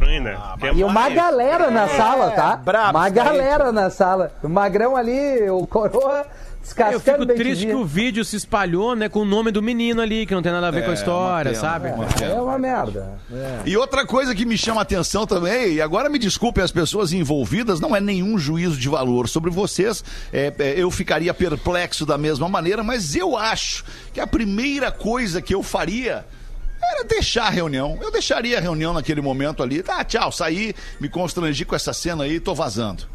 é 0.62 0.72
E 0.74 0.84
uma 0.84 0.92
mais. 0.92 1.14
galera 1.14 1.70
na 1.70 1.88
sala, 1.88 2.30
tá? 2.32 2.56
brabo 2.56 2.98
Uma 2.98 3.08
galera 3.08 3.72
na 3.72 3.88
sala. 3.88 4.32
O 4.42 4.48
magrão 4.48 4.96
ali, 4.96 5.48
o 5.50 5.66
coroa, 5.66 6.26
Eu 6.92 7.00
fico 7.00 7.26
triste 7.26 7.66
que 7.66 7.74
o 7.74 7.84
vídeo 7.84 8.24
se 8.24 8.36
espalhou, 8.36 8.96
né, 8.96 9.08
com 9.08 9.20
o 9.20 9.24
nome 9.24 9.50
do 9.50 9.62
menino 9.62 10.00
ali, 10.00 10.26
que 10.26 10.34
não 10.34 10.42
tem 10.42 10.50
nada 10.50 10.68
a 10.68 10.70
ver 10.70 10.84
com 10.84 10.90
a 10.90 10.94
história, 10.94 11.52
uma 11.52 11.60
pena, 11.60 11.72
sabe? 11.72 11.88
uma 11.90 12.06
É 12.24 12.40
uma 12.40 12.58
merda. 12.58 13.18
E 13.66 13.76
outra 13.76 14.06
coisa 14.06 14.34
que 14.34 14.44
me 14.44 14.56
chama 14.56 14.80
a 14.80 14.82
atenção 14.82 15.26
também, 15.26 15.74
e 15.74 15.80
agora 15.82 16.08
me 16.08 16.18
desculpem 16.18 16.64
as 16.64 16.72
pessoas 16.72 17.12
envolvidas, 17.12 17.80
não 17.80 17.94
é 17.94 18.00
nenhum 18.00 18.38
juízo 18.38 18.78
de 18.78 18.88
valor 18.88 19.28
sobre 19.28 19.50
vocês. 19.50 20.02
É, 20.32 20.52
é, 20.58 20.74
eu 20.76 20.90
ficaria 20.90 21.34
perplexo 21.34 22.06
da 22.06 22.16
mesma 22.16 22.48
maneira, 22.48 22.82
mas 22.82 23.14
eu 23.14 23.36
acho 23.36 23.84
que 24.12 24.20
a 24.20 24.26
primeira 24.26 24.90
coisa 24.90 25.42
que 25.42 25.54
eu 25.54 25.62
faria 25.62 26.24
era 26.82 27.04
deixar 27.04 27.46
a 27.46 27.50
reunião. 27.50 27.98
Eu 28.00 28.10
deixaria 28.10 28.58
a 28.58 28.60
reunião 28.60 28.92
naquele 28.92 29.20
momento 29.20 29.62
ali. 29.62 29.82
Tá, 29.82 30.04
tchau, 30.04 30.30
saí, 30.30 30.74
me 31.00 31.08
constrangi 31.08 31.64
com 31.64 31.74
essa 31.74 31.92
cena 31.92 32.24
aí, 32.24 32.38
tô 32.38 32.54
vazando. 32.54 33.13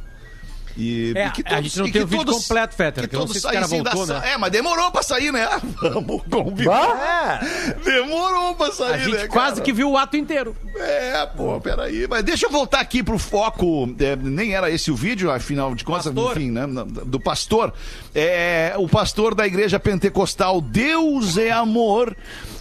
E, 0.80 1.12
É, 1.14 1.28
e 1.28 1.32
que 1.32 1.44
a 1.46 1.62
gente 1.62 1.78
não 1.78 1.92
tem 1.92 2.02
o 2.04 2.08
vídeo 2.08 2.26
completo, 2.26 2.74
Fetter, 2.74 3.04
Que 3.04 3.10
que 3.10 3.16
eu 3.16 3.20
não 3.20 3.28
todos 3.28 3.42
sei 3.42 3.52
se 3.64 3.68
voltou, 3.68 4.08
né? 4.08 4.22
É, 4.32 4.38
mas 4.38 4.50
demorou 4.52 4.90
pra 4.92 5.04
sair, 5.04 5.32
né? 5.32 5.46
Vamos 5.82 6.22
combinar. 6.32 7.42
É. 7.44 7.74
Demorou 7.84 8.56
pra 8.56 8.72
sair, 8.72 8.94
A 8.94 8.98
gente 8.98 9.12
né, 9.18 9.28
quase 9.28 9.56
cara? 9.56 9.66
que 9.66 9.74
viu 9.74 9.92
o 9.92 9.98
ato 9.98 10.16
inteiro. 10.16 10.56
É, 10.78 11.26
pô, 11.26 11.60
peraí. 11.60 12.08
Mas 12.08 12.24
deixa 12.24 12.46
eu 12.46 12.50
voltar 12.50 12.80
aqui 12.80 13.04
pro 13.04 13.20
foco. 13.20 13.94
é, 14.00 14.16
nem 14.16 14.56
era 14.56 14.72
esse 14.72 14.90
o 14.90 14.96
vídeo, 14.96 15.30
afinal 15.30 15.76
de 15.76 15.84
contas, 15.84 16.06
Pastor. 16.06 16.38
enfim, 16.38 16.52
né? 16.52 16.66
Do 17.06 17.20
pastor. 17.20 17.74
É, 18.16 18.74
o 18.78 18.88
pastor 18.88 19.36
da 19.36 19.46
igreja 19.46 19.80
pentecostal, 19.80 20.62
Deus 20.62 21.38
é 21.38 21.52
amor, 21.52 22.16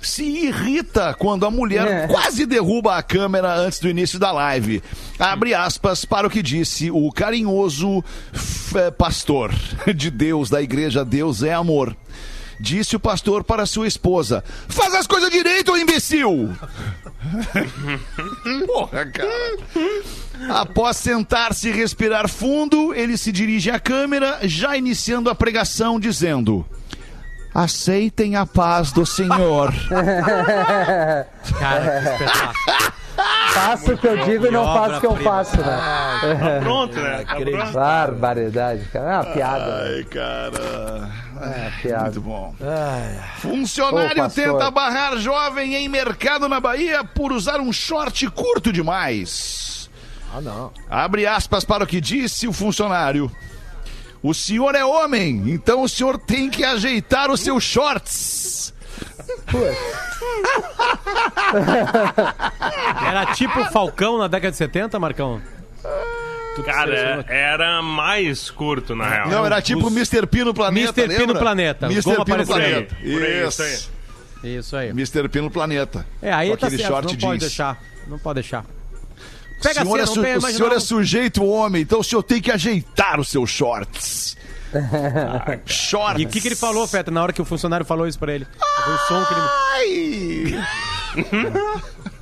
se 0.09 0.25
irrita 0.25 1.15
quando 1.15 1.47
a 1.47 1.51
mulher 1.51 1.87
É. 1.87 2.07
quase 2.09 2.47
derruba 2.47 2.97
a 2.97 3.03
câmera 3.03 3.55
antes 3.55 3.79
do 3.79 3.89
início 3.89 4.19
da 4.19 4.33
live. 4.33 4.83
Abre 5.19 5.55
aspas 5.55 6.05
para 6.05 6.27
o 6.27 6.31
que 6.31 6.43
disse 6.43 6.91
o 6.91 7.11
carinhoso 7.13 8.03
é, 8.75 8.91
pastor 8.91 9.53
de 9.95 10.11
Deus, 10.11 10.51
da 10.51 10.61
igreja 10.63 11.05
Deus 11.05 11.43
é 11.43 11.53
amor. 11.53 11.97
Disse 12.61 12.97
o 12.97 13.01
pastor 13.01 13.45
para 13.45 13.65
sua 13.67 13.87
esposa: 13.87 14.43
Faz 14.69 14.93
as 14.93 15.07
coisas 15.07 15.31
direito, 15.31 15.77
imbecil! 15.77 16.51
Porra, 18.67 19.07
cara. 19.07 19.59
Após 20.49 20.97
sentar-se 20.97 21.69
e 21.69 21.73
respirar 21.73 22.29
fundo, 22.29 22.95
ele 22.95 23.17
se 23.17 23.31
dirige 23.33 23.71
à 23.71 23.79
câmera, 23.79 24.41
já 24.43 24.77
iniciando 24.77 25.31
a 25.31 25.35
pregação, 25.35 26.01
dizendo: 26.01 26.67
Aceitem 27.55 28.37
a 28.37 28.47
paz 28.47 28.93
do 28.93 29.05
Senhor. 29.07 29.73
Cara, 31.59 32.01
que 32.03 32.09
espetáculo. 32.09 32.99
Faço 33.53 33.93
o 33.95 33.99
que 33.99 34.07
eu 34.07 34.25
digo 34.25 34.47
e 34.47 34.51
não 34.51 34.65
faço 34.65 34.97
o 34.97 35.01
que 35.01 35.07
eu 35.07 35.15
prima. 35.15 35.31
faço, 35.31 35.57
né? 35.57 35.65
Tá 35.67 36.61
pronto, 36.63 36.95
né? 37.01 37.25
Tá 37.25 37.35
pronto. 37.35 37.73
Barbaridade, 37.73 38.85
cara. 38.93 39.11
É 39.11 39.15
uma 39.17 39.25
piada. 39.25 39.83
Ai, 39.83 40.05
cara. 40.05 41.11
É 41.41 41.63
uma 41.63 41.71
piada. 41.83 42.03
Muito 42.05 42.21
bom. 42.21 42.55
Ô, 42.61 43.41
Funcionário 43.41 44.31
tenta 44.31 44.71
barrar 44.71 45.17
jovem 45.17 45.75
em 45.75 45.89
mercado 45.89 46.49
na 46.49 46.61
Bahia 46.61 47.03
por 47.03 47.33
usar 47.33 47.59
um 47.61 47.73
short 47.73 48.29
curto 48.31 48.73
demais. 48.73 49.91
Ah, 50.33 50.41
não. 50.41 50.71
Abre 50.89 51.27
aspas 51.27 51.65
para 51.65 51.83
o 51.83 51.87
que 51.87 52.01
disse 52.01 52.47
o 52.47 52.53
funcionário. 52.53 53.31
O 54.23 54.35
senhor 54.35 54.75
é 54.75 54.85
homem, 54.85 55.45
então 55.51 55.83
o 55.83 55.89
senhor 55.89 56.19
tem 56.19 56.51
que 56.51 56.65
ajeitar 56.65 57.31
os 57.31 57.41
seus 57.41 57.63
shorts. 57.63 58.75
Era 63.07 63.27
tipo 63.35 63.61
o 63.61 63.65
Falcão 63.67 64.19
na 64.19 64.27
década 64.27 64.51
de 64.51 64.57
70, 64.57 64.99
Marcão? 64.99 65.41
Cara, 66.65 67.25
era 67.29 67.81
mais 67.81 68.51
curto, 68.51 68.97
na 68.97 69.09
real. 69.09 69.29
Não, 69.29 69.47
era 69.47 69.63
tipo 69.63 69.87
os- 69.87 69.93
Mr. 69.97 70.27
P 70.27 70.43
no 70.43 70.53
planeta. 70.53 71.01
Mr. 71.01 71.07
P 71.15 71.21
no 71.21 71.27
lembra? 71.27 71.39
planeta. 71.39 71.87
Mr. 71.87 72.03
P 72.03 72.17
no 72.17 72.23
apareceu 72.23 72.55
aí. 72.57 72.63
planeta. 72.73 72.95
Por 72.97 73.23
aí, 73.23 73.47
Isso. 73.47 73.63
isso 73.63 73.91
Isso 74.43 74.77
aí. 74.77 74.89
Mr. 74.89 75.29
P 75.29 75.41
no 75.41 75.51
planeta. 75.53 76.05
É, 76.21 76.33
aí 76.33 76.51
Com 76.51 76.57
tá 76.57 76.67
aquele 76.67 76.83
certo, 76.83 76.93
short 76.93 77.07
não 77.07 77.15
pode 77.15 77.21
jeans. 77.39 77.41
deixar. 77.43 77.79
Não 78.09 78.19
pode 78.19 78.35
deixar. 78.41 78.65
O 79.59 79.63
Pega 79.63 79.83
senhor, 79.83 79.99
a 79.99 80.03
é, 80.03 80.07
cena, 80.07 80.07
su- 80.07 80.17
não 80.17 80.23
tem 80.25 80.37
o 80.37 80.41
senhor 80.41 80.69
não. 80.71 80.77
é 80.77 80.81
sujeito 80.81 81.45
homem, 81.45 81.83
então 81.83 82.01
o 82.01 82.05
senhor 82.05 82.23
tem 82.23 82.41
que 82.41 82.51
ajeitar 82.51 83.19
os 83.19 83.29
seus 83.29 83.51
shorts. 83.51 84.37
shorts. 85.67 86.21
E 86.23 86.27
o 86.27 86.29
que, 86.29 86.41
que 86.41 86.49
ele 86.49 86.55
falou, 86.57 86.87
Feta, 86.87 87.11
na 87.11 87.23
hora 87.23 87.33
que 87.33 87.43
o 87.43 87.45
funcionário 87.45 87.85
falou 87.87 88.07
isso 88.07 88.19
pra 88.19 88.33
ele? 88.35 88.47
Foi 88.85 88.95
o 88.95 88.99
som 88.99 89.25
que 89.25 89.35
ele... 89.35 90.57
Ai! 90.57 90.65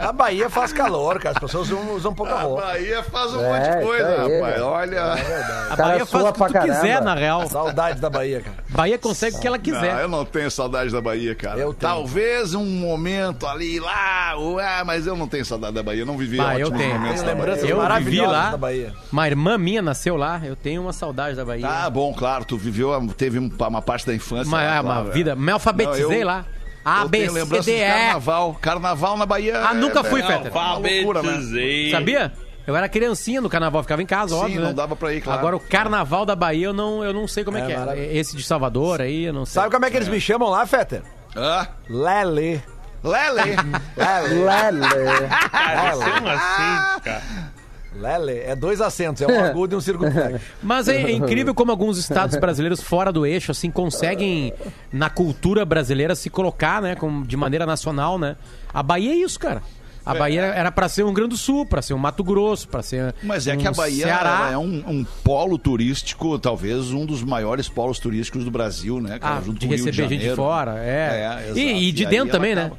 A 0.00 0.12
Bahia 0.12 0.48
faz 0.50 0.72
calor, 0.72 1.18
cara. 1.18 1.34
As 1.34 1.40
pessoas 1.40 1.70
usam, 1.70 1.94
usam 1.94 2.14
pouca 2.14 2.34
A 2.34 2.42
roupa. 2.42 2.62
Bahia 2.62 3.02
faz 3.02 3.34
um 3.34 3.40
É, 3.44 3.52
monte 3.52 3.78
de 3.78 3.84
coisa, 3.86 4.08
aí, 4.22 4.40
rapaz. 4.40 4.62
Olha. 4.62 5.02
A 5.12 5.76
cara 5.76 5.88
Bahia 5.88 6.06
faz 6.06 6.24
o 6.24 6.32
que 6.32 6.38
tu 6.38 6.52
caramba. 6.52 6.74
quiser, 6.74 7.02
na 7.02 7.14
real. 7.14 7.46
Saudades 7.48 8.00
da 8.00 8.10
Bahia, 8.10 8.40
cara. 8.40 8.56
Bahia 8.68 8.98
consegue 8.98 9.36
o 9.36 9.40
que 9.40 9.46
ela 9.46 9.56
Não, 9.56 9.64
quiser. 9.64 10.00
eu 10.02 10.08
não 10.08 10.24
tenho 10.24 10.50
saudade 10.50 10.90
da 10.92 11.00
Bahia, 11.00 11.34
cara. 11.34 11.58
Eu 11.58 11.74
tenho. 11.74 11.92
Talvez 11.92 12.54
um 12.54 12.64
momento 12.64 13.46
ali, 13.46 13.78
lá, 13.80 14.34
ué, 14.38 14.84
mas 14.84 15.06
eu 15.06 15.16
não 15.16 15.26
tenho 15.28 15.44
saudade 15.44 15.74
da 15.74 15.82
Bahia. 15.82 16.02
Eu 16.02 16.06
não 16.06 16.16
vivi 16.16 16.40
Ah, 16.40 16.58
eu 16.58 16.70
tenho. 16.70 16.94
momentos 16.94 17.22
Tenho 17.22 17.36
da 17.36 17.44
Bahia. 17.44 17.70
Eu 17.70 18.04
vivi 18.04 18.20
lá. 18.20 18.50
da 18.50 18.56
Bahia. 18.56 18.92
Uma 19.12 19.26
irmã 19.26 19.58
minha 19.58 19.82
nasceu 19.82 20.16
lá, 20.16 20.40
eu 20.44 20.56
tenho 20.56 20.82
uma 20.82 20.92
saudade 20.92 21.36
da 21.36 21.44
Bahia. 21.44 21.66
Ah, 21.68 21.90
bom, 21.90 22.12
claro, 22.14 22.44
tu 22.44 22.56
viveu, 22.56 22.90
teve 23.16 23.38
um- 23.38 23.50
uma 23.58 23.82
parte 23.82 24.06
da 24.06 24.14
infância. 24.14 24.46
uma, 24.48 24.62
lá, 24.62 24.78
ah, 24.78 24.80
uma 24.80 24.92
claro, 24.94 25.08
é. 25.08 25.12
vida. 25.12 25.36
Me 25.36 25.52
alfabetizei 25.52 26.04
Não, 26.06 26.12
eu- 26.14 26.26
lá. 26.26 26.44
A, 26.84 27.02
Eu 27.02 27.08
B, 27.08 27.18
tenho 27.18 27.32
C, 27.32 27.44
D, 27.44 27.60
de 27.60 27.70
E. 27.72 27.86
carnaval. 27.86 28.58
Carnaval 28.60 29.16
na 29.16 29.26
Bahia. 29.26 29.58
Ah, 29.58 29.74
nunca 29.74 30.00
é- 30.00 30.04
fui, 30.04 30.20
é 30.22 30.26
Fetter. 30.26 30.52
uma 30.52 30.74
loucura, 30.78 31.22
né? 31.22 31.40
Sabia? 31.90 32.32
Eu 32.66 32.76
era 32.76 32.88
criancinha 32.88 33.40
no 33.40 33.48
carnaval, 33.48 33.82
ficava 33.82 34.02
em 34.02 34.06
casa, 34.06 34.34
Sim, 34.34 34.40
óbvio. 34.42 34.60
não 34.60 34.68
né? 34.68 34.74
dava 34.74 34.94
pra 34.94 35.12
ir, 35.12 35.20
claro. 35.20 35.38
Agora 35.38 35.56
o 35.56 35.60
carnaval 35.60 36.24
da 36.24 36.36
Bahia 36.36 36.66
eu 36.66 36.72
não, 36.72 37.02
eu 37.02 37.12
não 37.12 37.26
sei 37.26 37.42
como 37.42 37.56
é, 37.58 37.62
É, 37.62 37.66
que 37.66 37.72
é. 37.72 37.78
maravilha. 37.78 38.12
Esse 38.18 38.36
de 38.36 38.42
Salvador 38.42 39.00
aí, 39.00 39.24
eu 39.24 39.32
não 39.32 39.44
sei. 39.44 39.60
Sabe 39.60 39.72
como 39.74 39.84
é 39.84 39.90
que 39.90 39.96
eles 39.96 40.08
me 40.08 40.20
chamam 40.20 40.48
lá, 40.50 40.64
Fetter? 40.66 41.02
Ah, 41.36 41.66
Lele. 41.88 42.62
Lele. 43.02 43.56
Lele. 43.96 44.44
Lele. 44.44 45.28
Cara, 45.50 45.92
como 45.92 46.28
assim, 46.28 47.00
cara? 47.02 47.22
Lele. 47.94 48.38
É 48.38 48.54
dois 48.54 48.80
acentos, 48.80 49.20
é 49.22 49.26
um 49.26 49.40
agudo 49.44 49.74
e 49.74 49.76
um 49.76 49.80
circunflexo. 49.80 50.40
Mas 50.62 50.88
é, 50.88 51.02
é 51.02 51.10
incrível 51.10 51.54
como 51.54 51.70
alguns 51.70 51.98
estados 51.98 52.36
brasileiros 52.36 52.80
fora 52.80 53.12
do 53.12 53.26
eixo, 53.26 53.50
assim, 53.50 53.70
conseguem, 53.70 54.52
na 54.92 55.10
cultura 55.10 55.64
brasileira, 55.64 56.14
se 56.14 56.30
colocar, 56.30 56.80
né, 56.80 56.94
como, 56.94 57.26
de 57.26 57.36
maneira 57.36 57.66
nacional, 57.66 58.18
né? 58.18 58.36
A 58.72 58.82
Bahia 58.82 59.12
é 59.12 59.16
isso, 59.16 59.38
cara. 59.38 59.62
A 60.04 60.14
Bahia 60.14 60.40
era 60.42 60.72
pra 60.72 60.88
ser 60.88 61.04
um 61.04 61.12
Grande 61.12 61.30
do 61.30 61.36
Sul, 61.36 61.66
pra 61.66 61.82
ser 61.82 61.92
um 61.94 61.98
Mato 61.98 62.24
Grosso, 62.24 62.66
pra 62.66 62.82
ser 62.82 63.14
Mas 63.22 63.46
é 63.46 63.54
um 63.54 63.58
que 63.58 63.68
a 63.68 63.70
Bahia 63.70 64.06
Ceará. 64.06 64.48
é 64.50 64.56
um, 64.56 64.82
um 64.88 65.04
polo 65.22 65.58
turístico, 65.58 66.38
talvez 66.38 66.90
um 66.90 67.04
dos 67.04 67.22
maiores 67.22 67.68
polos 67.68 67.98
turísticos 67.98 68.44
do 68.44 68.50
Brasil, 68.50 68.98
né? 69.00 69.18
cara? 69.18 69.36
Ah, 69.36 69.42
Junto 69.42 69.58
de 69.60 69.66
com 69.66 69.72
o 69.72 69.76
Rio 69.76 69.84
receber 69.84 69.92
gente 70.08 70.08
de 70.08 70.14
Janeiro. 70.26 70.36
fora, 70.36 70.78
é. 70.78 71.42
É, 71.46 71.52
e, 71.54 71.88
e 71.88 71.92
de 71.92 72.04
E 72.04 72.06
dentro 72.06 72.32
também, 72.32 72.54
né? 72.54 72.62
acaba. 72.66 72.78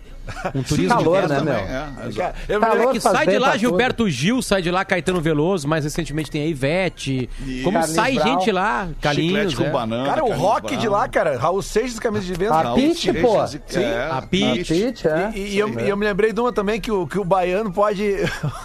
Um 0.55 0.63
turismo 0.63 0.89
calor, 0.89 1.21
de 1.23 1.27
né, 1.29 1.41
meu? 1.41 1.45
também. 1.45 1.63
É, 1.65 2.07
exato. 2.07 2.39
Eu 2.47 2.59
me 2.59 2.65
Calor 2.65 2.83
É 2.83 2.91
que 2.91 2.99
sai 2.99 3.27
de 3.27 3.37
lá 3.37 3.57
Gilberto 3.57 4.09
Gil, 4.09 4.41
sai 4.41 4.61
de 4.61 4.71
lá 4.71 4.85
Caetano 4.85 5.19
Veloso, 5.19 5.67
mais 5.67 5.83
recentemente 5.83 6.29
tem 6.31 6.43
a 6.43 6.45
Ivete. 6.45 7.29
Como 7.63 7.77
Carlinhos 7.77 7.95
sai 7.95 8.13
Brown. 8.13 8.27
gente 8.39 8.51
lá, 8.51 8.89
Carlinhos. 9.01 9.59
É. 9.59 9.69
banana. 9.69 10.05
Cara, 10.05 10.23
o 10.23 10.31
rock 10.31 10.67
Brown. 10.67 10.79
de 10.79 10.87
lá, 10.87 11.07
cara, 11.07 11.37
Raul 11.37 11.61
Seixas, 11.61 11.99
camisa 11.99 12.25
de 12.25 12.33
vento. 12.33 12.53
A 12.53 12.73
Seixas 12.75 13.21
pô. 13.21 13.35
e- 13.79 13.83
é, 13.83 14.09
A. 14.11 14.21
Pitty, 14.21 15.07
é. 15.07 15.31
E, 15.35 15.55
e 15.55 15.59
eu, 15.59 15.79
e 15.79 15.89
eu 15.89 15.97
me 15.97 16.05
lembrei 16.05 16.31
de 16.31 16.39
uma 16.39 16.51
também 16.53 16.79
que 16.79 16.91
o, 16.91 17.07
que 17.07 17.19
o 17.19 17.25
baiano 17.25 17.71
pode. 17.71 18.15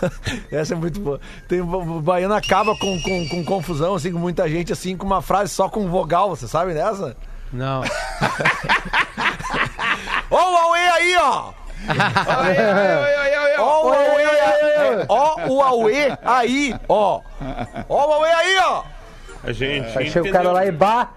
Essa 0.50 0.74
é 0.74 0.76
muito 0.76 1.00
boa. 1.00 1.20
Tem, 1.48 1.60
o 1.60 2.00
baiano 2.00 2.34
acaba 2.34 2.76
com, 2.76 3.00
com, 3.02 3.28
com 3.28 3.44
confusão, 3.44 3.94
assim, 3.94 4.12
com 4.12 4.18
muita 4.18 4.48
gente, 4.48 4.72
assim, 4.72 4.96
com 4.96 5.06
uma 5.06 5.22
frase 5.22 5.52
só 5.52 5.68
com 5.68 5.88
vogal, 5.88 6.30
você 6.30 6.46
sabe 6.46 6.74
dessa? 6.74 7.16
Não. 7.52 7.82
Ó 10.36 10.52
o 10.52 10.56
Aue 10.56 10.78
aí, 10.78 11.16
ó! 11.16 11.52
Ó 13.58 13.86
o 13.86 13.92
Aue 13.92 14.24
aí! 14.24 15.06
Ó 15.08 15.48
o 15.48 15.62
Aue 15.62 15.94
aí, 16.22 16.74
ó! 16.88 17.20
Ó 17.88 18.06
o 18.08 18.12
Aue 18.12 18.28
aí, 18.28 18.58
ó! 18.58 18.82
A 19.42 19.52
gente 19.52 19.96
Aí 19.96 20.10
chega 20.10 20.28
o 20.28 20.32
cara 20.32 20.50
lá 20.50 20.66
e 20.66 20.72
bah. 20.72 21.10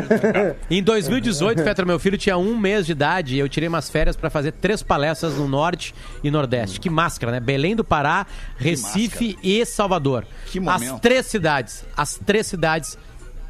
Em 0.70 0.80
2018, 0.80 1.62
Fetra, 1.64 1.84
meu 1.84 1.98
filho, 1.98 2.16
tinha 2.16 2.38
um 2.38 2.56
mês 2.56 2.86
de 2.86 2.92
idade 2.92 3.34
e 3.34 3.38
eu 3.40 3.48
tirei 3.48 3.68
umas 3.68 3.90
férias 3.90 4.16
pra 4.16 4.30
fazer 4.30 4.52
três 4.52 4.80
palestras 4.80 5.34
no 5.36 5.48
Norte 5.48 5.92
e 6.22 6.30
Nordeste. 6.30 6.78
Que 6.78 6.88
máscara, 6.88 7.32
né? 7.32 7.40
Belém 7.40 7.74
do 7.74 7.82
Pará, 7.82 8.26
Recife 8.56 9.36
e 9.42 9.66
Salvador. 9.66 10.24
Que 10.46 10.58
As 10.60 10.64
momento. 10.64 11.00
três 11.00 11.26
cidades, 11.26 11.84
as 11.96 12.14
três 12.24 12.46
cidades 12.46 12.96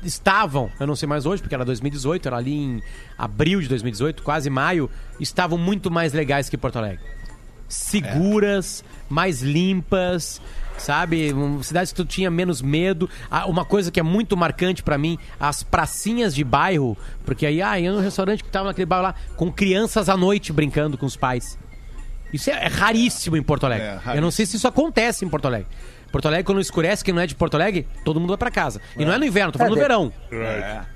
estavam, 0.03 0.71
eu 0.79 0.87
não 0.87 0.97
sei 0.97 1.09
mais 1.09 1.27
hoje, 1.27 1.43
porque 1.43 1.55
era 1.55 1.65
2018, 1.65 2.27
era 2.29 2.37
ali 2.37 2.55
em 2.55 2.83
abril 3.17 3.61
de 3.61 3.69
2018, 3.69 4.23
quase 4.23 4.49
maio, 4.49 4.91
estavam 5.19 5.59
muito 5.59 5.91
mais 5.91 6.13
legais 6.13 6.49
que 6.49 6.57
Porto 6.57 6.77
Alegre. 6.77 7.01
Seguras, 7.69 8.83
mais 9.11 9.43
limpas, 9.43 10.41
sabe? 10.79 11.35
Cidades 11.63 11.93
que 11.93 11.97
tu 11.97 12.05
tinha 12.05 12.31
menos 12.31 12.63
medo. 12.63 13.11
Ah, 13.31 13.47
Uma 13.47 13.65
coisa 13.65 13.91
que 13.91 14.01
é 14.01 14.03
muito 14.03 14.37
marcante 14.37 14.83
pra 14.83 14.97
mim, 14.97 15.19
as 15.39 15.63
pracinhas 15.63 16.35
de 16.35 16.45
bairro, 16.45 16.97
porque 17.25 17.45
aí, 17.45 17.61
ah, 17.61 17.79
eu 17.81 17.95
no 17.95 18.01
restaurante 18.01 18.43
que 18.43 18.51
tava 18.51 18.69
naquele 18.69 18.87
bairro 18.87 19.05
lá, 19.05 19.15
com 19.37 19.53
crianças 19.53 20.09
à 20.09 20.17
noite 20.17 20.53
brincando 20.53 20.97
com 20.97 21.07
os 21.07 21.17
pais. 21.17 21.59
Isso 22.33 22.51
é, 22.51 22.65
é 22.65 22.69
raríssimo 22.69 23.37
em 23.37 23.43
Porto 23.43 23.65
Alegre. 23.65 23.87
É, 23.87 24.17
eu 24.17 24.23
não 24.23 24.31
sei 24.31 24.47
se 24.47 24.57
isso 24.57 24.69
acontece 24.69 25.25
em 25.25 25.29
Porto 25.29 25.47
Alegre. 25.47 25.69
Porto 26.11 26.27
Alegre, 26.27 26.45
quando 26.45 26.61
escurece, 26.61 27.05
quem 27.05 27.13
não 27.13 27.21
é 27.21 27.27
de 27.27 27.35
Porto 27.35 27.55
Alegre, 27.55 27.87
todo 28.05 28.19
mundo 28.19 28.31
vai 28.31 28.39
pra 28.39 28.51
casa. 28.51 28.81
E 28.97 29.05
não 29.05 29.13
é 29.13 29.19
no 29.19 29.25
inverno, 29.27 29.53
tô 29.53 29.59
falando 29.59 29.73
É, 29.73 29.77
no 29.77 29.83
de- 29.83 29.89
verão. 29.89 30.13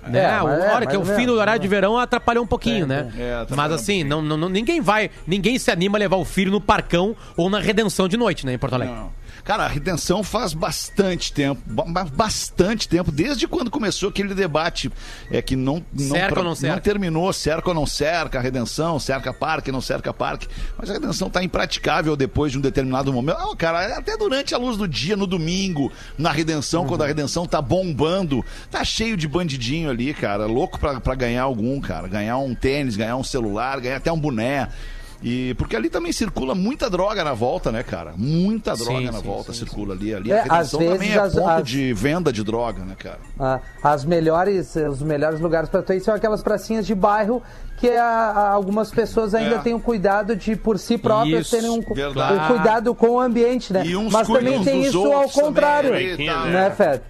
Né? 0.07 0.18
É, 0.20 0.25
a 0.27 0.38
é, 0.38 0.42
hora 0.75 0.87
que 0.87 0.96
é 0.96 0.98
o 0.98 1.05
fim 1.05 1.27
do 1.27 1.35
horário 1.35 1.61
de 1.61 1.68
verão 1.68 1.98
atrapalhou 1.98 2.42
um 2.44 2.46
pouquinho, 2.46 2.87
né? 2.87 3.12
é, 3.18 3.46
Mas 3.55 3.72
assim, 3.72 4.05
não, 4.05 4.22
não- 4.22 4.37
não- 4.37 4.48
ninguém 4.48 4.81
vai, 4.81 5.11
ninguém 5.27 5.59
se 5.59 5.70
anima 5.70 5.98
a 5.98 6.01
levar 6.01 6.16
o 6.16 6.25
filho 6.25 6.51
no 6.51 6.61
parcão 6.61 7.14
ou 7.37 7.51
na 7.51 7.61
redenção 7.61 8.09
de 8.09 8.16
noite, 8.16 8.46
né, 8.46 8.55
em 8.55 8.59
Porto 8.59 8.75
Alegre. 8.75 8.94
Não. 8.94 9.22
Cara, 9.44 9.64
a 9.64 9.68
redenção 9.68 10.22
faz 10.22 10.52
bastante 10.55 11.33
tempo, 11.33 11.61
ba- 11.66 11.85
ba- 11.85 12.05
bastante 12.05 12.88
tempo, 12.88 13.11
desde 13.11 13.48
quando 13.48 13.72
começou 13.72 14.09
aquele 14.11 14.35
debate 14.35 14.90
é 15.31 15.42
que 15.42 15.57
não 15.57 15.85
não, 15.92 16.11
Cerca 16.16 16.38
ou 16.38 16.44
não 16.44 16.55
cerca? 16.55 16.81
terminou, 16.81 17.33
cerca 17.33 17.68
ou 17.70 17.74
não 17.74 17.85
cerca, 17.85 18.38
a 18.38 18.40
redenção, 18.40 19.00
cerca 19.00 19.33
parque, 19.33 19.72
não 19.72 19.81
cerca 19.81 20.12
parque, 20.14 20.46
mas 20.78 20.88
a 20.88 20.92
redenção 20.92 21.28
tá 21.28 21.42
impraticável 21.42 22.14
depois 22.14 22.52
de 22.52 22.59
um 22.59 22.61
determinado 22.61 23.12
momento. 23.12 23.38
Ah, 23.40 23.57
cara, 23.57 23.98
até 23.98 24.16
durante 24.16 24.55
a 24.55 24.59
luz 24.59 24.76
do 24.76 24.87
dia, 24.87 25.16
no 25.16 25.26
domingo, 25.26 25.90
na 26.16 26.31
redenção, 26.31 26.87
quando 26.87 27.02
a 27.02 27.07
redenção 27.09 27.44
tá 27.44 27.61
bombando, 27.61 28.44
tá 28.70 28.85
cheio 28.85 29.16
de 29.16 29.26
bandidinho 29.26 29.90
ali, 29.90 30.14
cara, 30.14 30.46
louco 30.46 30.78
pra, 30.78 31.00
pra 31.00 31.16
ganhar 31.16 31.42
algum, 31.42 31.81
cara, 31.81 32.07
ganhar 32.07 32.38
um 32.38 32.55
tênis, 32.55 32.94
ganhar 32.96 33.16
um 33.16 33.24
celular, 33.24 33.81
ganhar 33.81 33.96
até 33.96 34.12
um 34.12 34.18
boné. 34.20 34.68
E 35.23 35.55
porque 35.55 35.77
ali 35.77 35.89
também 35.89 36.11
circula 36.13 36.55
muita 36.55 36.91
droga 36.91 37.23
na 37.23 37.33
volta, 37.33 37.71
né, 37.71 37.83
cara? 37.83 38.13
Muita 38.17 38.75
droga 38.75 38.99
Sim, 38.99 39.07
na 39.07 39.13
sim, 39.13 39.23
volta 39.23 39.53
sim, 39.53 39.61
circula 39.61 39.95
ali. 39.95 40.13
Ali 40.15 40.33
É, 40.33 40.41
a 40.41 40.43
redenção 40.43 40.59
às 40.61 40.71
também 40.73 40.89
vezes 40.99 41.15
é 41.15 41.19
as- 41.21 41.35
ponto 41.35 41.49
as- 41.49 41.65
de 41.69 41.93
venda 41.95 42.33
de 42.33 42.43
droga, 42.43 42.85
né, 42.85 42.95
cara? 42.99 43.19
Ah, 43.39 43.61
as 43.83 44.05
melhores, 44.05 44.75
os 44.77 45.01
melhores 45.03 45.39
lugares 45.41 45.69
para 45.71 45.83
tu 45.83 45.93
ir 45.93 46.01
são 46.01 46.15
aquelas 46.15 46.43
pracinhas 46.43 46.87
de 46.87 46.95
bairro 46.95 47.43
que 47.79 47.89
a- 47.91 48.05
a- 48.05 48.51
algumas 48.51 48.91
pessoas 48.91 49.35
ainda 49.35 49.57
É. 49.57 49.59
têm 49.59 49.75
o 49.75 49.81
cuidado 49.81 50.35
de, 50.37 50.57
por 50.57 50.79
si 50.79 50.99
próprias, 50.99 51.47
Isso, 51.47 51.57
terem 51.57 51.71
um, 51.71 51.79
um 51.79 52.47
cuidado 52.49 52.95
com 52.95 53.11
o 53.11 53.21
ambiente, 53.21 53.73
né? 53.73 53.85
E 53.87 53.97
uns 53.97 54.13
Mas 54.13 54.27
também 54.29 54.63
tem 54.65 54.83
isso 54.83 55.13
ao 55.13 55.29
contrário, 55.29 55.91
também, 55.91 56.17
né, 56.17 56.71
Fed? 56.77 57.03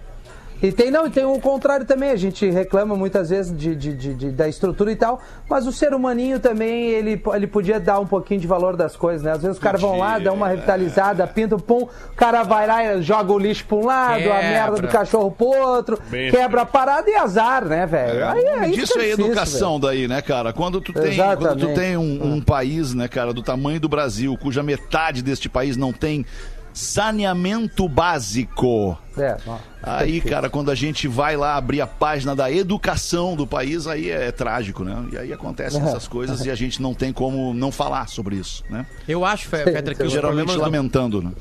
E 0.63 0.71
tem, 0.71 0.89
não, 0.89 1.05
e 1.05 1.09
tem 1.09 1.25
o 1.25 1.37
contrário 1.41 1.85
também, 1.85 2.09
a 2.09 2.15
gente 2.15 2.49
reclama 2.49 2.95
muitas 2.95 3.29
vezes 3.29 3.55
de, 3.55 3.75
de- 3.75 3.93
de- 3.93 4.13
de- 4.13 4.31
da 4.31 4.47
estrutura 4.47 4.93
e 4.93 4.95
tal, 4.95 5.21
mas 5.49 5.67
o 5.67 5.73
ser 5.73 5.93
humaninho 5.93 6.39
também, 6.39 6.85
ele, 6.87 7.21
ele 7.35 7.47
podia 7.47 7.81
dar 7.81 7.99
um 7.99 8.05
pouquinho 8.07 8.39
de 8.39 8.47
valor 8.47 8.77
das 8.77 8.95
coisas, 8.95 9.21
né? 9.23 9.31
Às 9.33 9.41
vezes 9.41 9.57
os 9.57 9.61
caras 9.61 9.81
vão 9.81 9.97
lá, 9.99 10.17
dão 10.19 10.35
uma 10.35 10.47
revitalizada, 10.47 11.27
pintam, 11.27 11.59
pum, 11.59 11.81
o 11.83 12.15
cara 12.15 12.43
vai 12.43 12.65
lá 12.65 12.81
e 12.95 13.01
joga 13.01 13.33
o 13.33 13.37
lixo 13.37 13.65
pra 13.65 13.75
um 13.75 13.85
lado, 13.85 14.13
a 14.13 14.17
Quebra. 14.19 14.41
merda 14.41 14.81
do 14.83 14.87
cachorro 14.87 15.31
pro 15.31 15.47
outro, 15.47 15.99
Bem 16.09 16.31
quebra 16.31 16.61
a 16.61 16.65
parada 16.65 17.09
e 17.09 17.15
azar, 17.15 17.65
né, 17.65 17.85
velho? 17.85 18.25
Aí 18.25 18.39
é 18.45 18.69
isso 18.69 18.97
é 18.97 19.01
difícil, 19.03 19.25
educação 19.25 19.77
daí, 19.77 20.07
né, 20.07 20.21
cara? 20.21 20.53
Quando 20.53 20.79
tu 20.79 20.93
tem, 20.93 21.11
Exatamente. 21.11 21.45
quando 21.45 21.59
tu 21.59 21.73
tem 21.73 21.97
um, 21.97 22.35
um 22.35 22.41
país, 22.41 22.93
né, 22.93 23.09
cara, 23.09 23.33
do 23.33 23.43
tamanho 23.43 23.81
do 23.81 23.89
Brasil, 23.89 24.37
cuja 24.41 24.63
metade 24.63 25.21
deste 25.21 25.49
país 25.49 25.75
não 25.75 25.91
tem 25.91 26.25
saneamento 26.73 27.87
básico. 27.87 28.97
É, 29.17 29.37
Aí, 29.81 30.21
cara, 30.21 30.49
quando 30.49 30.71
a 30.71 30.75
gente 30.75 31.07
vai 31.07 31.35
lá 31.37 31.55
abrir 31.55 31.81
a 31.81 31.87
página 31.87 32.35
da 32.35 32.51
educação 32.51 33.35
do 33.35 33.45
país, 33.45 33.85
aí 33.85 34.09
é, 34.09 34.31
trágico, 34.31 34.83
né? 34.83 35.05
E 35.11 35.17
aí 35.17 35.33
acontecem 35.33 35.81
essas 35.81 36.07
coisas 36.07 36.45
e 36.45 36.49
a 36.49 36.55
gente 36.55 36.81
não 36.81 36.93
tem 36.93 37.11
como 37.13 37.53
não 37.53 37.71
falar 37.71 38.07
sobre 38.07 38.37
isso, 38.37 38.63
né? 38.69 38.85
Eu 39.07 39.23
acho, 39.25 39.47
Fetra, 39.47 39.93
que 39.93 40.03
os 40.03 40.11
Geralmente 40.11 40.51
do, 40.53 40.59
lamentando, 40.59 41.21
né? 41.21 41.31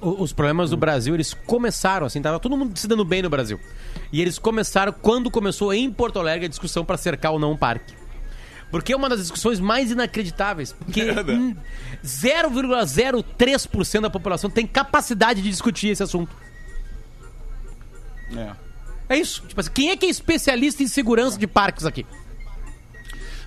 o- 0.00 0.22
os 0.22 0.32
problemas 0.32 0.70
do 0.70 0.76
Brasil, 0.76 1.14
eles 1.14 1.32
começaram 1.32 2.06
assim, 2.06 2.20
tava 2.20 2.40
todo 2.40 2.56
mundo 2.56 2.76
se 2.78 2.86
dando 2.88 3.04
bem 3.04 3.22
no 3.22 3.30
Brasil. 3.30 3.58
E 4.12 4.20
eles 4.20 4.38
começaram 4.38 4.92
quando 4.92 5.30
começou 5.30 5.72
em 5.72 5.90
Porto 5.90 6.18
Alegre 6.18 6.46
a 6.46 6.48
discussão 6.48 6.84
pra 6.84 6.96
cercar 6.96 7.32
ou 7.32 7.38
não 7.38 7.52
um 7.52 7.56
parque. 7.56 7.94
Porque 8.72 8.92
é 8.92 8.96
uma 8.96 9.08
das 9.08 9.20
discussões 9.20 9.60
mais 9.60 9.92
inacreditáveis. 9.92 10.72
Porque 10.72 11.02
hum, 11.30 11.54
0,03% 12.04 14.00
da 14.00 14.10
população 14.10 14.50
tem 14.50 14.66
capacidade 14.66 15.40
de 15.42 15.48
discutir 15.50 15.88
esse 15.88 16.02
assunto. 16.02 16.34
É. 18.36 18.50
É 19.10 19.16
isso. 19.18 19.42
Tipo 19.46 19.60
assim, 19.60 19.70
quem 19.72 19.90
é 19.90 19.96
que 19.96 20.06
é 20.06 20.08
especialista 20.08 20.82
em 20.82 20.88
segurança 20.88 21.38
de 21.38 21.46
parques 21.46 21.84
aqui? 21.84 22.04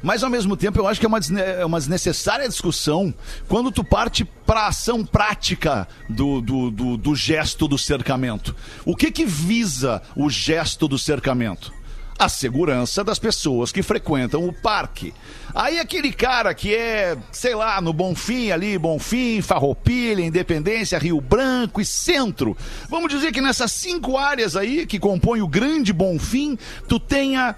Mas 0.04 0.24
ao 0.24 0.30
mesmo 0.30 0.56
tempo 0.56 0.78
eu 0.78 0.88
acho 0.88 1.00
que 1.00 1.06
é 1.08 1.10
uma, 1.10 1.20
desne- 1.20 1.42
é 1.42 1.66
uma 1.66 1.80
desnecessária 1.80 2.48
discussão 2.48 3.12
quando 3.48 3.72
tu 3.72 3.84
parte 3.84 4.24
para 4.24 4.68
ação 4.68 5.04
prática 5.04 5.88
do, 6.08 6.40
do, 6.40 6.70
do, 6.70 6.98
do 6.98 7.16
gesto 7.16 7.68
do 7.68 7.78
cercamento. 7.80 8.56
O 8.86 8.96
que 8.96 9.10
que 9.12 9.26
visa 9.26 10.04
o 10.16 10.30
gesto 10.30 10.88
do 10.88 11.00
cercamento? 11.00 11.74
A 12.18 12.30
segurança 12.30 13.04
das 13.04 13.20
pessoas 13.20 13.74
que 13.74 13.84
frequentam 13.84 14.48
o 14.48 14.54
parque. 14.54 15.14
Aí 15.54 15.80
aquele 15.80 16.14
cara 16.14 16.54
que 16.54 16.74
é, 16.74 17.18
sei 17.32 17.54
lá, 17.54 17.82
no 17.82 17.92
Bonfim 17.92 18.52
ali, 18.52 18.78
Bonfim, 18.78 19.42
Farroupilha, 19.42 20.22
Independência, 20.22 20.98
Rio 20.98 21.20
Branco 21.20 21.82
e 21.82 21.86
Centro. 21.86 22.56
Vamos 22.90 23.10
dizer 23.10 23.34
que 23.34 23.42
nessas 23.42 23.72
cinco 23.74 24.18
áreas 24.18 24.56
aí 24.56 24.86
que 24.86 24.98
compõem 24.98 25.42
o 25.42 25.48
grande 25.48 25.92
Bonfim, 25.92 26.58
tu 26.88 27.00
tenha 27.00 27.56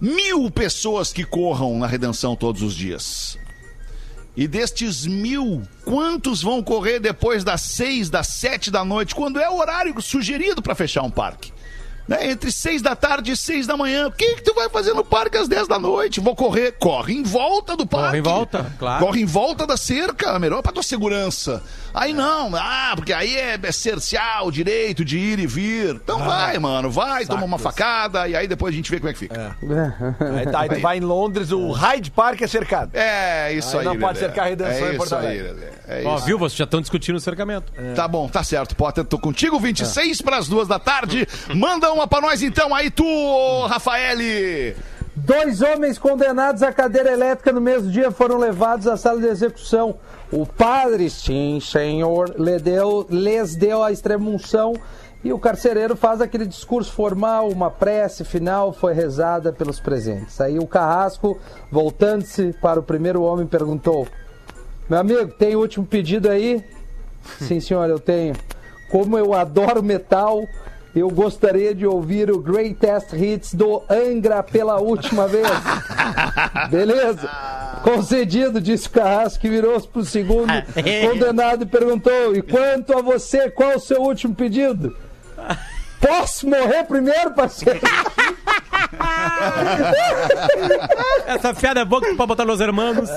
mil 0.00 0.50
pessoas 0.50 1.12
que 1.12 1.24
corram 1.24 1.78
na 1.78 1.86
redenção 1.86 2.36
todos 2.36 2.62
os 2.62 2.74
dias. 2.74 3.38
E 4.36 4.46
destes 4.46 5.06
mil, 5.06 5.62
quantos 5.84 6.42
vão 6.42 6.62
correr 6.62 7.00
depois 7.00 7.42
das 7.42 7.62
seis, 7.62 8.08
das 8.08 8.28
sete 8.28 8.70
da 8.70 8.84
noite, 8.84 9.14
quando 9.14 9.40
é 9.40 9.48
o 9.50 9.58
horário 9.58 10.00
sugerido 10.00 10.62
para 10.62 10.74
fechar 10.74 11.02
um 11.02 11.10
parque? 11.10 11.52
Né, 12.10 12.28
entre 12.28 12.50
seis 12.50 12.82
da 12.82 12.96
tarde 12.96 13.30
e 13.30 13.36
seis 13.36 13.68
da 13.68 13.76
manhã. 13.76 14.08
O 14.08 14.10
que, 14.10 14.34
que 14.34 14.42
tu 14.42 14.52
vai 14.52 14.68
fazer 14.68 14.92
no 14.92 15.04
parque 15.04 15.36
às 15.36 15.46
10 15.46 15.68
da 15.68 15.78
noite? 15.78 16.18
Vou 16.18 16.34
correr. 16.34 16.72
Corre 16.72 17.14
em 17.14 17.22
volta 17.22 17.76
do 17.76 17.86
parque. 17.86 18.06
Corre 18.06 18.18
em 18.18 18.22
volta, 18.22 18.72
claro. 18.76 19.06
Corre 19.06 19.20
em 19.22 19.24
volta 19.24 19.64
da 19.64 19.76
cerca, 19.76 20.36
melhor 20.40 20.60
pra 20.60 20.72
tua 20.72 20.82
segurança. 20.82 21.62
Aí 21.94 22.12
não, 22.12 22.50
ah, 22.56 22.92
porque 22.96 23.12
aí 23.12 23.36
é, 23.36 23.58
é 23.62 23.72
cercear 23.72 24.44
o 24.44 24.50
direito 24.50 25.04
de 25.04 25.18
ir 25.18 25.38
e 25.38 25.46
vir. 25.46 25.94
Então 25.94 26.18
vai, 26.18 26.58
mano, 26.58 26.90
vai, 26.90 27.24
toma 27.24 27.44
uma 27.44 27.58
facada 27.58 28.26
e 28.26 28.34
aí 28.34 28.48
depois 28.48 28.74
a 28.74 28.76
gente 28.76 28.90
vê 28.90 28.98
como 28.98 29.10
é 29.10 29.12
que 29.12 29.18
fica. 29.18 29.56
Aí, 30.40 30.46
tá, 30.50 30.60
aí 30.60 30.68
tu 30.68 30.80
vai 30.80 30.98
em 30.98 31.00
Londres, 31.00 31.50
o 31.50 31.70
Hyde 31.72 32.10
Park 32.10 32.40
é 32.42 32.46
cercado. 32.46 32.90
É, 32.94 33.52
isso 33.52 33.76
Aí 33.78 33.86
aí. 33.86 33.94
não 33.94 34.00
pode 34.00 34.18
cercar 34.18 34.46
a 34.46 34.48
redenção 34.48 34.86
é 34.86 34.94
em 34.94 34.96
Porto 34.96 35.06
isso 35.06 35.16
aí, 35.16 35.40
Alegre. 35.40 35.68
É 35.86 36.02
Ó, 36.04 36.16
viu? 36.18 36.38
Vocês 36.38 36.56
já 36.56 36.64
estão 36.64 36.80
discutindo 36.80 37.16
o 37.16 37.20
cercamento. 37.20 37.72
Tá 37.94 38.06
bom, 38.06 38.28
tá 38.28 38.42
certo, 38.44 38.76
Potter. 38.76 39.04
Tô 39.04 39.18
contigo, 39.18 39.58
26 39.58 40.22
para 40.22 40.38
as 40.38 40.48
duas 40.48 40.68
da 40.68 40.78
tarde. 40.78 41.26
Manda 41.54 41.92
uma 42.00 42.08
pra 42.08 42.20
nós 42.20 42.42
então 42.42 42.74
aí, 42.74 42.90
tu, 42.90 43.04
Rafaele. 43.66 44.74
Dois 45.14 45.60
homens 45.60 45.98
condenados 45.98 46.62
à 46.62 46.72
cadeira 46.72 47.12
elétrica 47.12 47.52
no 47.52 47.60
mesmo 47.60 47.90
dia 47.90 48.10
foram 48.10 48.38
levados 48.38 48.86
à 48.86 48.96
sala 48.96 49.20
de 49.20 49.26
execução. 49.26 49.96
O 50.32 50.46
padre, 50.46 51.10
sim, 51.10 51.60
senhor, 51.60 52.34
lhe 52.38 52.58
deu- 52.58 53.06
lhes 53.10 53.54
deu 53.54 53.82
a 53.82 53.92
extremunção 53.92 54.72
e 55.22 55.30
o 55.30 55.38
carcereiro 55.38 55.94
faz 55.94 56.22
aquele 56.22 56.46
discurso 56.46 56.90
formal, 56.90 57.50
uma 57.50 57.70
prece 57.70 58.24
final 58.24 58.72
foi 58.72 58.94
rezada 58.94 59.52
pelos 59.52 59.78
presentes. 59.78 60.40
Aí 60.40 60.58
o 60.58 60.66
carrasco, 60.66 61.38
voltando-se 61.70 62.54
para 62.62 62.80
o 62.80 62.82
primeiro 62.82 63.22
homem, 63.22 63.46
perguntou: 63.46 64.08
Meu 64.88 64.98
amigo, 65.00 65.26
tem 65.32 65.54
o 65.54 65.60
último 65.60 65.84
pedido 65.84 66.30
aí? 66.30 66.64
Sim, 67.40 67.60
senhor, 67.60 67.90
eu 67.90 67.98
tenho. 68.00 68.34
Como 68.90 69.18
eu 69.18 69.34
adoro 69.34 69.82
metal, 69.82 70.42
eu 70.94 71.08
gostaria 71.08 71.74
de 71.74 71.86
ouvir 71.86 72.30
o 72.30 72.40
Greatest 72.40 73.12
Hits 73.12 73.54
do 73.54 73.82
Angra 73.88 74.42
pela 74.42 74.80
última 74.80 75.28
vez. 75.28 75.46
Beleza? 76.70 77.28
Concedido, 77.82 78.60
disse 78.60 78.88
o 78.88 78.90
Carrasco, 78.90 79.40
que 79.40 79.48
virou-se 79.48 79.86
pro 79.86 80.04
segundo 80.04 80.52
condenado 81.08 81.62
e 81.62 81.66
perguntou: 81.66 82.34
E 82.34 82.42
quanto 82.42 82.96
a 82.96 83.00
você, 83.00 83.50
qual 83.50 83.76
o 83.76 83.80
seu 83.80 84.02
último 84.02 84.34
pedido? 84.34 84.96
Posso 86.00 86.48
morrer 86.48 86.84
primeiro, 86.84 87.32
parceiro? 87.32 87.80
Essa 91.26 91.54
piada 91.54 91.80
é 91.80 91.84
boa 91.84 92.00
que 92.02 92.08
tu 92.10 92.16
pode 92.16 92.28
botar 92.28 92.44
nos 92.44 92.60
hermanos. 92.60 93.08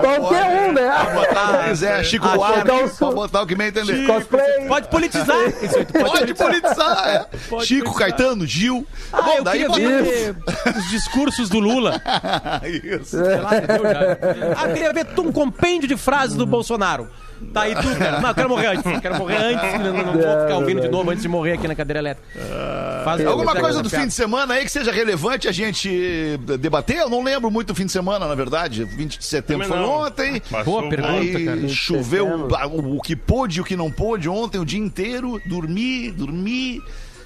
Qualquer 0.00 0.44
um, 0.68 0.72
né? 0.72 0.90
Botar, 1.14 1.64
quiser, 1.68 2.04
Chico 2.04 2.26
Ah, 2.26 2.34
Buarque, 2.36 2.58
botar 2.60 2.84
o 2.84 2.88
som. 2.88 3.04
pode 3.06 3.14
botar 3.14 3.42
o 3.42 3.46
que 3.46 3.54
me 3.56 3.68
entender. 3.68 4.06
Cosplay. 4.06 4.66
Pode 4.68 4.88
politizar. 4.88 5.36
Isso 5.62 5.74
pode, 5.92 6.10
Pode 6.10 6.34
politizar, 6.34 7.08
é. 7.08 7.26
Pode 7.48 7.66
Chico, 7.66 7.84
politizar. 7.92 8.16
Caetano, 8.18 8.46
Gil. 8.46 8.86
Ah, 9.12 9.22
Bom, 9.22 9.32
eu 9.38 9.44
daí 9.44 9.66
bota- 9.66 9.80
ver 9.80 10.36
os 10.76 10.90
discursos 10.90 11.48
do 11.48 11.58
Lula. 11.58 12.00
Isso. 12.64 13.16
Sei 13.22 13.36
lá, 13.40 13.56
entendeu 13.58 13.82
já. 13.84 14.62
Ah, 14.62 14.68
queria 14.68 14.92
ver 14.92 15.06
um 15.18 15.32
compêndio 15.32 15.88
de 15.88 15.96
frases 15.96 16.36
do 16.36 16.46
Bolsonaro. 16.46 17.08
Tá 17.52 17.62
aí 17.62 17.74
tu, 17.74 17.96
cara. 17.98 18.20
Não, 18.20 18.28
eu 18.28 18.34
quero 18.34 18.48
morrer 18.48 18.66
antes. 18.68 18.84
Eu 18.92 19.00
quero 19.00 19.18
morrer 19.18 19.36
antes. 19.36 19.80
Não, 19.80 19.92
não 19.92 20.12
vou 20.12 20.22
ficar 20.42 20.56
ouvindo 20.56 20.80
de 20.80 20.88
novo 20.88 21.10
antes 21.10 21.22
de 21.22 21.28
morrer 21.28 21.52
aqui 21.52 21.68
na 21.68 21.74
cadeira 21.74 22.00
elétrica. 22.00 22.28
Faz 23.04 23.26
Alguma 23.26 23.54
coisa 23.54 23.82
do 23.82 23.90
fim 23.90 24.06
de 24.06 24.12
semana 24.12 24.54
aí 24.54 24.64
que 24.64 24.70
seja 24.70 24.92
relevante 24.92 25.48
a 25.48 25.52
gente 25.52 26.38
debater? 26.58 26.98
Eu 26.98 27.10
não 27.10 27.22
lembro 27.22 27.50
muito 27.50 27.68
do 27.68 27.74
fim 27.74 27.86
de 27.86 27.92
semana, 27.92 28.26
na 28.26 28.34
verdade. 28.34 28.84
20 28.84 29.18
de 29.18 29.24
setembro 29.24 29.66
foi 29.66 29.78
ontem. 29.78 30.40
Passou 30.50 30.64
Boa 30.80 30.88
pergunta. 30.88 31.12
Aí 31.12 31.44
cara. 31.44 31.68
choveu 31.68 32.26
o, 32.26 32.96
o 32.96 33.00
que 33.02 33.14
pôde 33.16 33.58
e 33.58 33.60
o 33.60 33.64
que 33.64 33.76
não 33.76 33.90
pôde 33.90 34.28
ontem, 34.28 34.58
o 34.58 34.64
dia 34.64 34.80
inteiro. 34.80 35.40
Dormi, 35.46 36.10
dormi. 36.10 36.80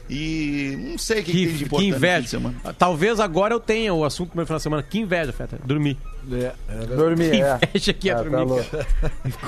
E 0.08 0.76
não 0.90 0.98
sei 0.98 1.20
o 1.20 1.24
que, 1.24 1.32
que 1.32 1.38
tem 1.38 1.46
de 1.46 1.52
Que, 1.52 1.58
que 1.58 1.64
importante 1.64 1.90
de 1.90 1.96
inveja. 1.96 2.28
semana. 2.28 2.54
Talvez 2.78 3.18
agora 3.18 3.52
eu 3.54 3.58
tenha 3.60 3.92
o 3.92 4.04
assunto 4.04 4.30
do 4.30 4.36
meu 4.36 4.46
final 4.46 4.58
de 4.58 4.62
semana. 4.62 4.82
Que 4.82 4.98
inveja, 5.00 5.32
Feta. 5.32 5.58
Dormir. 5.64 5.98
Dormir, 6.96 7.34
é. 7.42 7.58
é 7.72 8.14
tá 8.14 8.22
dormir. 8.22 8.38
louco. 8.44 8.64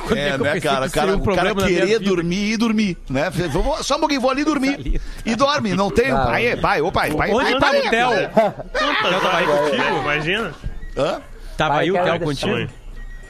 Quando 0.06 0.16
É, 0.18 0.28
que 0.28 0.34
eu 0.34 0.38
né, 0.38 0.52
pensei 0.52 0.60
cara? 0.70 0.82
que 0.82 0.88
O 0.88 0.92
cara, 0.92 1.10
um 1.12 1.14
o 1.16 1.24
cara 1.24 1.24
problema 1.34 1.60
na 1.60 1.66
minha 1.66 1.80
querer 1.86 1.98
dormir 1.98 2.52
e 2.52 2.56
dormir, 2.56 2.96
né? 3.10 3.30
Vou- 3.52 3.82
Só 3.82 3.96
um 3.96 4.00
pouquinho, 4.00 4.20
vou 4.20 4.30
ali 4.30 4.44
dormir. 4.44 4.74
Ali. 4.74 5.00
E 5.26 5.34
dorme, 5.34 5.74
não 5.74 5.90
tem. 5.90 6.10
Ah, 6.10 6.24
Pai, 6.26 6.56
pai, 6.56 6.80
ô 6.80 6.92
pai, 6.92 7.10
pai, 7.12 7.30
Onde 7.32 7.50
pai, 7.50 7.60
tava 7.60 7.72
pai, 7.72 7.80
o 7.80 9.20
tava 9.20 9.36
aí 9.38 9.46
contigo? 9.46 9.98
Imagina. 10.02 10.54
Hã? 10.96 11.20
Tava 11.56 11.74
Vai, 11.74 11.84
aí 11.84 11.90
o 11.90 11.94
cara, 11.94 12.12
Theo 12.18 12.20
contigo? 12.20 12.72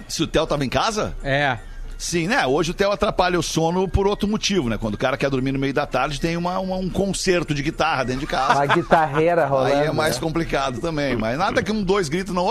Se 0.07 0.23
o 0.23 0.27
Theo 0.27 0.47
tava 0.47 0.65
em 0.65 0.69
casa? 0.69 1.15
É. 1.23 1.59
Sim, 1.97 2.29
né? 2.29 2.47
Hoje 2.47 2.71
o 2.71 2.75
Theo 2.75 2.93
atrapalha 2.93 3.37
o 3.39 3.43
sono 3.43 3.89
por 3.89 4.07
outro 4.07 4.29
motivo, 4.29 4.69
né? 4.69 4.79
Quando 4.79 4.95
o 4.95 4.99
cara 4.99 5.17
quer 5.17 5.29
dormir 5.29 5.51
no 5.51 5.59
meio 5.59 5.75
da 5.75 5.85
tarde, 5.85 6.21
tem 6.21 6.37
uma, 6.37 6.57
uma- 6.61 6.77
um 6.77 6.89
concerto 6.89 7.53
de 7.53 7.61
guitarra 7.61 8.05
dentro 8.05 8.21
de 8.21 8.27
casa. 8.29 8.55
Uma 8.55 8.67
guitarreira 8.67 9.47
rolando. 9.47 9.75
Aí 9.75 9.87
é 9.89 9.91
mais 9.91 10.15
né? 10.15 10.21
complicado 10.21 10.81
também. 10.81 11.17
Mas 11.17 11.37
nada 11.37 11.61
que 11.61 11.73
um, 11.73 11.83
dois 11.83 12.09
gritos 12.09 12.33
não. 12.33 12.47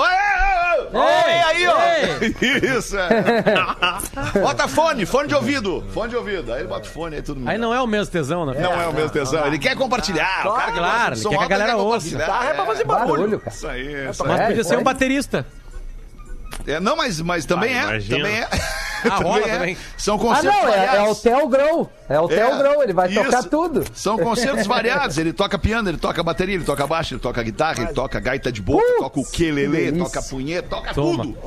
Oi, 0.93 1.31
aí, 1.31 1.67
ó! 1.67 1.77
Isso, 2.77 2.97
é. 2.97 3.09
Bota 4.41 4.67
fone, 4.67 5.05
fone 5.05 5.27
de 5.27 5.35
ouvido. 5.35 5.83
Fone 5.93 6.09
de 6.09 6.15
ouvido. 6.15 6.53
Aí 6.53 6.61
ele 6.61 6.67
bota 6.67 6.87
fone, 6.87 7.15
aí 7.17 7.21
tudo 7.21 7.47
Aí 7.47 7.57
não 7.57 7.73
é 7.73 7.81
o 7.81 7.87
mesmo 7.87 8.11
tesão, 8.11 8.45
né? 8.45 8.59
Não 8.59 8.73
é 8.81 8.87
o 8.87 8.93
mesmo 8.93 9.09
tesão. 9.09 9.45
Ele 9.45 9.59
quer 9.59 9.75
compartilhar. 9.75 10.45
o 10.47 10.53
cara 10.53 10.71
que 10.71 10.77
claro, 10.77 11.15
ele 11.15 11.23
quer 11.29 11.37
que 11.37 11.43
a 11.43 11.47
galera 11.47 11.77
ouça. 11.77 12.09
Guitarra 12.09 12.49
é 12.49 12.53
pra 12.53 12.65
fazer 12.65 12.83
barulho. 12.85 13.07
Barulho, 13.11 13.39
cara. 13.39 13.55
Isso 13.55 13.67
aí, 13.67 14.09
isso 14.09 14.23
aí. 14.23 14.29
Mas 14.29 14.39
É, 14.39 14.47
podia 14.47 14.63
ser 14.63 14.77
um 14.77 14.83
baterista. 14.83 15.45
É, 16.65 16.79
não, 16.79 16.95
mas, 16.95 17.21
mas 17.21 17.45
também 17.45 17.77
Ah, 17.77 17.95
é. 17.95 17.99
Também 17.99 18.39
é. 18.41 18.47
Ah, 19.11 19.15
rola 19.23 19.39
é. 19.47 19.53
também. 19.57 19.77
São 19.97 20.15
Ah, 20.15 20.19
concertos 20.19 20.45
não, 20.63 20.69
é, 20.69 20.77
é 20.77 20.83
o 20.83 20.87
variados. 20.87 21.21
Theo 21.21 21.47
Grão. 21.47 21.89
É 22.09 22.19
o 22.21 22.27
Theo 22.27 22.57
Grão, 22.57 22.83
ele 22.83 22.93
vai 22.93 23.09
isso. 23.09 23.21
tocar 23.23 23.43
tudo. 23.43 23.83
São 23.93 24.17
concertos 24.17 24.65
variados. 24.65 25.17
Ele 25.17 25.33
toca 25.33 25.57
piano, 25.59 25.89
ele 25.89 25.97
toca 25.97 26.23
bateria, 26.23 26.55
ele 26.55 26.63
toca 26.63 26.87
baixo, 26.87 27.13
ele 27.15 27.21
toca 27.21 27.43
guitarra, 27.43 27.83
ele 27.83 27.93
toca 27.93 28.19
gaita 28.19 28.49
de 28.51 28.61
boca, 28.61 28.81
Putz, 28.85 28.99
toca 28.99 29.19
o 29.19 29.25
quelele, 29.29 29.91
toca 29.91 30.21
punheta, 30.21 30.69
toca 30.69 30.93
Toma. 30.93 31.23
tudo. 31.25 31.37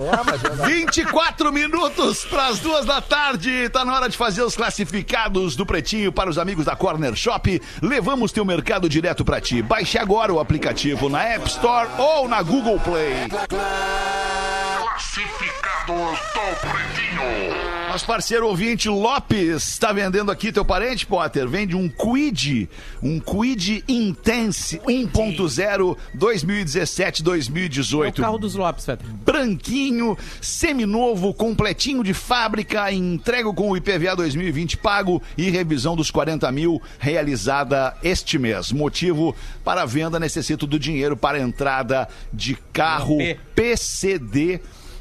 24 0.67 1.53
minutos 1.53 2.25
para 2.27 2.49
as 2.49 2.59
duas 2.59 2.85
da 2.85 3.01
tarde. 3.01 3.69
Tá 3.71 3.85
na 3.85 3.95
hora 3.95 4.09
de 4.09 4.17
fazer 4.17 4.43
os 4.43 4.55
classificados 4.55 5.57
do 5.57 5.65
Pretinho 5.65 6.13
para 6.13 6.29
os 6.29 6.37
amigos 6.39 6.67
da 6.67 6.77
Corner 6.77 7.15
Shop. 7.17 7.61
Levamos 7.83 8.31
teu 8.33 8.45
mercado 8.45 8.89
direto 8.89 9.25
para 9.25 9.41
ti. 9.41 9.63
Baixe 9.63 9.97
agora 9.99 10.33
o 10.33 10.41
aplicativo 10.41 11.09
na 11.09 11.23
App 11.23 11.47
Store 11.49 11.89
ou 11.99 12.29
na 12.29 12.43
Google 12.43 12.79
Play. 12.81 13.29
Nosso 17.91 18.07
parceiro 18.07 18.47
ouvinte 18.47 18.89
Lopes 18.89 19.67
está 19.67 19.93
vendendo 19.93 20.31
aqui 20.31 20.53
teu 20.53 20.65
parente, 20.65 21.05
Potter. 21.05 21.49
Vende 21.49 21.75
um 21.75 21.89
Quid, 21.89 22.71
um 23.03 23.19
Quid 23.19 23.83
Intense 23.89 24.79
1.0 24.87 25.61
É 25.61 25.83
o 25.83 25.97
2017-2018. 26.17 28.21
carro 28.21 28.39
dos 28.39 28.55
Lopes, 28.55 28.87
Feta. 28.87 29.05
Branquinho, 29.27 30.17
seminovo, 30.41 31.35
completinho 31.35 32.05
de 32.05 32.15
fábrica, 32.15 32.93
entrego 32.93 33.53
com 33.53 33.71
o 33.71 33.77
IPVA 33.77 34.15
2020 34.15 34.77
pago 34.77 35.21
e 35.37 35.51
revisão 35.51 35.97
dos 35.97 36.13
40 36.13 36.53
mil 36.53 36.81
realizada 36.97 37.97
este 38.05 38.39
mês. 38.39 38.71
Motivo 38.71 39.35
para 39.65 39.83
a 39.83 39.87
venda, 39.87 40.21
necessito 40.21 40.65
do 40.65 40.79
dinheiro 40.79 41.17
para 41.17 41.41
entrada 41.41 42.07
de 42.33 42.55
carro. 42.73 43.19
PCD 43.53 44.61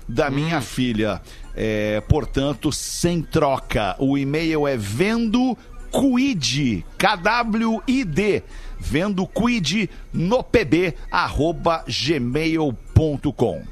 da 0.10 0.32
minha 0.32 0.60
filha. 0.60 1.22
É, 1.62 2.00
portanto, 2.00 2.72
sem 2.72 3.22
troca. 3.22 3.94
O 4.00 4.18
e-mail 4.18 4.66
é 4.66 4.78
vendo 4.78 5.58
quid, 5.92 6.86
K-W-I-D, 6.98 8.44
vendo 8.80 9.28
quid 9.28 9.90
no 10.14 10.42
pb, 10.42 10.94
arroba 11.12 11.84
gmail.com. 11.86 13.64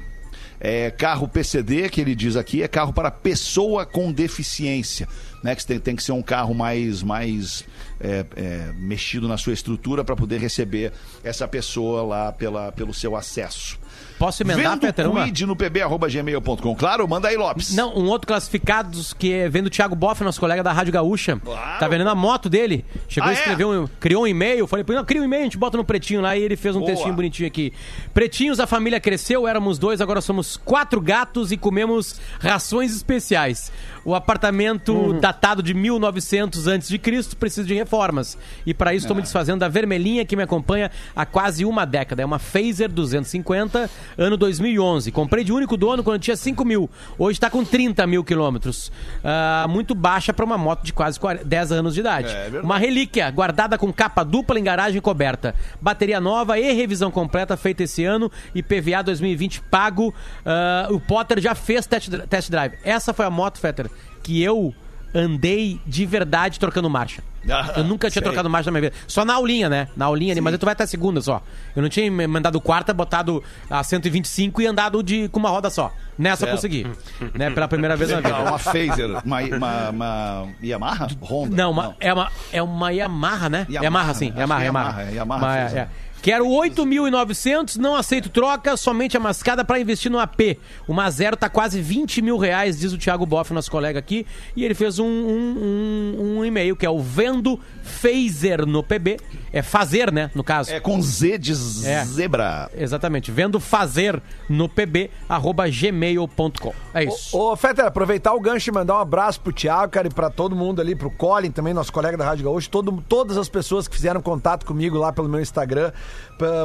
É, 0.60 0.90
carro 0.90 1.26
PCD, 1.26 1.88
que 1.88 2.02
ele 2.02 2.14
diz 2.14 2.36
aqui, 2.36 2.62
é 2.62 2.68
carro 2.68 2.92
para 2.92 3.10
pessoa 3.10 3.86
com 3.86 4.12
deficiência. 4.12 5.08
Né, 5.42 5.54
que 5.54 5.64
tem, 5.64 5.78
tem 5.78 5.96
que 5.96 6.02
ser 6.02 6.12
um 6.12 6.20
carro 6.20 6.52
mais, 6.52 7.00
mais 7.00 7.64
é, 8.00 8.26
é, 8.36 8.72
mexido 8.76 9.28
na 9.28 9.38
sua 9.38 9.52
estrutura 9.54 10.04
para 10.04 10.16
poder 10.16 10.40
receber 10.40 10.92
essa 11.24 11.48
pessoa 11.48 12.02
lá 12.02 12.32
pela, 12.32 12.70
pelo 12.72 12.92
seu 12.92 13.16
acesso. 13.16 13.78
Posso 14.18 14.42
emendar, 14.42 14.78
Vendo 14.80 15.10
uma? 15.12 15.24
quid 15.24 15.46
no 15.46 15.54
pb.gmail.com. 15.54 16.74
Claro, 16.74 17.06
manda 17.06 17.28
aí, 17.28 17.36
Lopes. 17.36 17.74
Não, 17.74 17.94
um 17.96 18.06
outro 18.08 18.26
classificados 18.26 19.12
que 19.12 19.32
é 19.32 19.48
vendo 19.48 19.66
o 19.66 19.70
Thiago 19.70 19.94
Boff, 19.94 20.22
nosso 20.24 20.40
colega 20.40 20.62
da 20.62 20.72
Rádio 20.72 20.92
Gaúcha. 20.92 21.36
Claro. 21.44 21.78
Tá 21.78 21.86
vendendo 21.88 22.10
a 22.10 22.14
moto 22.14 22.48
dele. 22.48 22.84
Chegou 23.08 23.28
Ah, 23.28 23.30
a 23.30 23.34
escrever 23.34 23.62
é? 23.62 23.66
um. 23.66 23.88
Criou 24.00 24.24
um 24.24 24.26
e-mail. 24.26 24.66
Falei, 24.66 24.84
"Pô, 24.84 24.92
não, 24.92 25.04
cria 25.04 25.20
um 25.22 25.24
e-mail, 25.24 25.42
a 25.42 25.44
gente 25.44 25.56
bota 25.58 25.76
no 25.76 25.84
pretinho 25.84 26.20
lá 26.20 26.36
e 26.36 26.42
ele 26.42 26.56
fez 26.56 26.74
um 26.74 26.80
Boa. 26.80 26.90
textinho 26.90 27.14
bonitinho 27.14 27.46
aqui. 27.46 27.72
Pretinhos, 28.12 28.58
a 28.58 28.66
família 28.66 28.98
cresceu, 28.98 29.46
éramos 29.46 29.78
dois, 29.78 30.00
agora 30.00 30.20
somos 30.20 30.56
quatro 30.56 31.00
gatos 31.00 31.52
e 31.52 31.56
comemos 31.56 32.20
rações 32.40 32.94
especiais. 32.94 33.70
O 34.04 34.14
apartamento 34.14 34.92
Uhum. 34.94 35.20
datado 35.20 35.62
de 35.62 35.74
1900 35.74 36.66
a.C. 36.66 36.98
precisa 37.38 37.66
de 37.66 37.74
reformas. 37.74 38.36
E 38.66 38.72
para 38.74 38.94
isso 38.94 39.04
estou 39.04 39.14
É. 39.14 39.18
me 39.18 39.22
desfazendo 39.22 39.60
da 39.60 39.68
vermelhinha 39.68 40.24
que 40.24 40.34
me 40.34 40.42
acompanha 40.42 40.90
há 41.14 41.24
quase 41.26 41.64
uma 41.64 41.84
década. 41.84 42.22
É 42.22 42.24
uma 42.26 42.38
Phaser 42.38 42.90
250, 42.90 43.90
ano 44.16 44.36
2011. 44.36 45.10
Comprei 45.12 45.44
de 45.44 45.52
único 45.52 45.76
dono 45.76 46.02
quando 46.02 46.20
tinha 46.20 46.36
5 46.36 46.64
mil. 46.64 46.88
Hoje 47.18 47.36
está 47.36 47.50
com 47.50 47.64
30 47.64 48.06
mil 48.06 48.24
quilômetros. 48.24 48.90
Ah, 49.24 49.66
muito 49.68 49.94
baixa 49.94 50.32
para 50.32 50.44
uma 50.44 50.58
moto 50.58 50.84
de 50.84 50.92
quase 50.92 51.18
40 51.18 51.44
10 51.44 51.72
anos 51.72 51.94
de 51.94 52.00
idade. 52.00 52.34
uma 52.62 52.78
relíquia 52.78 53.30
guardada 53.30 53.78
com 53.78 53.92
capa 53.92 54.24
dupla 54.24 54.58
em 54.58 54.64
garagem 54.64 55.00
coberta. 55.00 55.54
Bateria 55.80 56.20
nova 56.20 56.58
e 56.58 56.72
revisão 56.72 57.10
completa 57.10 57.56
feita 57.56 57.82
esse 57.82 58.04
ano. 58.04 58.30
E 58.54 58.62
PVA 58.62 59.02
2020 59.02 59.62
pago. 59.62 60.14
Ah, 60.44 60.88
o 60.90 61.00
Potter 61.00 61.40
já 61.40 61.54
fez 61.54 61.86
test, 61.86 62.08
test 62.28 62.50
drive. 62.50 62.74
Essa 62.84 63.12
foi 63.12 63.26
a 63.26 63.30
moto, 63.30 63.58
Fetter, 63.58 63.90
que 64.22 64.42
eu 64.42 64.74
andei 65.14 65.80
de 65.86 66.04
verdade 66.06 66.58
trocando 66.60 66.88
marcha. 66.90 67.22
Ah, 67.50 67.74
Eu 67.78 67.84
nunca 67.84 68.10
tinha 68.10 68.20
sei. 68.20 68.22
trocado 68.22 68.50
marcha 68.50 68.70
na 68.70 68.78
minha 68.78 68.90
vida. 68.90 69.02
Só 69.06 69.24
na 69.24 69.34
aulinha, 69.34 69.68
né? 69.70 69.88
Na 69.96 70.04
aulinha 70.06 70.32
ali, 70.34 70.40
mas 70.40 70.58
tu 70.58 70.66
vai 70.66 70.72
até 70.72 70.84
a 70.84 70.86
segunda 70.86 71.20
só. 71.20 71.42
Eu 71.74 71.80
não 71.82 71.88
tinha 71.88 72.10
mandado 72.28 72.60
quarta, 72.60 72.92
botado 72.92 73.42
a 73.70 73.82
125 73.82 74.60
e 74.60 74.66
andado 74.66 75.02
de, 75.02 75.28
com 75.28 75.38
uma 75.40 75.48
roda 75.48 75.70
só. 75.70 75.90
Nessa 76.18 76.44
eu 76.46 76.50
consegui. 76.50 76.86
né? 77.34 77.48
Pela 77.50 77.66
primeira 77.68 77.96
vez 77.96 78.10
na 78.10 78.16
vida. 78.20 78.38
Uma 78.38 78.58
Phaser, 78.58 79.08
uma, 79.24 79.40
uma, 79.40 79.90
uma 79.90 80.48
Yamaha? 80.62 81.08
Honda? 81.22 81.56
Não, 81.56 81.70
uma- 81.70 81.96
É, 82.00 82.12
uma, 82.12 82.30
é 82.52 82.62
uma 82.62 82.90
Yamaha, 82.90 83.48
né? 83.48 83.66
Yamaha, 83.70 83.84
Yamaha, 83.84 84.14
sim. 84.14 84.28
acho 84.30 84.38
Yamaha, 84.40 84.58
que 84.60 84.62
é 84.62 84.66
Yamaha. 84.66 84.88
Yamaha, 85.02 85.02
é 85.10 85.14
Yamaha 85.14 85.88
Quero 86.20 86.46
8.900, 86.46 87.76
não 87.76 87.94
aceito 87.94 88.28
troca, 88.28 88.76
somente 88.76 89.16
a 89.16 89.20
mascada 89.20 89.64
para 89.64 89.78
investir 89.80 90.10
no 90.10 90.18
AP. 90.18 90.58
Uma 90.86 91.08
zero 91.10 91.36
tá 91.36 91.48
quase 91.48 91.80
20 91.80 92.20
mil 92.22 92.36
reais, 92.38 92.78
diz 92.78 92.92
o 92.92 92.98
Thiago 92.98 93.24
Boff, 93.24 93.52
nosso 93.52 93.70
colega 93.70 93.98
aqui. 93.98 94.26
E 94.56 94.64
ele 94.64 94.74
fez 94.74 94.98
um, 94.98 95.06
um, 95.06 96.16
um- 96.18 96.38
um 96.38 96.44
e-mail 96.44 96.74
que 96.76 96.84
é 96.84 96.90
o 96.90 97.00
Vendo 97.00 97.58
Phaser 97.82 98.66
no 98.66 98.82
PB. 98.82 99.18
É 99.52 99.62
fazer, 99.62 100.12
né? 100.12 100.30
No 100.34 100.44
caso. 100.44 100.70
É 100.70 100.78
com 100.80 101.00
Z 101.00 101.38
de 101.38 101.52
É. 101.52 102.04
zebra. 102.04 102.70
Exatamente. 102.76 103.30
Vendo 103.30 103.58
fazer 103.58 104.20
no 104.48 104.68
pb, 104.68 105.10
arroba 105.28 105.66
gmail.com. 105.70 106.74
É 106.92 107.04
isso. 107.04 107.36
Ô, 107.36 107.56
Fetter, 107.56 107.86
aproveitar 107.86 108.34
o 108.34 108.40
gancho 108.40 108.68
e 108.68 108.72
mandar 108.72 108.96
um 108.96 109.00
abraço 109.00 109.40
pro 109.40 109.52
Thiago, 109.52 109.90
cara, 109.92 110.06
e 110.06 110.10
pra 110.10 110.28
todo 110.28 110.54
mundo 110.54 110.80
ali, 110.80 110.94
pro 110.94 111.10
Colin 111.10 111.50
também, 111.50 111.72
nosso 111.72 111.92
colega 111.92 112.16
da 112.16 112.24
Rádio 112.26 112.44
Gaúcho, 112.44 112.68
todo, 112.68 113.02
todas 113.08 113.38
as 113.38 113.48
pessoas 113.48 113.88
que 113.88 113.96
fizeram 113.96 114.20
contato 114.20 114.66
comigo 114.66 114.98
lá 114.98 115.12
pelo 115.12 115.28
meu 115.28 115.40
Instagram, 115.40 115.92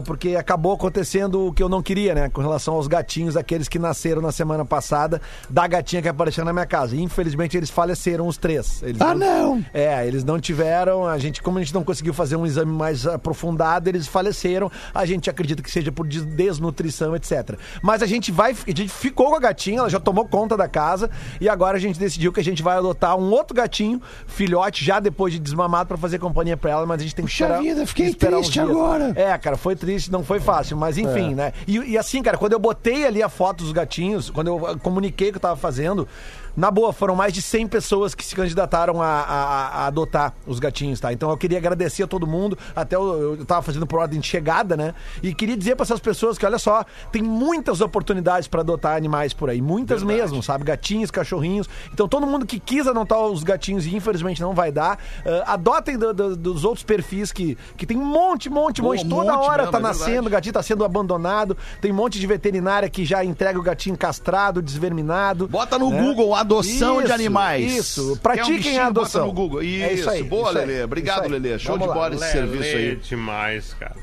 porque 0.06 0.36
acabou 0.36 0.74
acontecendo 0.74 1.48
o 1.48 1.54
que 1.54 1.62
eu 1.64 1.68
não 1.70 1.82
queria, 1.82 2.14
né, 2.14 2.30
com 2.30 2.42
relação 2.42 2.76
aos 2.76 2.88
gatinhos, 2.88 3.36
aqueles 3.36 3.68
que 3.68 3.80
nasceram 3.80 4.22
na 4.22 4.32
semana 4.32 4.64
passada, 4.64 5.22
da 5.50 5.66
gatinha 5.68 6.02
que 6.02 6.08
apareceu 6.08 6.46
na 6.46 6.54
minha 6.54 6.66
casa. 6.66 6.96
Infelizmente, 6.96 7.58
eles 7.58 7.70
faleceram 7.70 8.28
os 8.28 8.38
três. 8.38 8.84
Eles 8.84 9.02
Ah, 9.02 9.16
não! 9.16 9.64
É, 9.74 10.06
eles 10.08 10.24
não 10.24 10.40
tiveram, 10.40 11.08
a 11.08 11.18
gente, 11.18 11.42
como 11.42 11.58
a 11.58 11.62
gente 11.62 11.74
não 11.74 11.84
conseguiu 11.84 12.14
fazer 12.14 12.36
um 12.36 12.46
exame 12.46 12.72
mais 12.72 13.08
aprofundado, 13.08 13.90
eles 13.90 14.08
faleceram. 14.08 14.72
A 14.94 15.06
gente 15.06 15.30
acredita 15.30 15.62
que 15.64 15.72
seja 15.72 15.92
por 15.92 16.08
des- 16.08 16.26
desnutrição, 16.26 17.16
etc. 17.16 17.58
Mas 17.82 18.02
a 18.04 18.06
gente 18.06 18.32
vai, 18.32 18.52
a 18.52 18.70
gente 18.70 18.90
ficou 18.90 19.30
com 19.32 19.36
a 19.36 19.40
gatinha, 19.40 19.80
ela 19.80 19.90
já 19.90 20.00
tomou 20.00 20.26
conta 20.28 20.56
da 20.56 20.68
casa 20.68 21.10
e 21.42 21.50
agora 21.50 21.78
a 21.78 21.80
gente 21.80 21.98
decidiu 22.00 22.32
que 22.32 22.40
a 22.40 22.44
gente 22.44 22.62
vai 22.62 22.78
adotar 22.78 23.18
um 23.18 23.32
outro 23.32 23.56
gatinho, 23.56 24.02
filhote, 24.28 24.86
já 24.86 25.00
depois 25.00 25.34
de 25.34 25.40
desmamado 25.40 25.88
pra 25.88 25.98
fazer 25.98 26.20
companhia 26.20 26.56
pra 26.56 26.72
ela, 26.72 26.86
mas 26.86 27.02
a 27.02 27.04
gente 27.04 27.16
tem 27.16 27.26
que 27.26 27.32
Puxa 27.32 27.44
esperar, 27.46 27.62
vida, 27.62 27.88
fiquei 27.88 28.08
esperar 28.08 28.38
triste 28.38 28.60
agora. 28.60 29.12
É, 29.16 29.32
cara, 29.38 29.58
foi 29.58 29.76
triste, 29.76 30.12
não 30.12 30.24
foi 30.24 30.39
fácil, 30.39 30.78
mas 30.78 30.98
enfim, 30.98 31.36
né? 31.36 31.54
E, 31.67 31.78
e 31.78 31.98
assim, 31.98 32.22
cara, 32.22 32.38
quando 32.38 32.54
eu 32.54 32.60
botei 32.60 33.06
ali 33.06 33.22
a 33.22 33.30
foto 33.30 33.63
dos 33.63 33.72
gatinhos, 33.72 34.30
quando 34.30 34.48
eu 34.48 34.67
ah, 34.67 34.78
comuniquei 34.78 35.32
que 35.32 35.38
eu 35.38 35.41
tava 35.41 35.56
fazendo, 35.56 36.08
na 36.56 36.70
boa, 36.70 36.94
foram 36.94 37.16
mais 37.16 37.34
de 37.34 37.42
100 37.42 37.68
pessoas 37.68 38.13
que 38.13 38.24
se 38.26 38.36
candidataram 38.36 39.02
a, 39.02 39.06
a- 39.08 39.68
a 39.84 39.88
adotar 39.88 40.34
os 40.46 40.60
gatinhos, 40.60 41.00
tá? 41.00 41.12
Então 41.12 41.30
eu 41.30 41.38
queria 41.38 41.58
agradecer 41.58 42.04
a 42.04 42.08
todo 42.08 42.28
mundo, 42.28 42.58
até 42.76 42.96
eu, 42.96 43.38
eu 43.39 43.46
tava 43.46 43.62
fazendo 43.62 43.88
por 43.88 44.00
ordem 44.00 44.20
de 44.20 44.28
chegada, 44.28 44.78
né? 44.78 44.94
E 45.22 45.34
queria 45.34 45.58
dizer 45.58 45.76
pra 45.76 45.84
essas 45.84 46.00
pessoas 46.00 46.38
que, 46.38 46.46
olha 46.46 46.60
só, 46.60 46.86
tem 47.12 47.22
muitas 47.22 47.82
oportunidades 47.82 48.48
pra 48.48 48.62
adotar 48.62 48.96
animais 48.96 49.34
por 49.34 49.50
aí, 49.50 49.62
muitas 49.62 50.04
mesmo, 50.04 50.44
sabe? 50.44 50.63
Gatinhos, 50.63 51.10
cachorrinhos. 51.10 51.68
Então 51.94 52.08
todo 52.08 52.26
mundo 52.28 52.46
que 52.46 52.60
quis 52.60 52.88
adotar 52.88 53.20
os 53.20 53.44
gatinhos 53.44 53.86
e 53.86 53.96
infelizmente 53.96 54.42
não 54.42 54.54
vai 54.54 54.72
dar, 54.72 55.00
ah, 55.26 55.54
adotem 55.54 55.98
do- 55.98 56.13
do- 56.13 56.36
dos 56.36 56.63
outros 56.66 56.84
perfis 56.84 57.32
que, 57.32 57.58
que 57.78 57.86
tem 57.86 57.98
um 57.98 58.06
monte, 58.06 58.50
monte, 58.50 58.82
monte. 58.82 59.08
Toda 59.08 59.34
monte 59.34 59.46
hora 59.48 59.63
mesmo, 59.63 59.72
tá 59.72 59.78
é 59.80 59.82
nascendo, 59.82 60.06
verdade. 60.06 60.28
o 60.28 60.32
gatinho 60.32 60.54
tá 60.54 60.63
sendo 60.63 60.86
abandonado. 60.86 61.58
Tem 61.82 61.92
um 61.92 61.96
monte 61.96 62.20
de 62.20 62.28
veterinária 62.28 62.89
que 62.89 63.04
já 63.06 63.24
entrega 63.26 63.58
o 63.60 63.63
gatinho 63.63 63.98
castrado, 63.98 64.62
desverminado. 64.62 65.48
Bota 65.48 65.78
no 65.80 65.89
né? 65.89 66.02
Google 66.02 66.36
adoção 66.44 66.98
de 67.00 67.06
Isso, 67.06 67.14
animais. 67.14 67.74
Isso, 67.76 68.14
um 68.14 68.18
pratiquem 68.18 68.58
bichinho, 68.58 68.82
a 68.82 68.88
adoção. 68.88 69.28
no 69.28 69.34
Google. 69.34 69.64
Isso, 69.64 69.84
É 69.84 69.94
isso 69.94 70.10
aí, 70.10 70.24
boa, 70.24 70.50
isso 70.50 70.60
Lelê. 70.60 70.84
Obrigado. 70.84 71.28
Lelê. 71.28 71.58
Show 71.60 71.74
Vamos 71.78 71.84
de 71.84 71.88
lá. 71.90 71.94
bola 71.94 72.16
esse 72.16 72.32
serviço 72.32 72.78
aí. 72.78 72.96
demais, 72.98 73.74
cara. 73.80 73.96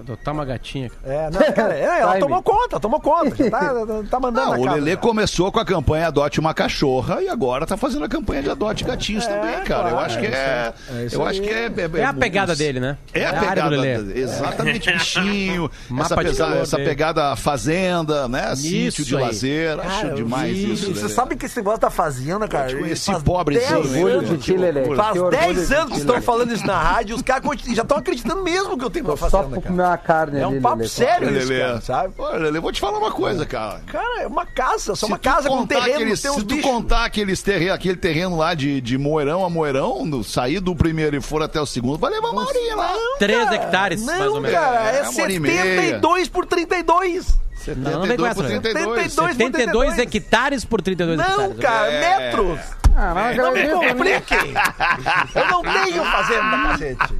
Adotar 0.00 0.34
uma 0.34 0.44
gatinha. 0.44 0.90
É, 1.04 1.30
não, 1.30 1.52
cara, 1.52 1.74
é, 1.74 2.00
ela 2.00 2.18
tomou 2.20 2.42
conta, 2.42 2.80
tomou 2.80 3.00
conta. 3.00 3.34
Já 3.44 3.50
tá, 3.50 3.74
tá 4.10 4.20
mandando 4.20 4.50
Não, 4.52 4.60
o 4.60 4.64
casa, 4.64 4.76
Lelê 4.76 4.96
começou 4.96 5.50
com 5.52 5.58
a 5.60 5.64
campanha 5.64 6.08
Adote 6.08 6.40
uma 6.40 6.52
Cachorra 6.54 7.22
e 7.22 7.28
agora 7.28 7.66
tá 7.66 7.76
fazendo 7.76 8.04
a 8.04 8.08
campanha 8.08 8.42
de 8.42 8.50
Adote 8.50 8.84
Gatinhos 8.84 9.26
também, 9.26 9.62
cara. 9.64 9.88
eu 9.90 9.92
claro, 9.94 9.98
acho 9.98 10.18
que 10.18 10.26
é. 10.26 10.72
é 10.94 11.04
isso 11.06 11.16
eu 11.16 11.26
acho 11.26 11.40
que 11.42 11.48
é. 11.50 11.70
É 11.98 12.04
a 12.04 12.12
pegada 12.12 12.54
dele, 12.56 12.80
né? 12.80 12.96
É 13.14 13.26
a 13.26 13.32
pegada. 13.34 13.76
Exatamente, 14.14 14.92
bichinho. 14.92 15.70
essa, 15.84 15.94
Mapa 15.94 16.22
de 16.24 16.30
pesa- 16.30 16.44
calor 16.46 16.62
essa 16.62 16.76
dele. 16.76 16.88
pegada 16.88 17.36
fazenda, 17.36 18.28
né? 18.28 18.54
Sítio 18.56 19.04
de 19.04 19.14
lazer. 19.14 19.78
Acho 19.80 20.14
demais 20.14 20.56
e- 20.56 20.72
isso. 20.72 20.90
e 20.90 20.94
Você 20.94 21.08
sabe 21.08 21.36
que 21.36 21.46
esse 21.46 21.56
negócio 21.56 21.80
da 21.80 21.90
fazenda, 21.90 22.46
cara? 22.48 22.68
te 22.68 22.76
conheci 22.76 23.10
faz 23.10 23.22
pobrezinho, 23.22 23.82
10 23.82 23.94
hein? 23.94 24.04
Orgulho 24.04 24.18
anos- 24.18 24.30
de 24.30 24.38
ti, 24.38 24.56
Lelê. 24.56 24.94
Faz 24.94 25.12
Que 25.12 25.18
orgulho 25.18 25.40
10 25.54 25.68
de 25.68 25.74
anos 25.74 25.92
que 25.92 25.98
estão 25.98 26.22
falando 26.22 26.52
isso 26.52 26.66
na 26.66 26.78
rádio, 26.78 27.16
os 27.16 27.22
caras 27.22 27.42
já 27.74 27.82
estão 27.82 27.96
acreditando 27.98 28.42
mesmo 28.42 28.76
que 28.78 28.84
eu 28.84 28.90
tenho 28.90 29.04
uma 29.06 29.16
fazenda, 29.16 29.60
cara. 29.60 29.74
Comer 29.82 29.88
uma 29.90 29.98
carne 29.98 30.38
É 30.40 30.44
ali, 30.44 30.58
um 30.58 30.62
papo 30.62 30.76
Lelê. 30.76 30.88
sério 30.88 31.36
isso, 31.36 31.48
Lelê. 31.48 31.60
cara, 31.64 31.80
sabe? 31.80 32.14
Olha, 32.18 32.38
Lelê, 32.38 32.60
vou 32.60 32.72
te 32.72 32.80
falar 32.80 32.98
uma 32.98 33.10
coisa, 33.10 33.44
cara. 33.46 33.80
Cara, 33.86 34.22
é 34.22 34.26
uma 34.26 34.46
casa, 34.46 34.94
só 34.94 34.94
Se 34.94 35.04
uma 35.06 35.18
tu 35.18 35.22
casa 35.22 35.48
com 35.48 35.58
contar 35.58 35.74
terreno, 35.76 35.94
aqueles- 35.96 36.22
tem 36.22 36.30
uns 36.30 36.36
Se 36.38 36.44
tu 36.44 36.54
bichos. 36.56 36.70
contar 36.70 37.04
aqueles 37.04 37.42
terreno, 37.42 37.72
aquele 37.74 37.96
terreno 37.96 38.36
lá 38.36 38.54
de, 38.54 38.80
de 38.80 38.96
Moeirão 38.98 39.44
a 39.44 39.50
Moeirão, 39.50 40.04
no, 40.04 40.22
sair 40.24 40.60
do 40.60 40.74
primeiro 40.74 41.16
e 41.16 41.20
for 41.20 41.42
até 41.42 41.60
o 41.60 41.66
segundo, 41.66 41.98
vai 41.98 42.10
levar 42.10 42.30
uma 42.30 42.46
horinha 42.46 42.76
lá. 42.76 42.92
3 43.18 43.50
hectares, 43.52 44.00
Não, 44.04 44.18
mais 44.18 44.30
ou 44.32 44.40
menos. 44.40 44.58
cara, 44.58 44.90
é, 44.92 44.98
É, 44.98 45.02
uma 45.08 45.22
hora 45.22 45.32
e 45.32 45.40
meia. 45.40 45.62
72 45.62 46.28
por 46.28 46.46
32. 46.46 47.42
Não, 47.76 47.92
não 47.92 48.02
vem 48.02 48.16
com 48.16 48.24
72 48.24 48.30
essa, 48.30 48.34
por 48.34 48.48
né? 48.48 48.60
32. 48.60 49.12
72 49.12 49.36
72 49.36 49.98
hectares 49.98 50.64
por 50.64 50.82
32 50.82 51.16
Não, 51.16 51.26
hectares. 51.44 51.58
cara, 51.60 51.92
É. 51.92 52.18
metros. 52.18 52.58
Ah, 52.94 53.12
mas 53.14 53.36
Não 53.36 53.52
me 53.52 53.60
eu- 53.60 53.66
eu- 53.82 53.88
compliquem. 53.94 54.54
Eu 55.34 55.46
não 55.48 55.62
tenho 55.62 56.04
fazenda, 56.04 56.56
cacete. 56.68 57.14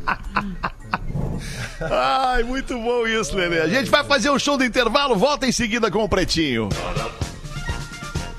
Ai, 1.90 2.42
muito 2.42 2.78
bom 2.78 3.06
isso, 3.06 3.36
Lelê. 3.36 3.60
A 3.60 3.68
gente 3.68 3.90
vai 3.90 4.04
fazer 4.04 4.30
o 4.30 4.38
show 4.38 4.56
do 4.56 4.64
intervalo, 4.64 5.16
volta 5.16 5.46
em 5.46 5.52
seguida 5.52 5.90
com 5.90 6.02
o 6.04 6.08
Pretinho. 6.08 6.68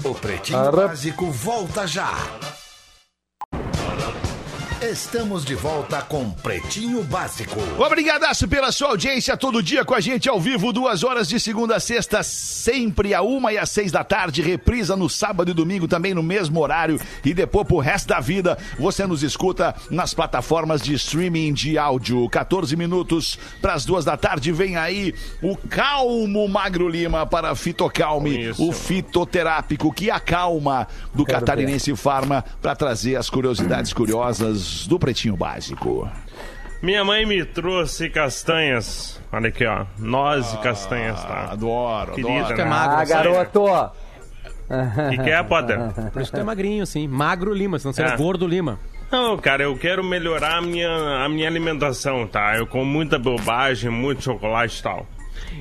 O 0.04 0.14
Pretinho 0.14 0.60
Arra- 0.60 0.72
Básico 0.88 1.32
volta 1.32 1.88
já. 1.88 2.12
Estamos 4.92 5.46
de 5.46 5.56
volta 5.56 6.02
com 6.02 6.30
Pretinho 6.30 7.04
Básico. 7.06 7.58
Obrigadaço 7.80 8.50
pela 8.50 8.70
sua 8.70 8.90
audiência 8.90 9.38
todo 9.38 9.64
dia 9.64 9.86
com 9.86 9.94
a 9.94 10.02
gente 10.02 10.28
ao 10.28 10.42
vivo, 10.42 10.74
duas 10.74 11.06
horas 11.06 11.30
de 11.30 11.40
segunda 11.40 11.78
a 11.78 11.80
sexta, 11.80 12.22
sempre 12.22 13.14
a 13.14 13.22
uma 13.22 13.54
e 13.54 13.58
às 13.58 13.70
seis 13.70 13.94
da 13.94 14.04
tarde, 14.04 14.42
reprisa 14.42 14.98
no 14.98 15.10
sábado 15.10 15.50
e 15.50 15.54
domingo 15.54 15.88
também 15.88 16.14
no 16.14 16.22
mesmo 16.22 16.60
horário 16.60 17.00
e 17.24 17.34
depois 17.34 17.66
pro 17.66 17.78
resto 17.78 18.10
da 18.10 18.20
vida 18.20 18.58
você 18.78 19.08
nos 19.08 19.24
escuta 19.24 19.74
nas 19.90 20.14
plataformas 20.14 20.82
de 20.82 20.94
streaming 20.96 21.54
de 21.54 21.78
áudio. 21.78 22.28
14 22.28 22.76
minutos 22.76 23.40
para 23.62 23.76
as 23.76 23.86
duas 23.86 24.04
da 24.04 24.18
tarde 24.18 24.52
vem 24.52 24.76
aí 24.76 25.16
o 25.42 25.56
Calmo 25.56 26.46
Magro 26.50 26.90
Lima 26.90 27.26
para 27.26 27.56
Fitocalme, 27.56 28.50
Isso. 28.50 28.68
o 28.68 28.74
fitoterápico 28.74 29.94
que 29.94 30.12
acalma 30.12 30.86
do 31.14 31.24
Catarinense 31.24 31.96
Farma 31.96 32.44
para 32.62 32.76
trazer 32.76 33.16
as 33.16 33.30
curiosidades 33.30 33.94
curiosas 33.94 34.73
do 34.88 34.98
Pretinho 35.00 35.36
Básico. 35.36 36.10
Minha 36.82 37.04
mãe 37.06 37.26
me 37.26 37.46
trouxe 37.46 38.10
castanhas. 38.10 39.22
Olha 39.32 39.48
aqui, 39.50 39.66
ó. 39.66 39.86
Noz 39.98 40.54
e 40.54 40.58
castanhas, 40.58 41.22
tá? 41.24 41.50
Adoro, 41.52 42.12
Querida, 42.14 42.40
adoro. 42.40 42.56
que 42.56 42.62
é 42.62 42.66
né? 42.66 42.70
magro, 42.70 42.96
Ah, 42.98 43.06
garoto. 43.06 43.64
O 43.66 45.10
que, 45.12 45.18
que 45.24 45.30
é, 45.30 45.44
Potter? 45.44 45.78
Por 46.12 46.22
isso 46.22 46.32
tu 46.32 46.38
é 46.40 46.44
magrinho, 46.44 46.86
sim. 46.86 47.08
Magro 47.08 47.54
Lima, 47.54 47.80
senão 47.80 47.94
seria 47.94 48.14
É. 48.14 48.18
gordo 48.18 48.48
Lima. 48.48 48.80
Não, 49.12 49.38
cara, 49.38 49.64
eu 49.64 49.78
quero 49.78 50.04
melhorar 50.04 50.58
a 50.58 50.62
minha, 50.62 50.90
a 51.24 51.30
minha 51.30 51.48
alimentação, 51.48 52.26
tá? 52.28 52.58
Eu 52.58 52.66
como 52.66 52.84
muita 52.86 53.20
bobagem, 53.20 53.90
muito 53.92 54.24
chocolate 54.24 54.80
e 54.80 54.84
tal. 54.84 55.06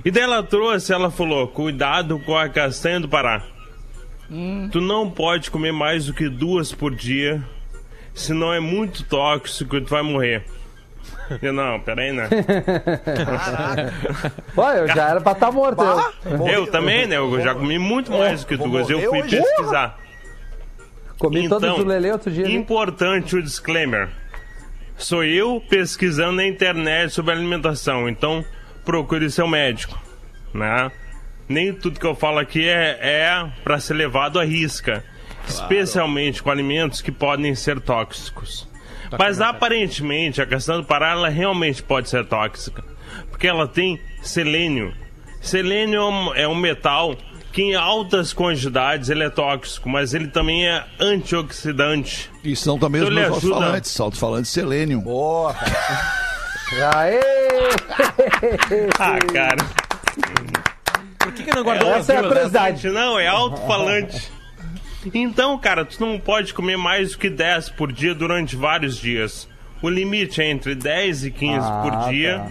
E 0.05 0.11
daí 0.11 0.23
ela 0.23 0.43
trouxe, 0.43 0.93
ela 0.93 1.11
falou, 1.11 1.47
cuidado 1.49 2.19
com 2.21 2.37
a 2.37 2.49
castanha 2.49 2.99
do 3.01 3.09
Pará. 3.09 3.43
Tu 4.71 4.81
não 4.81 5.11
pode 5.11 5.51
comer 5.51 5.73
mais 5.73 6.07
do 6.07 6.15
que 6.15 6.29
duas 6.29 6.73
por 6.73 6.95
dia, 6.95 7.43
senão 8.15 8.53
é 8.53 8.61
muito 8.61 9.05
tóxico 9.05 9.77
e 9.77 9.81
tu 9.81 9.91
vai 9.91 10.03
morrer. 10.03 10.45
Eu, 11.41 11.53
não, 11.53 11.81
peraí, 11.81 12.13
né? 12.13 12.29
Pô, 14.55 14.69
eu 14.71 14.87
já 14.89 15.09
era 15.11 15.21
pra 15.21 15.33
estar 15.33 15.51
morto. 15.51 15.83
eu. 16.25 16.47
Eu 16.47 16.67
também, 16.67 17.07
né? 17.07 17.17
Eu 17.17 17.41
já 17.41 17.55
comi 17.55 17.79
muito 17.79 18.13
mais 18.13 18.41
do 18.43 18.47
que 18.47 18.57
vou 18.57 18.69
duas. 18.69 18.91
Eu 18.91 19.01
fui 19.09 19.23
hoje. 19.23 19.37
pesquisar. 19.41 19.99
Comi 21.19 21.45
Então, 21.45 21.59
todos 21.61 21.77
do 21.77 21.85
Lelê 21.85 22.13
outro 22.13 22.31
dia. 22.31 22.45
né? 22.45 22.53
Importante 22.53 23.37
o 23.37 23.43
disclaimer. 23.43 24.09
Sou 24.99 25.25
eu 25.25 25.63
pesquisando 25.71 26.33
na 26.33 26.47
internet 26.47 27.13
sobre 27.13 27.33
alimentação, 27.33 28.09
então 28.09 28.45
procure 28.85 29.31
seu 29.31 29.47
médico, 29.49 29.99
né? 30.53 30.91
nem 31.49 31.73
tudo 31.73 31.99
que 31.99 32.07
eu 32.07 32.15
falo 32.15 32.39
aqui 32.39 32.69
é, 32.69 32.99
é 33.01 33.47
para 33.65 33.79
ser 33.81 33.95
levado 33.95 34.39
à 34.39 34.45
risca, 34.45 35.05
especialmente 35.47 36.43
com 36.43 36.51
alimentos 36.51 37.01
que 37.01 37.13
podem 37.13 37.55
ser 37.55 37.81
tóxicos. 37.81 38.69
Mas 39.19 39.41
aparentemente 39.41 40.41
a 40.41 40.47
questão 40.47 40.79
do 40.81 40.85
Pará 40.87 41.11
ela 41.11 41.29
realmente 41.29 41.83
pode 41.83 42.09
ser 42.09 42.25
tóxica, 42.27 42.83
porque 43.31 43.47
ela 43.47 43.69
tem 43.69 44.01
selênio. 44.23 44.95
Selênio 45.41 46.01
é 46.01 46.05
um, 46.05 46.35
é 46.35 46.49
um 46.49 46.55
metal 46.55 47.15
que 47.53 47.61
em 47.61 47.75
altas 47.75 48.33
quantidades 48.33 49.11
ele 49.11 49.23
é 49.25 49.29
tóxico, 49.29 49.87
mas 49.91 50.15
ele 50.15 50.29
também 50.29 50.67
é 50.67 50.87
antioxidante. 50.99 52.31
E 52.43 52.57
são 52.57 52.79
também 52.79 53.03
Então 53.03 53.13
os 53.15 53.21
meus 53.21 53.37
ajuda. 53.37 53.55
alto-falantes, 53.57 54.01
alto-falantes 54.01 54.51
selênio. 54.51 55.01
Boa, 55.03 55.53
cara. 55.53 56.99
Aê! 56.99 57.21
Ah, 58.99 59.19
cara. 59.33 59.67
Por 61.19 61.33
que, 61.33 61.43
que 61.45 61.55
não 61.55 61.63
guardou 61.63 61.93
Essa 61.93 62.15
é 62.15 62.17
a 62.17 62.23
né? 62.23 62.29
curiosidade. 62.29 62.89
Não, 62.89 63.19
é 63.19 63.27
alto-falante. 63.27 64.32
Então, 65.15 65.59
cara, 65.59 65.85
tu 65.85 66.01
não 66.01 66.19
pode 66.19 66.55
comer 66.55 66.77
mais 66.77 67.13
do 67.13 67.19
que 67.19 67.29
10 67.31 67.71
por 67.71 67.93
dia 67.93 68.15
durante 68.15 68.55
vários 68.57 68.97
dias. 68.97 69.49
O 69.81 69.89
limite 69.89 70.41
é 70.41 70.51
entre 70.51 70.75
10 70.75 71.25
e 71.25 71.31
15 71.31 71.59
Ah, 71.69 71.81
por 71.83 72.11
dia. 72.11 72.39
tá. 72.39 72.51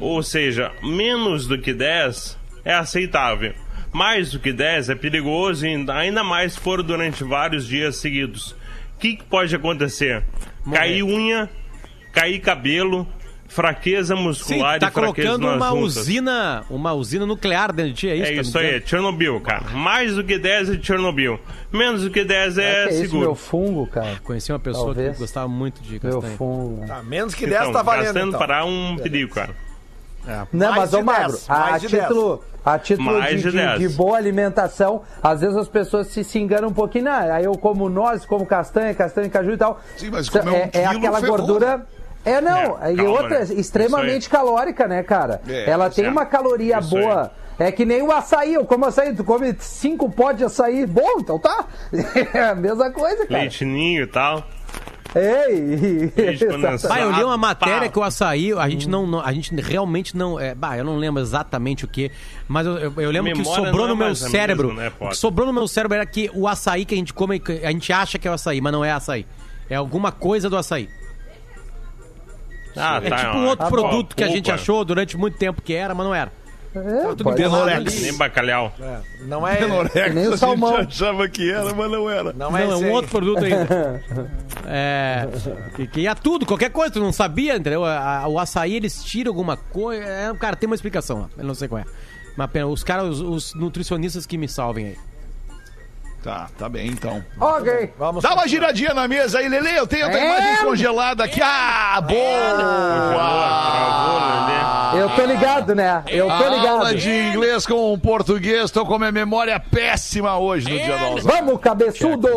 Ou 0.00 0.22
seja, 0.22 0.72
menos 0.82 1.46
do 1.46 1.58
que 1.58 1.72
10 1.72 2.36
é 2.64 2.74
aceitável. 2.74 3.52
Mais 3.92 4.30
do 4.32 4.38
que 4.40 4.52
10 4.52 4.90
é 4.90 4.94
perigoso 4.94 5.66
e 5.66 5.86
ainda 5.90 6.22
mais 6.24 6.52
se 6.54 6.60
for 6.60 6.82
durante 6.82 7.24
vários 7.24 7.66
dias 7.66 7.96
seguidos. 7.96 8.50
O 8.96 8.98
que, 9.00 9.16
que 9.16 9.24
pode 9.24 9.54
acontecer? 9.54 10.22
Cair 10.72 11.02
unha, 11.04 11.48
cair 12.12 12.38
cabelo, 12.40 13.06
fraqueza 13.48 14.14
Sim, 14.14 14.22
muscular 14.22 14.78
tá 14.78 14.88
e 14.88 14.90
fraqueza 14.90 15.28
colocando 15.30 15.48
uma 15.56 15.68
juntas. 15.70 15.96
usina, 15.96 16.64
uma 16.70 16.92
usina 16.92 17.24
nuclear 17.26 17.72
dentro 17.72 17.92
de 17.92 17.98
ti, 17.98 18.08
é 18.10 18.14
isso? 18.16 18.24
É 18.26 18.34
que 18.34 18.40
isso 18.40 18.52
tá 18.52 18.58
me 18.60 18.64
aí, 18.66 18.72
dizendo? 18.74 18.88
Chernobyl, 18.88 19.40
cara. 19.40 19.70
Mais 19.70 20.14
do 20.14 20.22
que 20.22 20.38
10 20.38 20.70
é 20.70 20.78
Chernobyl. 20.82 21.40
Menos 21.72 22.02
do 22.02 22.10
que 22.10 22.24
10 22.24 22.58
É, 22.58 22.62
é, 22.62 22.72
que 22.72 22.78
é 22.78 22.92
esse 22.92 23.00
seguro. 23.02 23.20
meu 23.22 23.34
fungo, 23.34 23.86
cara. 23.86 24.16
Conheci 24.22 24.52
uma 24.52 24.58
pessoa 24.58 24.86
Talvez. 24.94 25.14
que 25.14 25.18
gostava 25.20 25.48
muito 25.48 25.80
de 25.82 25.98
Meu 26.02 26.12
castanha. 26.20 26.36
fungo. 26.36 26.80
né? 26.82 26.86
Tá, 26.86 27.02
menos 27.02 27.34
que 27.34 27.46
10 27.46 27.60
Então, 27.62 27.72
tá 27.72 27.82
valendo, 27.82 28.04
gastando 28.04 28.28
então. 28.28 28.38
para 28.38 28.64
um 28.64 28.96
perigo, 28.96 29.34
cara. 29.34 29.50
Não, 30.52 30.68
Mais 30.70 30.76
mas, 30.76 30.92
ô 30.94 31.02
Magro, 31.02 31.32
10, 31.32 31.46
a, 31.48 31.78
título, 31.78 32.44
a 32.62 32.78
título 32.78 33.22
de, 33.22 33.36
de 33.36 33.42
de- 33.44 33.50
10. 33.52 33.78
de 33.80 33.88
boa 33.96 34.18
alimentação, 34.18 35.00
às 35.22 35.40
vezes 35.40 35.56
as 35.56 35.68
pessoas 35.68 36.08
se, 36.08 36.22
se 36.22 36.38
enganam 36.38 36.68
um 36.68 36.72
pouquinho. 36.72 37.04
Não, 37.06 37.32
aí 37.32 37.44
eu 37.44 37.52
como 37.56 37.88
nozes, 37.88 38.26
como 38.26 38.44
castanha, 38.44 38.92
castanha, 38.94 39.30
caju 39.30 39.52
e 39.52 39.56
tal. 39.56 39.80
Sim, 39.96 40.10
mas 40.10 40.22
Isso 40.26 40.32
comer 40.32 40.50
um 40.50 40.54
é, 40.54 40.70
é 40.74 40.84
aquela 40.84 41.18
ferrou, 41.20 41.38
gordura. 41.38 41.86
É, 42.30 42.40
não, 42.40 42.78
É, 42.82 42.92
e 42.92 42.96
calma, 42.96 43.10
outra, 43.10 43.44
né? 43.44 43.54
extremamente 43.56 44.28
calórica, 44.28 44.86
né, 44.86 45.02
cara? 45.02 45.40
É, 45.48 45.70
Ela 45.70 45.88
tem 45.90 46.06
uma 46.08 46.26
caloria 46.26 46.78
Isso 46.78 46.96
aí. 46.96 47.02
boa. 47.02 47.30
É 47.58 47.72
que 47.72 47.84
nem 47.84 48.00
o 48.02 48.12
açaí, 48.12 48.54
eu 48.54 48.64
como 48.64 48.84
açaí, 48.86 49.12
tu 49.14 49.24
come 49.24 49.52
cinco 49.58 50.08
potes 50.10 50.38
de 50.38 50.44
açaí, 50.44 50.86
bom, 50.86 51.18
então 51.18 51.38
tá. 51.40 51.66
É 52.32 52.50
a 52.50 52.54
mesma 52.54 52.90
coisa, 52.90 53.26
cara. 53.26 53.40
Leite 53.40 53.64
ninho 53.64 54.04
e 54.04 54.06
tal. 54.06 54.44
Ei. 55.14 56.12
Bah, 56.88 57.00
eu 57.00 57.10
li 57.10 57.24
uma 57.24 57.34
Ah, 57.34 57.36
matéria 57.38 57.80
pá. 57.82 57.88
que 57.88 57.98
o 57.98 58.02
açaí, 58.02 58.52
a 58.52 58.68
gente 58.68 58.88
não, 58.88 59.06
não- 59.06 59.20
a 59.24 59.32
gente 59.32 59.54
realmente 59.60 60.16
não, 60.16 60.38
é, 60.38 60.54
bah, 60.54 60.76
eu 60.76 60.84
não 60.84 60.96
lembro 60.96 61.20
exatamente 61.22 61.84
o 61.84 61.88
que, 61.88 62.10
mas 62.46 62.66
eu, 62.66 62.76
eu- 62.78 62.92
eu 62.98 63.10
lembro 63.10 63.32
que 63.32 63.44
sobrou 63.44 63.86
é 63.86 63.88
no 63.88 63.96
meu 63.96 64.14
cérebro, 64.14 64.68
mesma, 64.68 64.82
né, 64.82 64.92
o 65.00 65.08
que 65.08 65.16
sobrou 65.16 65.46
no 65.46 65.52
meu 65.52 65.66
cérebro 65.66 65.96
era 65.96 66.06
que 66.06 66.30
o 66.34 66.46
açaí 66.46 66.84
que 66.84 66.94
a 66.94 66.98
gente 66.98 67.14
come, 67.14 67.42
a 67.64 67.70
gente 67.72 67.92
acha 67.92 68.18
que 68.18 68.28
é 68.28 68.30
o 68.30 68.34
açaí, 68.34 68.60
mas 68.60 68.72
não 68.72 68.84
é 68.84 68.92
açaí. 68.92 69.26
É 69.70 69.74
alguma 69.76 70.12
coisa 70.12 70.48
do 70.50 70.56
açaí. 70.56 70.88
Ah, 72.76 73.00
É 73.02 73.08
tá. 73.08 73.16
tipo 73.16 73.36
um 73.38 73.46
outro 73.46 73.64
tá 73.64 73.70
produto 73.70 74.08
bom. 74.10 74.14
que 74.16 74.24
a 74.24 74.28
gente 74.28 74.50
achou 74.50 74.84
durante 74.84 75.16
muito 75.16 75.36
tempo 75.38 75.60
que 75.62 75.72
era, 75.74 75.94
mas 75.94 76.06
não 76.06 76.14
era. 76.14 76.32
É, 76.74 76.80
tudo 77.14 77.34
Penorex. 77.34 78.02
Nem 78.02 78.14
bacalhau. 78.16 78.72
Não 79.22 79.48
é, 79.48 79.56
Penorex, 79.56 80.14
Nem 80.14 80.24
o 80.24 80.28
a 80.28 80.30
gente 80.32 80.38
salmão. 80.38 80.76
achava 80.76 81.26
que 81.28 81.50
era, 81.50 81.72
mas 81.74 81.90
não 81.90 82.08
era. 82.10 82.32
não 82.34 82.50
Não, 82.50 82.56
é, 82.58 82.62
é 82.62 82.68
esse 82.68 82.84
um 82.84 82.92
outro 82.92 83.10
produto 83.10 83.42
ainda. 83.44 84.02
É. 84.70 85.26
Que, 85.76 85.86
que 85.86 86.00
ia 86.02 86.14
tudo, 86.14 86.44
qualquer 86.44 86.70
coisa, 86.70 86.92
tu 86.92 87.00
não 87.00 87.10
sabia, 87.12 87.56
entendeu? 87.56 87.84
A- 87.84 88.18
a- 88.24 88.28
o 88.28 88.38
açaí, 88.38 88.74
eles 88.76 89.02
tiram 89.02 89.30
alguma 89.30 89.56
coisa. 89.56 90.04
É, 90.04 90.34
cara, 90.34 90.56
tem 90.56 90.66
uma 90.66 90.74
explicação 90.74 91.20
lá. 91.22 91.28
Eu 91.38 91.44
não 91.44 91.54
sei 91.54 91.68
qual 91.68 91.80
é. 91.80 91.84
Mas 92.36 92.50
pena, 92.50 92.66
os 92.66 92.84
caras, 92.84 93.06
os, 93.08 93.20
os 93.22 93.54
nutricionistas 93.54 94.26
que 94.26 94.36
me 94.36 94.46
salvem 94.46 94.88
aí. 94.88 94.96
Tá, 96.22 96.48
tá 96.58 96.68
bem 96.68 96.88
então. 96.88 97.24
Ok. 97.40 97.92
Vamos 97.96 98.22
Dá 98.24 98.34
uma 98.34 98.46
giradinha 98.48 98.92
na 98.92 99.06
mesa 99.06 99.38
aí, 99.38 99.48
Lele. 99.48 99.76
Eu 99.76 99.86
tenho 99.86 100.06
a 100.06 100.10
tua 100.10 100.18
É. 100.18 100.24
imagem 100.24 100.64
congelada 100.64 101.24
aqui. 101.24 101.40
Ah, 101.42 102.00
boa! 102.00 102.18
Eu 104.98 105.08
tô 105.10 105.24
ligado, 105.24 105.74
né? 105.74 106.02
Eu 106.08 106.26
tô 106.26 106.32
Aula 106.32 106.90
ligado. 106.90 106.96
de 106.96 107.10
inglês 107.10 107.66
com 107.66 107.96
português. 107.98 108.70
Tô 108.70 108.84
com 108.84 108.94
a 108.94 108.98
minha 108.98 109.12
memória 109.12 109.58
péssima 109.60 110.36
hoje 110.38 110.68
no 110.68 110.76
dia 110.76 110.98
do 110.98 111.04
Alzheimer. 111.04 111.36
Vamos, 111.44 111.60
cabeçudo! 111.60 112.28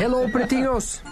Hello, 0.00 0.28
pretinhos! 0.30 1.02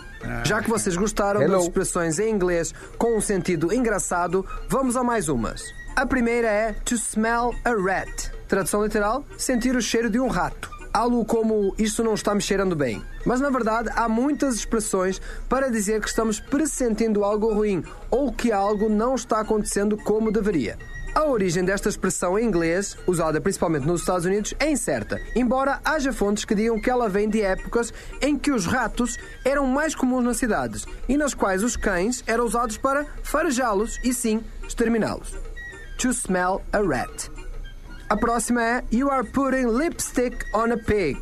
Já 0.45 0.61
que 0.61 0.69
vocês 0.69 0.97
gostaram 0.97 1.41
Hello. 1.41 1.53
das 1.55 1.63
expressões 1.65 2.19
em 2.19 2.29
inglês 2.31 2.75
com 2.99 3.17
um 3.17 3.21
sentido 3.21 3.73
engraçado, 3.73 4.45
vamos 4.69 4.97
a 4.97 5.05
mais 5.05 5.29
umas. 5.29 5.63
A 5.97 6.05
primeira 6.05 6.47
é 6.47 6.73
to 6.85 6.95
smell 6.95 7.55
a 7.65 7.71
rat. 7.71 8.31
Tradução 8.47 8.85
literal: 8.85 9.25
sentir 9.39 9.75
o 9.75 9.81
cheiro 9.81 10.11
de 10.11 10.21
um 10.21 10.29
rato. 10.29 10.71
Algo 10.93 11.25
como 11.25 11.75
isto 11.79 12.05
não 12.05 12.13
está 12.13 12.35
me 12.35 12.43
cheirando 12.43 12.77
bem. 12.77 13.03
Mas 13.25 13.41
na 13.41 13.49
verdade 13.49 13.89
há 13.97 14.07
muitas 14.07 14.57
expressões 14.57 15.23
para 15.49 15.71
dizer 15.71 16.03
que 16.03 16.09
estamos 16.09 16.39
pressentindo 16.39 17.25
algo 17.25 17.51
ruim 17.51 17.83
ou 18.11 18.31
que 18.31 18.53
algo 18.53 18.91
não 18.91 19.15
está 19.15 19.41
acontecendo 19.41 19.97
como 19.97 20.31
deveria. 20.31 20.77
A 21.15 21.25
origem 21.25 21.65
desta 21.65 21.89
expressão 21.89 22.39
em 22.39 22.45
inglês, 22.45 22.95
usada 23.07 23.41
principalmente 23.41 23.87
nos 23.87 24.03
Estados 24.03 24.27
Unidos, 24.27 24.53
é 24.61 24.71
incerta, 24.71 25.19
embora 25.35 25.81
haja 25.83 26.13
fontes 26.13 26.45
que 26.45 26.55
digam 26.55 26.79
que 26.79 26.91
ela 26.91 27.09
vem 27.09 27.27
de 27.27 27.41
épocas 27.41 27.91
em 28.21 28.39
que 28.39 28.51
os 28.51 28.67
ratos 28.67 29.17
eram 29.43 29.67
mais 29.67 29.95
comuns 29.95 30.25
nas 30.25 30.37
cidades 30.37 30.85
e 31.09 31.17
nas 31.17 31.33
quais 31.33 31.63
os 31.63 31.75
cães 31.75 32.23
eram 32.27 32.45
usados 32.45 32.77
para 32.77 33.07
farejá-los 33.23 33.99
e 34.05 34.13
sim 34.13 34.45
exterminá-los. 34.69 35.56
To 35.99 36.11
smell 36.13 36.63
a 36.73 36.79
rat. 36.79 37.31
A 38.11 38.17
próxima 38.17 38.63
é 38.63 38.85
You 38.93 39.11
are 39.11 39.27
putting 39.27 39.67
lipstick 39.67 40.45
on 40.55 40.73
a 40.73 40.77
pig. 40.77 41.19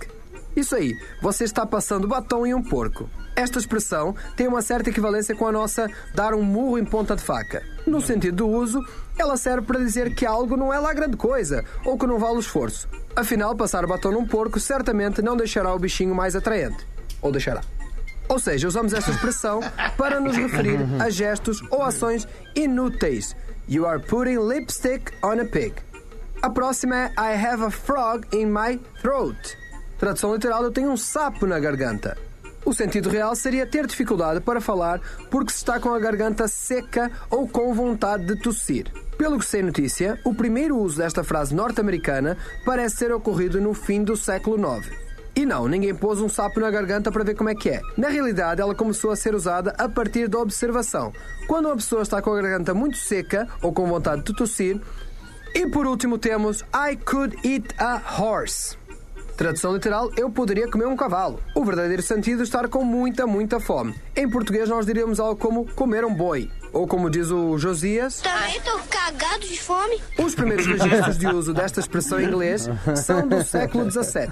Isso 0.57 0.75
aí, 0.75 0.93
você 1.23 1.45
está 1.45 1.65
passando 1.65 2.09
batom 2.09 2.45
em 2.45 2.55
um 2.55 2.63
porco. 2.63 3.09
Esta 3.37 3.59
expressão 3.59 4.15
tem 4.37 4.49
uma 4.49 4.63
certa 4.63 4.91
equivalência 4.91 5.35
com 5.35 5.47
a 5.47 5.53
nossa 5.53 5.89
dar 6.15 6.35
um 6.35 6.43
murro 6.43 6.79
em 6.79 6.85
ponta 6.85 7.15
de 7.15 7.23
faca. 7.23 7.63
No 7.87 8.01
sentido 8.01 8.37
do 8.39 8.49
uso, 8.49 8.85
ela 9.17 9.37
serve 9.37 9.67
para 9.67 9.79
dizer 9.79 10.15
que 10.15 10.27
algo 10.27 10.57
não 10.57 10.73
é 10.73 10.79
lá 10.79 10.93
grande 10.93 11.17
coisa 11.17 11.65
ou 11.85 11.97
que 11.97 12.07
não 12.07 12.19
vale 12.19 12.37
o 12.37 12.41
esforço. 12.41 12.89
Afinal, 13.15 13.55
passar 13.55 13.87
batom 13.87 14.11
num 14.11 14.27
porco 14.27 14.59
certamente 14.59 15.23
não 15.23 15.37
deixará 15.37 15.73
o 15.73 15.79
bichinho 15.79 16.15
mais 16.15 16.35
atraente. 16.35 16.85
Ou 17.23 17.31
deixará. 17.31 17.61
Ou 18.29 18.39
seja, 18.39 18.67
usamos 18.67 18.93
esta 18.93 19.11
expressão 19.11 19.61
para 19.97 20.19
nos 20.19 20.37
referir 20.37 20.81
a 21.01 21.11
gestos 21.11 21.63
ou 21.71 21.83
ações 21.83 22.27
inúteis. 22.55 23.37
You 23.67 23.87
are 23.87 23.99
putting 23.99 24.39
lipstick 24.39 25.15
on 25.23 25.41
a 25.41 25.45
pig. 25.47 25.73
A 26.43 26.51
próxima 26.51 26.97
é 26.97 27.13
I 27.17 27.35
have 27.35 27.65
a 27.65 27.71
frog 27.71 28.27
in 28.31 28.51
my 28.51 28.79
throat. 29.01 29.57
Tradução 29.99 30.35
literal, 30.35 30.65
eu 30.65 30.71
tenho 30.71 30.91
um 30.91 30.97
sapo 30.99 31.47
na 31.47 31.59
garganta. 31.59 32.15
O 32.63 32.75
sentido 32.75 33.09
real 33.09 33.35
seria 33.35 33.67
ter 33.67 33.87
dificuldade 33.87 34.41
para 34.41 34.61
falar 34.61 35.01
porque 35.31 35.51
se 35.51 35.59
está 35.59 35.81
com 35.81 35.95
a 35.95 35.99
garganta 35.99 36.47
seca 36.47 37.11
ou 37.31 37.49
com 37.49 37.73
vontade 37.73 38.27
de 38.27 38.37
tossir. 38.37 38.93
Pelo 39.17 39.39
que 39.39 39.47
sei 39.47 39.63
notícia, 39.63 40.21
o 40.25 40.35
primeiro 40.35 40.77
uso 40.77 40.99
desta 40.99 41.25
frase 41.25 41.55
norte-americana 41.55 42.37
parece 42.67 42.99
ter 42.99 43.13
ocorrido 43.13 43.63
no 43.63 43.73
fim 43.73 44.05
do 44.05 44.15
século 44.15 44.59
IX. 44.59 45.04
E 45.37 45.45
não, 45.45 45.67
ninguém 45.67 45.95
pôs 45.95 46.21
um 46.21 46.29
sapo 46.29 46.61
na 46.61 46.71
garganta 46.71 47.11
para 47.11 47.25
ver 47.25 47.35
como 47.35 47.49
é 47.51 47.55
que 47.55 47.69
é. 47.69 47.81
Na 47.97 48.09
realidade, 48.09 48.61
ela 48.61 48.75
começou 48.75 49.11
a 49.11 49.17
ser 49.17 49.35
usada 49.35 49.75
a 49.79 49.89
partir 49.89 50.29
da 50.29 50.39
observação. 50.39 51.13
Quando 51.49 51.67
uma 51.67 51.77
pessoa 51.77 52.03
está 52.03 52.23
com 52.23 52.33
a 52.33 52.41
garganta 52.41 52.73
muito 52.73 52.97
seca 52.97 53.49
ou 53.61 53.73
com 53.73 53.87
vontade 53.87 54.23
de 54.23 54.35
tossir. 54.35 54.81
E 55.55 55.67
por 55.69 55.87
último 55.87 56.19
temos 56.19 56.63
I 56.75 56.97
could 56.97 57.37
eat 57.45 57.67
a 57.79 58.01
horse. 58.21 58.77
Tradução 59.37 59.75
literal, 59.75 60.11
eu 60.17 60.31
poderia 60.31 60.71
comer 60.71 60.87
um 60.87 60.97
cavalo. 60.97 61.41
O 61.57 61.65
verdadeiro 61.65 62.03
sentido 62.03 62.41
é 62.41 62.45
estar 62.45 62.69
com 62.69 62.85
muita, 62.85 63.27
muita 63.27 63.59
fome. 63.59 63.93
Em 64.15 64.29
português 64.31 64.69
nós 64.69 64.87
diríamos 64.87 65.19
algo 65.19 65.35
como 65.37 65.67
comer 65.75 66.05
um 66.05 66.15
boi. 66.15 66.49
Ou 66.73 66.87
como 66.87 67.11
diz 67.11 67.31
o 67.33 67.59
Josias, 67.59 68.21
Também 68.21 68.61
tô 68.61 68.79
cagado 68.89 69.41
de 69.47 69.61
fome. 69.61 70.01
os 70.19 70.35
primeiros 70.37 70.65
registros 70.67 71.19
de 71.19 71.27
uso 71.27 71.53
desta 71.53 71.81
expressão 71.81 72.21
em 72.21 72.27
inglês 72.27 72.69
são 73.05 73.27
do 73.27 73.43
século 73.45 73.91
XVII. 73.91 74.29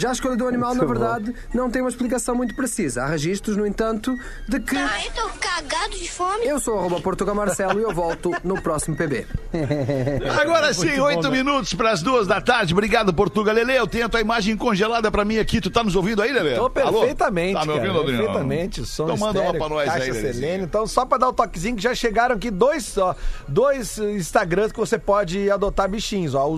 Já 0.00 0.08
a 0.08 0.12
escolha 0.12 0.34
do 0.34 0.48
animal, 0.48 0.74
na 0.74 0.84
verdade, 0.86 1.34
não 1.52 1.70
tem 1.70 1.82
uma 1.82 1.90
explicação 1.90 2.34
muito 2.34 2.54
precisa. 2.54 3.02
Há 3.02 3.06
registros, 3.06 3.54
no 3.54 3.66
entanto, 3.66 4.16
de 4.48 4.58
que. 4.58 4.74
Ai, 4.74 5.08
eu 5.08 5.12
tô 5.24 5.28
cagado 5.38 5.90
de 5.90 6.10
fome. 6.10 6.46
Eu 6.46 6.58
sou 6.58 6.78
arroba 6.78 7.00
Portugal 7.02 7.34
Marcelo 7.34 7.78
e 7.78 7.82
eu 7.82 7.92
volto 7.92 8.30
no 8.42 8.58
próximo 8.62 8.96
PB. 8.96 9.26
Agora 10.40 10.72
sim, 10.72 10.98
oito 11.00 11.30
minutos 11.30 11.74
para 11.74 11.90
as 11.90 12.00
duas 12.00 12.26
da 12.26 12.40
tarde. 12.40 12.72
Obrigado, 12.72 13.12
Portuga. 13.12 13.52
Lele, 13.52 13.76
eu 13.76 13.86
tenho 13.86 14.06
a 14.06 14.08
tua 14.08 14.22
imagem 14.22 14.56
congelada 14.56 15.10
pra 15.10 15.22
mim 15.22 15.36
aqui. 15.38 15.60
Tu 15.60 15.70
tá 15.70 15.84
nos 15.84 15.94
ouvindo 15.94 16.22
aí, 16.22 16.32
Lele? 16.32 16.54
Tô 16.54 16.60
Alô? 16.62 16.70
perfeitamente, 16.70 17.52
Tá 17.52 17.60
me 17.60 17.66
cara, 17.66 17.78
ouvindo, 17.78 18.00
Adriano? 18.00 18.24
perfeitamente. 18.24 18.86
Som 18.86 19.04
Então 19.04 19.16
manda 19.18 19.40
uma 19.42 19.52
pra 19.52 19.68
nós 19.68 19.84
caixa 19.86 20.04
aí, 20.12 20.14
selênio. 20.14 20.64
Então, 20.64 20.86
só 20.86 21.04
pra 21.04 21.18
dar 21.18 21.28
o 21.28 21.32
toquezinho 21.34 21.76
que 21.76 21.82
já 21.82 21.94
chegaram 21.94 22.36
aqui 22.36 22.50
dois, 22.50 22.96
ó, 22.96 23.14
dois 23.46 23.98
Instagrams 23.98 24.72
que 24.72 24.78
você 24.78 24.98
pode 24.98 25.50
adotar 25.50 25.90
bichinhos, 25.90 26.34
ó. 26.34 26.48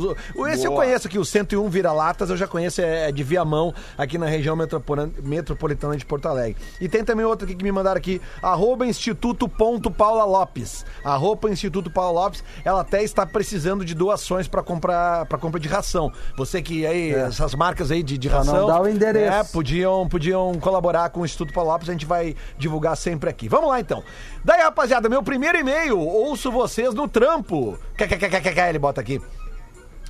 Esse 0.49 0.65
eu 0.65 0.71
Boa. 0.71 0.85
conheço 0.85 1.09
aqui, 1.09 1.19
o 1.19 1.25
101 1.25 1.69
Vira-Latas, 1.69 2.31
eu 2.31 2.37
já 2.37 2.47
conheço, 2.47 2.81
é, 2.81 3.09
é 3.09 3.13
de 3.13 3.32
Viamão, 3.33 3.73
aqui 3.97 4.19
na 4.19 4.27
região 4.27 4.55
metropolitana 4.55 5.97
de 5.97 6.05
Porto 6.05 6.27
Alegre. 6.27 6.61
E 6.79 6.89
tem 6.89 7.03
também 7.03 7.25
outro 7.25 7.47
aqui 7.47 7.55
que 7.55 7.65
me 7.65 7.73
mandaram 7.73 7.97
aqui, 7.97 8.21
arroba 8.43 8.87
instituto.paula 8.87 10.25
Lopes. 10.25 10.85
Arroba 11.03 11.51
Instituto 11.51 11.91
Paula 11.91 12.21
Lopes, 12.25 12.45
ela 12.65 12.83
até 12.83 13.03
está 13.03 13.25
precisando 13.25 13.85
de 13.85 13.95
doações 13.95 14.47
pra 14.47 14.63
comprar 14.63 15.25
para 15.27 15.39
compra 15.39 15.59
de 15.59 15.69
ração. 15.69 16.13
Você 16.37 16.61
que 16.61 16.87
aí, 16.87 17.13
essas 17.13 17.55
marcas 17.55 17.91
aí 17.91 18.03
de, 18.03 18.19
de 18.19 18.29
ração. 18.29 18.55
não 18.55 18.67
dá 18.67 18.81
o 18.83 18.89
endereço. 18.89 19.35
É, 19.35 19.45
podiam, 19.45 20.07
podiam 20.09 20.59
colaborar 20.61 21.09
com 21.11 21.21
o 21.21 21.25
Instituto 21.25 21.55
Paulo 21.55 21.71
Lopes, 21.71 21.89
a 21.89 21.93
gente 21.93 22.07
vai 22.07 22.37
divulgar 22.59 22.97
sempre 22.97 23.31
aqui. 23.31 23.49
Vamos 23.49 23.69
lá 23.69 23.81
então. 23.81 24.03
Daí, 24.45 24.61
rapaziada, 24.61 25.09
meu 25.09 25.23
primeiro 25.23 25.59
e-mail, 25.59 25.99
ouço 25.99 26.53
vocês 26.53 26.93
no 26.93 27.09
trampo. 27.09 27.79
KKKKK, 27.97 28.69
ele 28.69 28.79
bota 28.79 29.01
aqui. 29.01 29.21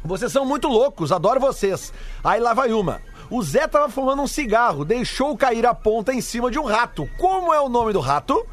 Vocês 0.05 0.33
são 0.33 0.45
muito 0.45 0.67
loucos, 0.67 1.13
adoro 1.13 1.39
vocês. 1.39 1.93
Aí 2.25 2.41
lá 2.41 2.53
vai 2.53 2.73
uma. 2.73 3.01
O 3.33 3.43
Zé 3.43 3.67
tava 3.67 3.89
fumando 3.89 4.21
um 4.21 4.27
cigarro, 4.27 4.85
deixou 4.85 5.35
cair 5.39 5.65
a 5.65 5.73
ponta 5.73 6.13
em 6.13 6.21
cima 6.21 6.51
de 6.51 6.59
um 6.59 6.65
rato. 6.65 7.09
Como 7.17 7.51
é 7.55 7.59
o 7.59 7.67
nome 7.67 7.91
do 7.91 7.99
rato? 7.99 8.47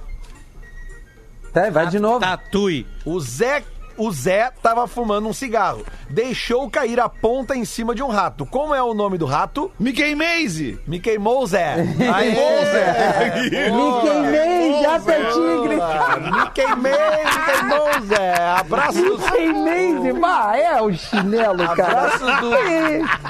Tá, 1.52 1.70
vai 1.70 1.88
de 1.88 2.00
novo. 2.00 2.22
Tatui. 2.22 2.88
O 3.04 3.20
Zé, 3.20 3.62
o 3.98 4.10
Zé 4.10 4.50
tava 4.64 4.88
fumando 4.88 5.28
um 5.28 5.34
cigarro, 5.34 5.86
deixou 6.10 6.70
cair 6.70 6.98
a 6.98 7.10
ponta 7.10 7.58
em 7.58 7.66
cima 7.66 7.94
de 7.94 8.02
um 8.02 8.08
rato. 8.08 8.46
Como 8.46 8.74
é 8.74 8.82
o 8.82 8.94
nome 8.94 9.18
do 9.18 9.26
rato? 9.26 9.70
Mickey 9.78 10.16
Maze. 10.16 10.80
Me 10.88 10.98
queimou 10.98 11.44
o 11.44 11.46
Zé. 11.46 11.74
Aí, 12.14 12.32
Me 13.76 14.02
queimei, 14.02 14.82
já 14.82 14.98
tem 15.02 15.26
tigre. 15.26 15.76
Me 15.76 16.50
queimei, 16.52 16.94
me 16.94 17.46
queimou 17.46 17.90
o 17.98 18.06
Zé. 18.06 18.34
Abraço 18.58 18.98
Me 18.98 19.10
do 19.10 19.18
queimei, 20.02 20.22
bah, 20.22 20.58
é 20.58 20.82
o 20.82 20.94
chinelo, 20.94 21.58
cara. 21.76 22.16
Abraço 22.16 22.26
do 22.42 22.50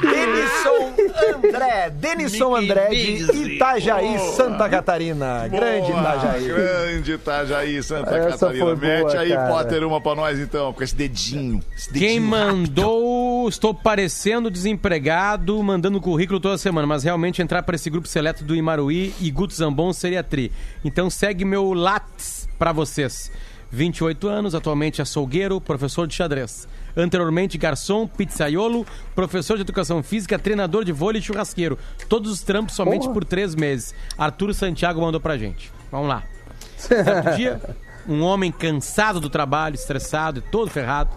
Denison 0.02 0.94
André. 1.36 1.90
Denison 1.92 2.56
André 2.56 2.90
de 2.90 3.54
Itajaí, 3.56 4.20
Santa 4.36 4.70
Catarina. 4.70 5.48
Grande 5.48 5.92
Itajaí. 5.92 6.48
Grande 6.48 7.12
Itajaí, 7.14 7.84
Santa 7.84 8.16
Essa 8.18 8.30
Catarina. 8.32 8.76
Mete 8.76 9.02
boa, 9.02 9.20
aí, 9.20 9.30
cara. 9.30 9.50
Potter, 9.50 9.84
uma 9.84 10.02
pra 10.02 10.16
nós 10.16 10.40
então, 10.40 10.74
com 10.74 10.84
esse 10.84 10.96
dedinho. 10.96 11.62
Esse 11.76 11.92
dedinho 11.92 12.10
Quem 12.10 12.20
rápido. 12.20 12.30
mandou, 12.30 13.50
estou 13.50 13.74
parecendo 13.74 14.50
desempregado, 14.50 15.62
mandando 15.64 16.00
currículo 16.00 16.40
toda 16.40 16.58
semana, 16.58 16.88
mas 16.88 17.04
realmente 17.04 17.42
entrar 17.42 17.64
para 17.64 17.76
esse 17.76 17.90
grupo 17.90 18.08
seleto 18.08 18.44
do 18.44 18.56
Imaruí 18.56 19.14
e 19.20 19.32
Guto 19.32 19.54
Zambon 19.54 19.94
seria 19.94 20.24
tri. 20.24 20.52
Então 20.84 21.10
segue 21.10 21.46
meu 21.46 21.74
Lattes 21.74 22.48
para 22.58 22.72
vocês. 22.72 23.32
28 23.72 24.28
anos, 24.28 24.56
atualmente 24.56 25.02
açougueiro, 25.02 25.62
professor 25.62 26.08
de 26.08 26.16
xadrez. 26.16 26.68
Anteriormente, 26.98 27.58
garçom, 27.58 28.08
pizzaiolo, 28.08 28.86
professor 29.14 29.56
de 29.56 29.62
educação 29.62 30.02
física, 30.02 30.40
treinador 30.40 30.84
de 30.84 30.92
vôlei 30.92 31.22
e 31.22 31.24
churrasqueiro. 31.24 31.78
Todos 32.08 32.32
os 32.32 32.42
trampos 32.42 32.76
somente 32.76 33.04
Porra. 33.04 33.14
por 33.14 33.26
três 33.26 33.54
meses. 33.56 33.94
Arthur 34.18 34.54
Santiago 34.54 35.02
mandou 35.02 35.22
pra 35.22 35.38
gente. 35.38 35.72
Vamos 35.92 36.08
lá. 36.10 36.24
Certo 36.78 37.36
dia, 37.36 37.62
um 38.08 38.22
homem 38.24 38.52
cansado 38.52 39.20
do 39.20 39.30
trabalho, 39.30 39.76
estressado 39.76 40.40
e 40.40 40.42
todo 40.42 40.72
ferrado 40.72 41.12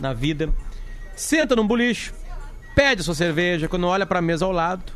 na 0.00 0.12
vida, 0.12 0.50
senta 1.14 1.56
num 1.56 1.66
boliche, 1.66 2.12
pede 2.74 3.02
sua 3.02 3.14
cerveja, 3.14 3.68
quando 3.68 3.86
olha 3.86 4.04
pra 4.04 4.20
mesa 4.20 4.44
ao 4.44 4.52
lado, 4.52 4.92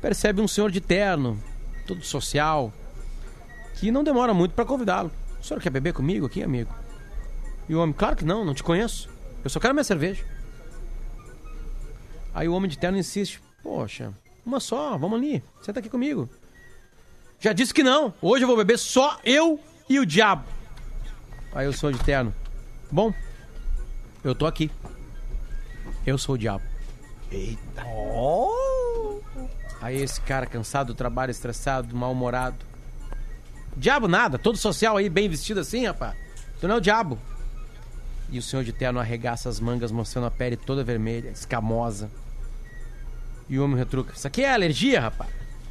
percebe 0.00 0.40
um 0.40 0.46
senhor 0.46 0.70
de 0.70 0.80
terno, 0.80 1.38
todo 1.86 2.04
social, 2.04 2.72
que 3.74 3.90
não 3.90 4.04
demora 4.04 4.32
muito 4.32 4.52
pra 4.52 4.64
convidá-lo. 4.64 5.10
O 5.40 5.44
senhor 5.44 5.60
quer 5.60 5.70
beber 5.70 5.92
comigo 5.92 6.26
aqui, 6.26 6.42
amigo? 6.42 6.74
E 7.68 7.74
o 7.74 7.80
homem, 7.80 7.94
claro 7.94 8.16
que 8.16 8.24
não, 8.24 8.44
não 8.44 8.54
te 8.54 8.62
conheço. 8.62 9.08
Eu 9.42 9.50
só 9.50 9.58
quero 9.58 9.74
minha 9.74 9.84
cerveja. 9.84 10.24
Aí 12.34 12.48
o 12.48 12.54
homem 12.54 12.70
de 12.70 12.78
terno 12.78 12.98
insiste, 12.98 13.40
poxa, 13.62 14.12
uma 14.44 14.60
só, 14.60 14.96
vamos 14.96 15.18
ali, 15.18 15.42
senta 15.62 15.80
aqui 15.80 15.88
comigo. 15.88 16.28
Já 17.38 17.52
disse 17.52 17.72
que 17.72 17.82
não. 17.82 18.12
Hoje 18.20 18.44
eu 18.44 18.48
vou 18.48 18.56
beber 18.56 18.78
só 18.78 19.18
eu 19.24 19.58
e 19.88 19.98
o 19.98 20.06
diabo. 20.06 20.44
Aí 21.52 21.66
eu 21.66 21.72
sou 21.72 21.90
de 21.90 21.98
terno. 21.98 22.34
Bom, 22.90 23.12
eu 24.22 24.34
tô 24.34 24.46
aqui. 24.46 24.70
Eu 26.06 26.18
sou 26.18 26.34
o 26.34 26.38
diabo. 26.38 26.62
Eita. 27.30 27.84
Aí 29.80 29.96
esse 30.02 30.20
cara 30.20 30.44
cansado 30.44 30.88
do 30.88 30.94
trabalho, 30.94 31.30
estressado, 31.30 31.96
mal-humorado. 31.96 32.69
Diabo 33.76 34.08
nada, 34.08 34.38
todo 34.38 34.58
social 34.58 34.96
aí, 34.96 35.08
bem 35.08 35.28
vestido 35.28 35.60
assim, 35.60 35.86
rapaz. 35.86 36.14
Tu 36.60 36.68
não 36.68 36.76
é 36.76 36.78
o 36.78 36.80
diabo. 36.80 37.18
E 38.30 38.38
o 38.38 38.42
senhor 38.42 38.64
de 38.64 38.72
terno 38.72 39.00
arregaça 39.00 39.48
as 39.48 39.58
mangas, 39.58 39.90
mostrando 39.90 40.26
a 40.26 40.30
pele 40.30 40.56
toda 40.56 40.84
vermelha, 40.84 41.30
escamosa. 41.30 42.10
E 43.48 43.58
o 43.58 43.64
homem 43.64 43.76
retruca. 43.76 44.12
Isso 44.14 44.26
aqui 44.26 44.42
é 44.42 44.52
alergia, 44.52 45.00
rapaz. 45.00 45.30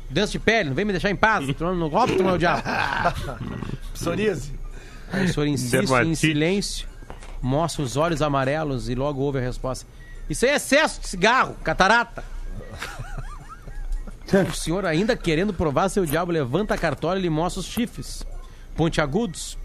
Doença 0.10 0.32
de 0.32 0.40
pele, 0.40 0.70
não 0.70 0.76
vem 0.76 0.84
me 0.86 0.92
deixar 0.92 1.10
em 1.10 1.16
paz. 1.16 1.48
Não, 1.48 1.54
tu 1.54 1.64
não 1.64 2.30
é 2.30 2.34
o 2.34 2.38
diabo. 2.38 2.64
Psoríase. 3.94 4.52
Aí 5.12 5.26
o 5.26 5.34
senhor 5.34 5.46
insiste 5.48 5.72
Dermatite. 5.72 6.10
em 6.10 6.16
silêncio, 6.16 6.88
mostra 7.42 7.82
os 7.84 7.96
olhos 7.96 8.22
amarelos 8.22 8.90
e 8.90 8.96
logo 8.96 9.22
ouve 9.22 9.38
a 9.38 9.42
resposta. 9.42 9.88
Isso 10.30 10.46
aí 10.46 10.52
é 10.52 10.56
excesso 10.56 11.02
de 11.02 11.08
cigarro, 11.08 11.56
catarata. 11.64 12.24
o 14.50 14.54
senhor, 14.54 14.86
ainda 14.86 15.16
querendo 15.16 15.54
provar 15.54 15.90
seu 15.90 16.06
diabo, 16.06 16.32
levanta 16.32 16.74
a 16.74 16.78
cartola 16.78 17.18
e 17.18 17.22
lhe 17.22 17.30
mostra 17.30 17.60
os 17.60 17.66
chifres 17.66 18.26
pontiagudos. 18.76 19.58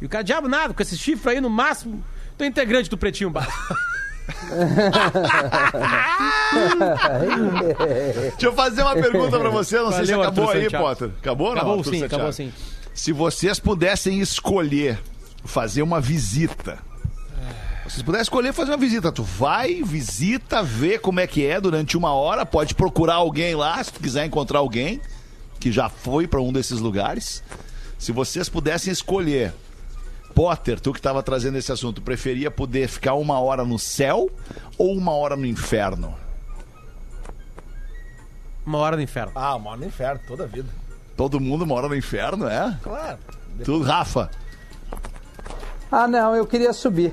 E 0.00 0.06
o 0.06 0.08
cara, 0.08 0.24
diabo 0.24 0.48
nada, 0.48 0.74
com 0.74 0.82
esse 0.82 0.98
chifre 0.98 1.32
aí 1.32 1.40
no 1.40 1.48
máximo, 1.48 2.02
tô 2.36 2.44
integrante 2.44 2.90
do 2.90 2.98
Pretinho 2.98 3.30
Básico. 3.30 3.52
Deixa 8.30 8.46
eu 8.46 8.52
fazer 8.52 8.82
uma 8.82 8.94
pergunta 8.94 9.38
pra 9.38 9.50
você, 9.50 9.76
não 9.78 9.92
sei 9.92 10.06
se 10.06 10.12
Valeu, 10.12 10.22
acabou 10.22 10.44
Arthur 10.44 10.56
aí, 10.56 10.62
Santiago. 10.64 10.84
Potter. 10.84 11.10
Acabou 11.20 11.46
ou 11.48 11.52
não? 11.54 11.60
Acabou 11.60 11.78
Arthur 11.78 11.90
sim, 11.90 12.00
Santiago? 12.00 12.14
acabou 12.14 12.32
sim. 12.32 12.52
Se 12.94 13.12
vocês 13.12 13.58
pudessem 13.58 14.20
escolher 14.20 14.98
fazer 15.44 15.82
uma 15.82 16.00
visita, 16.00 16.78
vocês 17.84 18.02
pudessem 18.02 18.22
escolher 18.22 18.52
fazer 18.52 18.70
uma 18.70 18.76
visita, 18.76 19.10
tu 19.10 19.22
vai, 19.22 19.82
visita, 19.82 20.62
vê 20.62 20.98
como 20.98 21.20
é 21.20 21.26
que 21.26 21.44
é 21.44 21.60
durante 21.60 21.96
uma 21.96 22.12
hora, 22.14 22.46
pode 22.46 22.74
procurar 22.74 23.16
alguém 23.16 23.54
lá, 23.54 23.82
se 23.82 23.92
tu 23.92 24.00
quiser 24.00 24.24
encontrar 24.24 24.60
alguém 24.60 25.00
que 25.58 25.70
já 25.70 25.88
foi 25.88 26.26
pra 26.26 26.40
um 26.40 26.52
desses 26.52 26.78
lugares. 26.78 27.42
Se 27.98 28.10
vocês 28.12 28.48
pudessem 28.48 28.92
escolher, 28.92 29.52
Potter, 30.34 30.80
tu 30.80 30.92
que 30.92 30.98
estava 30.98 31.22
trazendo 31.22 31.58
esse 31.58 31.70
assunto, 31.70 32.00
preferia 32.02 32.50
poder 32.50 32.88
ficar 32.88 33.14
uma 33.14 33.38
hora 33.40 33.64
no 33.64 33.78
céu 33.78 34.30
ou 34.78 34.96
uma 34.96 35.12
hora 35.12 35.36
no 35.36 35.46
inferno? 35.46 36.14
Uma 38.64 38.78
hora 38.78 38.96
no 38.96 39.02
inferno. 39.02 39.32
Ah, 39.34 39.58
mora 39.58 39.76
no 39.76 39.86
inferno, 39.86 40.20
toda 40.26 40.44
a 40.44 40.46
vida. 40.46 40.68
Todo 41.16 41.40
mundo 41.40 41.66
mora 41.66 41.88
no 41.88 41.96
inferno, 41.96 42.48
é? 42.48 42.76
Claro. 42.82 43.18
Tu, 43.64 43.82
Rafa, 43.82 44.30
Ah, 45.90 46.08
não, 46.08 46.34
eu 46.34 46.46
queria 46.46 46.72
subir. 46.72 47.12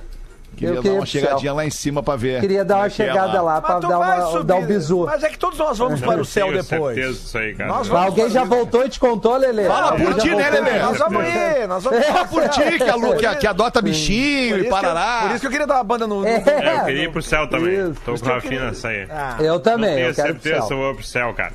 Queria 0.56 0.70
eu 0.72 0.76
dar 0.76 0.82
queria 0.82 1.00
uma 1.00 1.06
chegadinha 1.06 1.54
lá 1.54 1.66
em 1.66 1.70
cima 1.70 2.04
pra 2.04 2.16
ver. 2.16 2.42
Queria 2.42 2.66
dar 2.66 2.76
uma 2.78 2.86
é 2.86 2.90
que 2.90 3.02
é 3.02 3.06
chegada 3.08 3.42
lá, 3.42 3.62
pra 3.62 3.80
dar, 3.80 3.98
uma, 4.00 4.22
subir. 4.32 4.44
dar 4.46 4.56
um 4.56 4.66
bizu. 4.66 5.06
Mas 5.06 5.24
é 5.24 5.30
que 5.30 5.38
todos 5.40 5.58
nós 5.58 5.78
vamos 5.78 6.02
para 6.02 6.20
o 6.22 6.26
céu 6.26 6.48
Tenho 6.48 6.64
depois. 6.64 6.96
certeza 6.96 7.20
disso 7.20 7.38
aí, 7.38 7.54
cara. 7.56 7.70
Nós 7.70 7.90
Alguém 7.90 8.30
já 8.30 8.44
voltou 8.44 8.86
e 8.86 8.90
te 8.90 9.00
contou, 9.00 9.38
Lelê? 9.38 9.66
Fala 9.66 9.96
por 9.98 10.14
ti, 10.16 10.30
né, 10.36 10.50
Lelê? 10.50 10.80
Nós 10.80 10.98
vamos 10.98 11.24
ir, 11.26 11.68
nós 11.68 11.84
vamos 11.84 12.00
É, 12.00 12.04
Fala 12.04 12.26
por 12.28 12.50
ti, 12.50 12.78
que, 12.78 12.84
a 12.84 12.96
Lu- 12.96 13.16
que, 13.16 13.36
que 13.36 13.48
adota 13.48 13.82
bichinho 13.82 14.58
e 14.60 14.64
que 14.64 14.70
parará. 14.70 15.22
por 15.24 15.32
isso 15.32 15.40
que 15.42 15.48
eu 15.48 15.52
queria 15.52 15.68
dar 15.68 15.76
uma 15.76 15.84
banda 15.84 16.06
no. 16.08 16.22
no- 16.22 16.28
É, 16.28 16.44
É, 16.46 16.76
eu 16.82 16.86
queria 16.86 17.04
ir 17.04 17.12
pro 17.12 17.22
céu 17.22 17.48
também. 17.48 17.74
Isso. 17.92 18.02
Tô 18.06 18.14
com 18.16 18.30
a 18.30 18.34
Rafinha 18.34 18.66
nessa 18.66 18.88
aí. 18.90 19.08
Ah, 19.10 19.38
Eu 19.40 19.60
também, 19.60 20.00
eu 20.00 20.14
quero 20.14 20.28
certeza 20.28 20.62
se 20.64 20.74
eu 20.74 20.78
vou 20.78 20.96
pro 20.96 21.04
céu, 21.04 21.34
cara. 21.34 21.54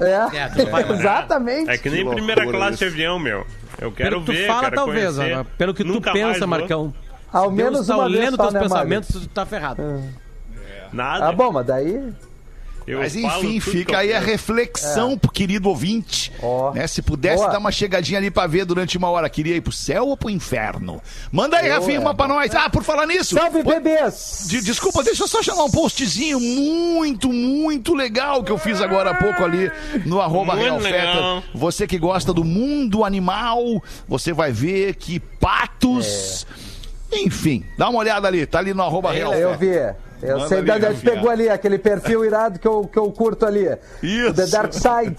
É, 0.00 0.10
É, 0.62 0.64
mas- 0.70 0.90
exatamente. 0.90 1.70
É 1.70 1.76
que 1.76 1.90
nem 1.90 2.04
Que 2.06 2.14
primeira 2.14 2.46
classe 2.46 2.74
isso. 2.74 2.84
de 2.84 2.90
avião, 2.90 3.18
meu. 3.18 3.44
Eu 3.80 3.90
quero 3.92 4.10
Pelo 4.10 4.20
que 4.20 4.26
tu 4.26 4.32
ver, 4.32 4.46
fala, 4.46 4.70
talvez, 4.70 5.16
conhecer. 5.16 5.44
Pelo 5.58 5.74
que 5.74 5.82
tu 5.84 5.92
Nunca 5.92 6.12
pensa, 6.12 6.46
vou. 6.46 6.92
Ao 7.32 7.50
Deus 7.50 7.54
menos 7.54 7.86
tá 7.86 7.96
uma 7.96 8.08
vez 8.08 8.20
lendo 8.20 8.36
só, 8.36 8.42
teus 8.42 8.54
né, 8.54 8.60
pensamentos, 8.60 9.08
tu 9.22 9.28
tá 9.28 9.46
ferrado. 9.46 9.82
Nada. 10.92 11.28
Ah, 11.28 11.32
bom, 11.32 11.50
mas 11.50 11.66
daí... 11.66 12.12
Eu 12.86 12.98
Mas 12.98 13.14
enfim, 13.14 13.60
fica 13.60 13.98
aí 13.98 14.12
a 14.12 14.18
reflexão 14.18 15.16
pro 15.16 15.30
querido 15.30 15.68
ouvinte. 15.68 16.32
Ó. 16.42 16.72
Né? 16.72 16.86
Se 16.86 17.00
pudesse 17.00 17.36
Boa. 17.36 17.50
dar 17.52 17.58
uma 17.58 17.70
chegadinha 17.70 18.18
ali 18.18 18.30
pra 18.30 18.46
ver 18.46 18.64
durante 18.64 18.98
uma 18.98 19.08
hora, 19.08 19.28
queria 19.28 19.54
ir 19.54 19.60
pro 19.60 19.72
céu 19.72 20.08
ou 20.08 20.16
pro 20.16 20.28
inferno? 20.28 21.00
Manda 21.30 21.58
aí, 21.58 21.68
Rafinha, 21.68 22.00
uma 22.00 22.10
é, 22.10 22.14
pra 22.14 22.26
nós. 22.26 22.54
Ah, 22.54 22.68
por 22.68 22.82
falar 22.82 23.06
nisso. 23.06 23.36
Salve, 23.36 23.62
pô, 23.62 23.70
bebês! 23.70 24.46
de- 24.48 24.62
desculpa, 24.62 25.02
deixa 25.02 25.22
eu 25.22 25.28
só 25.28 25.42
chamar 25.42 25.64
um 25.64 25.70
postzinho 25.70 26.40
muito, 26.40 27.32
muito 27.32 27.94
legal 27.94 28.42
que 28.42 28.50
eu 28.50 28.58
fiz 28.58 28.80
agora 28.80 29.10
há 29.10 29.14
pouco 29.14 29.44
ali 29.44 29.70
no 30.04 30.20
arroba 30.20 30.54
Real. 30.54 30.80
Feta. 30.80 31.42
Você 31.54 31.86
que 31.86 31.98
gosta 31.98 32.32
do 32.32 32.42
mundo 32.42 33.04
animal, 33.04 33.82
você 34.08 34.32
vai 34.32 34.50
ver 34.50 34.96
que 34.96 35.20
patos. 35.20 36.46
Enfim, 37.12 37.64
dá 37.76 37.88
uma 37.88 37.98
olhada 37.98 38.26
ali, 38.26 38.46
tá 38.46 38.58
ali 38.58 38.72
no 38.72 38.82
arroba 38.82 39.12
Real 39.12 39.34
Eu 39.34 39.56
vi. 39.56 39.68
Eu 40.22 40.38
Manda 40.38 40.48
sei 40.48 40.62
Rafinha. 40.62 41.14
pegou 41.14 41.30
ali, 41.30 41.48
aquele 41.48 41.78
perfil 41.78 42.24
irado 42.24 42.58
que 42.58 42.66
eu, 42.66 42.84
que 42.84 42.96
eu 42.96 43.10
curto 43.10 43.44
ali. 43.44 43.66
Isso. 44.00 44.34
The 44.34 44.46
Dark 44.46 44.72
Side 44.72 45.16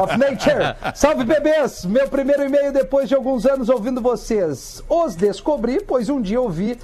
of 0.00 0.16
Nature. 0.16 0.76
Salve, 0.94 1.24
bebês! 1.24 1.84
Meu 1.84 2.08
primeiro 2.08 2.44
e-mail 2.44 2.72
depois 2.72 3.08
de 3.08 3.16
alguns 3.16 3.46
anos 3.46 3.68
ouvindo 3.68 4.00
vocês. 4.00 4.80
Os 4.88 5.16
descobri, 5.16 5.82
pois 5.84 6.08
um 6.08 6.20
dia 6.20 6.36
eu 6.36 6.48
vi 6.48 6.78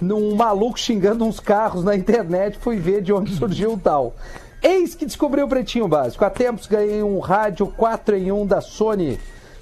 num 0.00 0.36
maluco 0.36 0.78
xingando 0.78 1.24
uns 1.24 1.40
carros 1.40 1.82
na 1.82 1.96
internet, 1.96 2.58
fui 2.60 2.76
ver 2.76 3.02
de 3.02 3.12
onde 3.12 3.34
surgiu 3.34 3.72
o 3.72 3.78
tal. 3.78 4.14
Eis 4.62 4.94
que 4.94 5.04
descobri 5.04 5.42
o 5.42 5.48
Pretinho 5.48 5.88
Básico. 5.88 6.24
Há 6.24 6.30
tempos 6.30 6.66
ganhei 6.66 7.02
um 7.02 7.18
rádio 7.18 7.66
4 7.76 8.16
em 8.16 8.30
1 8.30 8.46
da 8.46 8.60
Sony. 8.60 9.18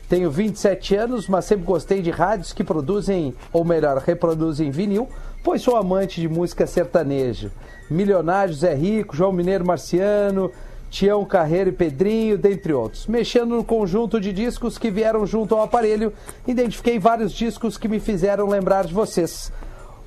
Tenho 0.08 0.30
27 0.30 0.94
anos, 0.96 1.28
mas 1.28 1.46
sempre 1.46 1.64
gostei 1.64 2.02
de 2.02 2.10
rádios 2.10 2.52
que 2.52 2.62
produzem, 2.62 3.34
ou 3.52 3.64
melhor, 3.64 3.98
reproduzem 3.98 4.70
vinil, 4.70 5.08
pois 5.42 5.62
sou 5.62 5.76
amante 5.76 6.20
de 6.20 6.28
música 6.28 6.66
sertaneja. 6.66 7.50
Milionários 7.90 8.62
é 8.62 8.74
Rico, 8.74 9.16
João 9.16 9.32
Mineiro 9.32 9.66
Marciano, 9.66 10.50
Tião 10.90 11.24
Carreiro 11.24 11.70
e 11.70 11.72
Pedrinho, 11.72 12.38
dentre 12.38 12.72
outros. 12.72 13.06
Mexendo 13.06 13.56
no 13.56 13.64
conjunto 13.64 14.20
de 14.20 14.32
discos 14.32 14.78
que 14.78 14.90
vieram 14.90 15.26
junto 15.26 15.54
ao 15.54 15.62
aparelho, 15.62 16.12
identifiquei 16.46 16.98
vários 16.98 17.32
discos 17.32 17.76
que 17.76 17.88
me 17.88 17.98
fizeram 17.98 18.46
lembrar 18.46 18.84
de 18.84 18.94
vocês. 18.94 19.50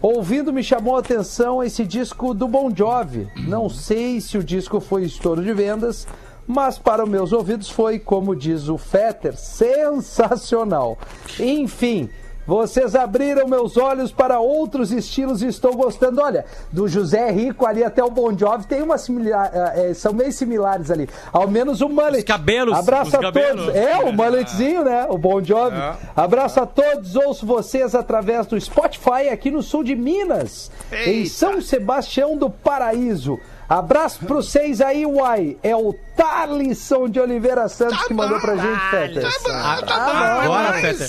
Ouvindo 0.01 0.53
me 0.53 0.63
chamou 0.63 0.95
a 0.95 0.99
atenção 0.99 1.63
esse 1.63 1.83
disco 1.83 2.33
do 2.33 2.47
Bon 2.47 2.73
Jovi. 2.73 3.27
Não 3.47 3.67
sei 3.67 4.21
se 4.21 4.37
o 4.37 4.43
disco 4.43 4.79
foi 4.79 5.03
estouro 5.03 5.43
de 5.43 5.51
vendas, 5.53 6.07
mas 6.47 6.79
para 6.79 7.03
os 7.03 7.09
meus 7.09 7.33
ouvidos 7.33 7.69
foi, 7.69 7.99
como 7.99 8.35
diz 8.35 8.69
o 8.69 8.77
Fetter, 8.77 9.35
sensacional. 9.37 10.97
Enfim, 11.39 12.09
vocês 12.47 12.95
abriram 12.95 13.45
meus 13.45 13.75
olhos 13.75 14.09
para 14.13 14.39
outros 14.39 14.93
estilos 14.93 15.41
e 15.41 15.47
estou 15.47 15.75
gostando. 15.75 16.21
Olha, 16.21 16.45
do 16.71 16.87
José 16.87 17.29
Rico 17.29 17.65
ali 17.65 17.83
até 17.83 18.01
o 18.01 18.09
Bon 18.09 18.35
Jovi 18.37 18.65
tem 18.65 18.81
uma 18.81 18.97
similar, 18.97 19.51
eh, 19.53 19.93
são 19.93 20.13
meio 20.13 20.31
similares 20.31 20.89
ali. 20.89 21.09
Ao 21.33 21.45
menos 21.45 21.81
o 21.81 21.89
mullet. 21.89 22.19
Os 22.19 22.23
cabelos, 22.23 22.77
Abraço 22.77 23.09
os 23.09 23.15
a 23.15 23.19
cabelos. 23.19 23.65
todos. 23.65 23.75
É, 23.75 23.97
o 23.97 24.13
mulletzinho, 24.13 24.85
né? 24.85 25.05
O 25.09 25.17
Bon 25.17 25.43
Jovi. 25.43 25.75
É. 25.75 25.93
Abraço 26.15 26.61
a 26.61 26.65
todos. 26.65 27.17
Ouço 27.17 27.45
vocês 27.45 27.93
através 27.93 28.47
do 28.47 28.59
Spotify 28.59 29.27
aqui 29.29 29.51
no 29.51 29.61
sul 29.61 29.83
de 29.83 29.93
Minas, 29.93 30.71
em 31.05 31.25
São 31.25 31.59
Sebastião 31.61 32.37
do 32.37 32.49
Paraíso. 32.49 33.37
Abraço 33.69 34.19
pra 34.25 34.35
vocês 34.35 34.79
aí, 34.81 35.05
uai. 35.05 35.57
É 35.61 35.75
o 35.75 35.93
Tarlisson 36.15 37.09
de 37.09 37.19
Oliveira 37.19 37.67
Santos 37.67 38.01
que 38.05 38.13
mandou 38.13 38.39
pra 38.39 38.55
gente, 38.55 38.79
Fetter. 38.91 39.25
Ah, 39.49 40.41
Agora, 40.43 40.73
Fetter. 40.73 41.07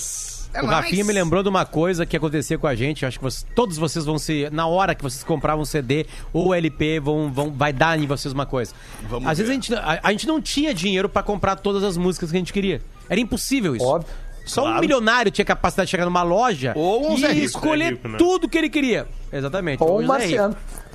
É 0.54 0.62
o 0.62 0.66
Rafinha 0.66 1.04
me 1.04 1.12
lembrou 1.12 1.42
de 1.42 1.48
uma 1.48 1.66
coisa 1.66 2.06
que 2.06 2.16
acontecia 2.16 2.58
com 2.58 2.66
a 2.66 2.74
gente. 2.74 3.04
Acho 3.04 3.18
que 3.18 3.22
vocês- 3.24 3.46
todos 3.54 3.76
vocês 3.76 4.04
vão 4.04 4.18
se. 4.18 4.48
Na 4.50 4.66
hora 4.66 4.94
que 4.94 5.02
vocês 5.02 5.22
compravam 5.22 5.64
CD 5.64 6.06
ou 6.32 6.54
LP, 6.54 6.98
vão, 7.00 7.30
vão, 7.30 7.52
vai 7.52 7.72
dar 7.72 7.98
em 7.98 8.06
vocês 8.06 8.32
uma 8.32 8.46
coisa. 8.46 8.72
Vamos 9.08 9.28
Às 9.28 9.36
ver. 9.38 9.44
vezes 9.44 9.50
a 9.50 9.54
gente, 9.54 9.74
a, 9.74 10.00
a 10.02 10.10
gente 10.10 10.26
não 10.26 10.40
tinha 10.40 10.72
dinheiro 10.74 11.08
pra 11.08 11.22
comprar 11.22 11.54
todas 11.56 11.84
as 11.84 11.96
músicas 11.98 12.30
que 12.30 12.36
a 12.36 12.40
gente 12.40 12.52
queria. 12.52 12.80
Era 13.08 13.20
impossível 13.20 13.76
isso. 13.76 13.84
Óbvio. 13.84 14.10
Só 14.46 14.62
um 14.62 14.64
Claro. 14.64 14.80
milionário 14.80 15.30
tinha 15.30 15.44
capacidade 15.44 15.88
de 15.88 15.90
chegar 15.90 16.06
numa 16.06 16.22
loja 16.22 16.72
Ou 16.74 17.10
um 17.10 17.14
e 17.16 17.20
Zé 17.20 17.28
Rico. 17.32 17.44
escolher 17.46 17.84
Zé 17.84 17.90
Rico, 17.90 18.08
né? 18.08 18.18
tudo 18.18 18.48
que 18.48 18.56
ele 18.56 18.70
queria. 18.70 19.06
Exatamente. 19.30 19.82
Ou 19.82 19.98
Rico. 19.98 20.08
Marciano. 20.08 20.56
É. 20.74 20.87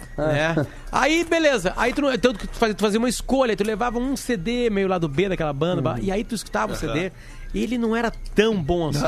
Aí, 0.92 1.24
beleza. 1.24 1.74
Aí 1.76 1.92
tu, 1.94 2.02
não- 2.02 2.14
então, 2.14 2.34
tu, 2.34 2.48
fazia, 2.54 2.76
tu 2.76 2.82
fazia 2.82 3.00
uma 3.00 3.10
escolha, 3.10 3.56
tu 3.58 3.64
levava 3.64 3.98
um 4.00 4.16
CD 4.16 4.70
meio 4.70 4.88
lado 4.88 5.08
B 5.08 5.30
daquela 5.30 5.54
banda, 5.54 5.82
e 6.02 6.12
aí 6.12 6.24
tu 6.24 6.36
escutava 6.36 6.74
o 6.74 6.76
CD, 6.76 7.12
e 7.54 7.64
ele 7.64 7.78
não 7.78 7.96
era 7.96 8.12
tão 8.36 8.62
bom 8.62 8.90
assim. 8.90 9.00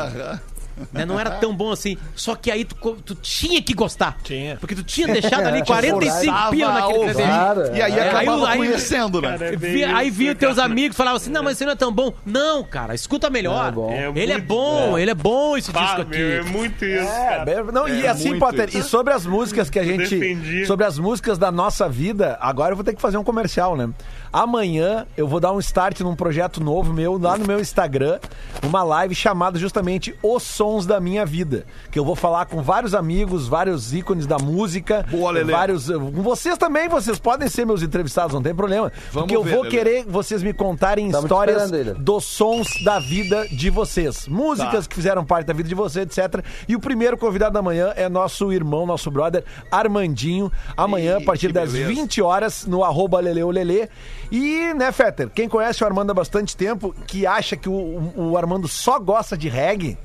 Né? 0.92 1.06
Não 1.06 1.20
era 1.20 1.32
tão 1.32 1.56
bom 1.56 1.72
assim. 1.72 1.98
Só 2.16 2.36
que 2.36 2.50
aí 2.52 2.66
tu, 2.66 2.76
tu 3.06 3.16
tinha 3.16 3.62
que 3.62 3.74
gostar. 3.74 4.18
Tinha. 4.24 4.58
Porque 4.58 4.76
tu 4.76 4.84
tinha 4.84 5.08
deixado 5.08 5.46
ali 5.48 5.64
45 5.66 6.50
pila 6.52 6.74
naquele. 6.74 7.14
Claro. 7.14 7.76
E 7.76 7.82
aí 7.82 7.94
É, 7.98 8.10
acabava 8.10 8.50
aí- 8.50 8.58
conhecendo, 8.58 9.22
né? 9.22 9.32
Cara, 9.32 9.54
é 9.54 9.56
Via- 9.56 9.96
aí 9.96 10.10
via 10.10 10.36
teus 10.36 10.58
amigos 10.60 10.96
falavam 10.98 11.18
assim: 11.18 11.30
não, 11.32 11.44
mas 11.44 11.54
esse 11.58 11.66
não 11.66 11.72
é 11.74 11.76
tão 11.76 11.92
bom. 11.92 12.14
Não, 12.26 12.64
cara, 12.64 12.94
escuta 12.96 13.30
melhor. 13.30 13.68
É 13.68 13.72
bom. 13.72 13.92
É 13.92 14.12
ele 14.16 14.32
é 14.34 14.40
bom, 14.40 14.98
ele 14.98 15.12
é 15.12 15.16
bom 15.16 15.58
esse 15.58 15.72
disco 15.72 16.02
aqui. 16.02 16.18
meu, 16.18 16.32
é 16.40 16.44
muito 16.44 16.84
isso, 16.86 17.04
É, 17.08 17.46
cara. 17.46 17.72
não, 17.72 17.88
e 17.88 18.06
É 18.06 18.10
assim, 18.10 18.38
Potter, 18.40 18.70
isso. 18.70 18.78
e 18.80 18.84
sobre 18.84 19.14
as 19.14 19.26
músicas 19.26 19.70
que 19.70 19.80
a 19.80 19.84
gente. 19.84 20.18
defendi. 20.18 20.66
Sobre 20.66 20.86
as 20.86 20.98
músicas 21.00 21.38
da 21.38 21.52
nossa 21.52 21.88
vida, 21.90 22.38
agora 22.42 22.72
eu 22.72 22.76
vou 22.76 22.84
ter 22.84 22.94
que 22.94 23.02
fazer 23.02 23.18
um 23.18 23.24
comercial, 23.24 23.76
né? 23.78 23.90
Amanhã 24.32 25.06
eu 25.16 25.28
vou 25.28 25.40
dar 25.40 25.52
um 25.54 25.60
start 25.60 26.02
num 26.02 26.16
projeto 26.16 26.62
novo 26.62 26.92
meu, 26.94 27.18
lá 27.18 27.38
no 27.38 27.46
meu 27.48 27.60
Instagram, 27.60 28.20
uma 28.64 28.84
live 28.84 29.16
chamada 29.16 29.58
justamente 29.58 30.14
Os 30.22 30.44
Sons 30.66 30.86
da 30.88 31.00
Minha 31.00 31.24
Vida. 31.28 31.64
Que 31.92 32.00
eu 32.00 32.04
vou 32.04 32.16
falar 32.16 32.46
com 32.48 32.60
vários 32.64 32.96
amigos, 32.96 33.48
vários 33.48 33.94
ícones 33.94 34.26
da 34.26 34.40
música. 34.40 35.06
Boa, 35.12 35.30
Lelê. 35.32 35.52
Vários. 35.54 35.88
Com 35.92 36.24
vocês 36.24 36.58
também, 36.58 36.90
vocês 36.90 37.20
podem 37.20 37.48
ser 37.48 37.66
meus 37.68 37.84
entrevistados, 37.84 38.34
não 38.34 38.42
tem 38.42 38.56
problema. 38.56 38.92
Vamos 39.12 39.28
porque 39.28 39.36
eu 39.36 39.44
ver, 39.44 39.54
vou 39.54 39.64
Lelê. 39.64 39.78
querer 39.78 40.06
vocês 40.08 40.42
me 40.42 40.54
contarem 40.54 41.12
Tamo 41.12 41.26
histórias 41.28 41.70
dos 42.00 42.26
sons 42.26 42.68
da 42.84 42.98
vida 43.00 43.48
de 43.48 43.70
vocês. 43.70 44.28
Músicas 44.28 44.86
Tá. 44.86 44.90
que 44.90 44.96
fizeram 44.96 45.24
parte 45.24 45.46
da 45.46 45.54
vida 45.54 45.70
de 45.70 45.76
você, 45.76 46.02
etc. 46.02 46.44
E 46.68 46.76
o 46.76 46.80
primeiro 46.80 47.16
convidado 47.16 47.54
da 47.54 47.62
manhã 47.62 47.94
é 47.96 48.10
nosso 48.10 48.52
irmão, 48.52 48.88
nosso 48.88 49.12
brother, 49.12 49.44
Armandinho. 49.70 50.52
Amanhã, 50.76 51.20
Ih, 51.20 51.22
a 51.24 51.26
partir 51.26 51.52
das 51.52 51.72
beleza. 51.72 51.90
20 51.94 52.22
horas, 52.24 52.66
no 52.66 52.84
arroba 52.84 53.20
Leleolele. 53.20 53.88
E, 54.32 54.74
né, 54.74 54.92
Fetter, 54.92 55.30
quem 55.30 55.48
conhece 55.48 55.84
o 55.84 55.88
Armando 55.88 56.10
há 56.10 56.14
bastante 56.14 56.58
tempo, 56.58 56.94
que 57.06 57.28
acha 57.28 57.56
que 57.56 57.70
o, 57.70 57.74
o- 57.74 58.32
o 58.32 58.38
Armando 58.38 58.68
só 58.68 58.98
gosta 59.00 59.38
de 59.38 59.48
reggae, 59.48 59.96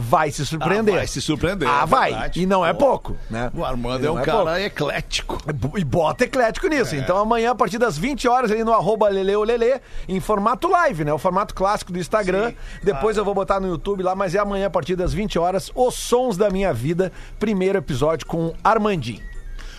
vai 0.00 0.30
se 0.30 0.46
surpreender. 0.46 0.94
Ah, 0.94 0.98
vai 0.98 1.06
se 1.08 1.20
surpreender, 1.20 1.68
Ah, 1.68 1.82
é 1.82 1.86
vai. 1.86 2.10
verdade. 2.12 2.40
E 2.42 2.46
não 2.46 2.64
é 2.64 2.72
pouco, 2.72 3.16
né? 3.28 3.50
O 3.52 3.64
Armando 3.64 4.06
é 4.06 4.10
um 4.10 4.14
não 4.14 4.22
cara 4.22 4.36
pouco. 4.44 4.58
eclético. 4.60 5.38
E 5.76 5.82
bota 5.84 6.24
eclético 6.24 6.68
nisso. 6.68 6.94
É. 6.94 6.98
Então 6.98 7.18
amanhã, 7.18 7.50
a 7.50 7.54
partir 7.54 7.78
das 7.78 7.98
20 7.98 8.28
horas, 8.28 8.50
ali 8.52 8.62
no 8.62 8.72
arroba 8.72 9.08
Leleolele, 9.08 9.80
em 10.08 10.20
formato 10.20 10.68
live, 10.68 11.04
né? 11.04 11.12
O 11.12 11.18
formato 11.18 11.52
clássico 11.54 11.92
do 11.92 11.98
Instagram. 11.98 12.52
Depois 12.82 13.16
eu 13.16 13.24
vou 13.24 13.34
botar 13.34 13.58
no 13.58 13.66
YouTube 13.66 14.02
lá, 14.04 14.14
mas 14.14 14.34
é 14.34 14.38
amanhã, 14.38 14.68
a 14.68 14.70
partir 14.70 14.94
das 14.94 15.12
20 15.12 15.38
horas, 15.38 15.70
Os 15.74 15.94
Sons 15.96 16.36
da 16.36 16.48
Minha 16.48 16.72
Vida, 16.72 17.12
primeiro 17.40 17.76
episódio 17.78 18.24
com 18.26 18.54
Armandinho. 18.62 19.26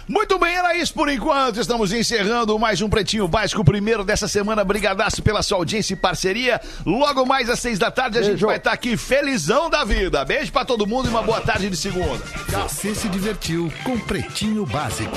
Muito 0.10 0.39
bem, 0.39 0.55
era 0.55 0.76
isso 0.76 0.91
por 0.91 1.07
enquanto. 1.07 1.60
Estamos 1.60 1.93
encerrando 1.93 2.57
mais 2.57 2.82
um 2.82 2.89
Pretinho 2.89 3.28
Básico, 3.28 3.62
o 3.62 3.64
primeiro 3.64 4.03
dessa 4.03 4.28
semana. 4.28 4.64
Brigadaço 4.64 5.22
pela 5.22 5.43
sua 5.43 5.60
audiência 5.60 5.93
e 5.93 5.95
parceria. 5.95 6.60
Logo 6.84 7.28
mais 7.28 7.47
às 7.47 7.60
seis 7.60 7.78
da 7.78 7.91
tarde 7.91 8.18
a 8.18 8.22
gente 8.24 8.32
Beijo. 8.32 8.47
vai 8.47 8.57
estar 8.57 8.72
aqui 8.72 8.97
felizão 8.97 9.70
da 9.70 9.86
vida. 9.86 10.26
Beijo 10.26 10.51
pra 10.51 10.66
todo 10.66 10.88
mundo 10.88 11.05
e 11.05 11.10
uma 11.10 11.22
boa 11.22 11.39
tarde 11.41 11.70
de 11.70 11.78
segunda. 11.78 12.18
Você 12.47 12.95
se 12.95 13.07
divertiu 13.07 13.72
com 13.84 13.99
Pretinho 13.99 14.66
Básico. 14.66 15.16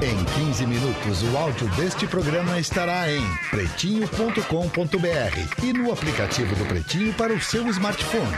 Em 0.00 0.24
15 0.46 0.66
minutos, 0.66 1.22
o 1.22 1.36
áudio 1.36 1.68
deste 1.76 2.06
programa 2.06 2.58
estará 2.58 3.12
em 3.12 3.22
pretinho.com.br 3.50 5.62
e 5.62 5.72
no 5.74 5.92
aplicativo 5.92 6.56
do 6.56 6.64
Pretinho 6.64 7.12
para 7.12 7.34
o 7.34 7.40
seu 7.40 7.68
smartphone. 7.68 8.34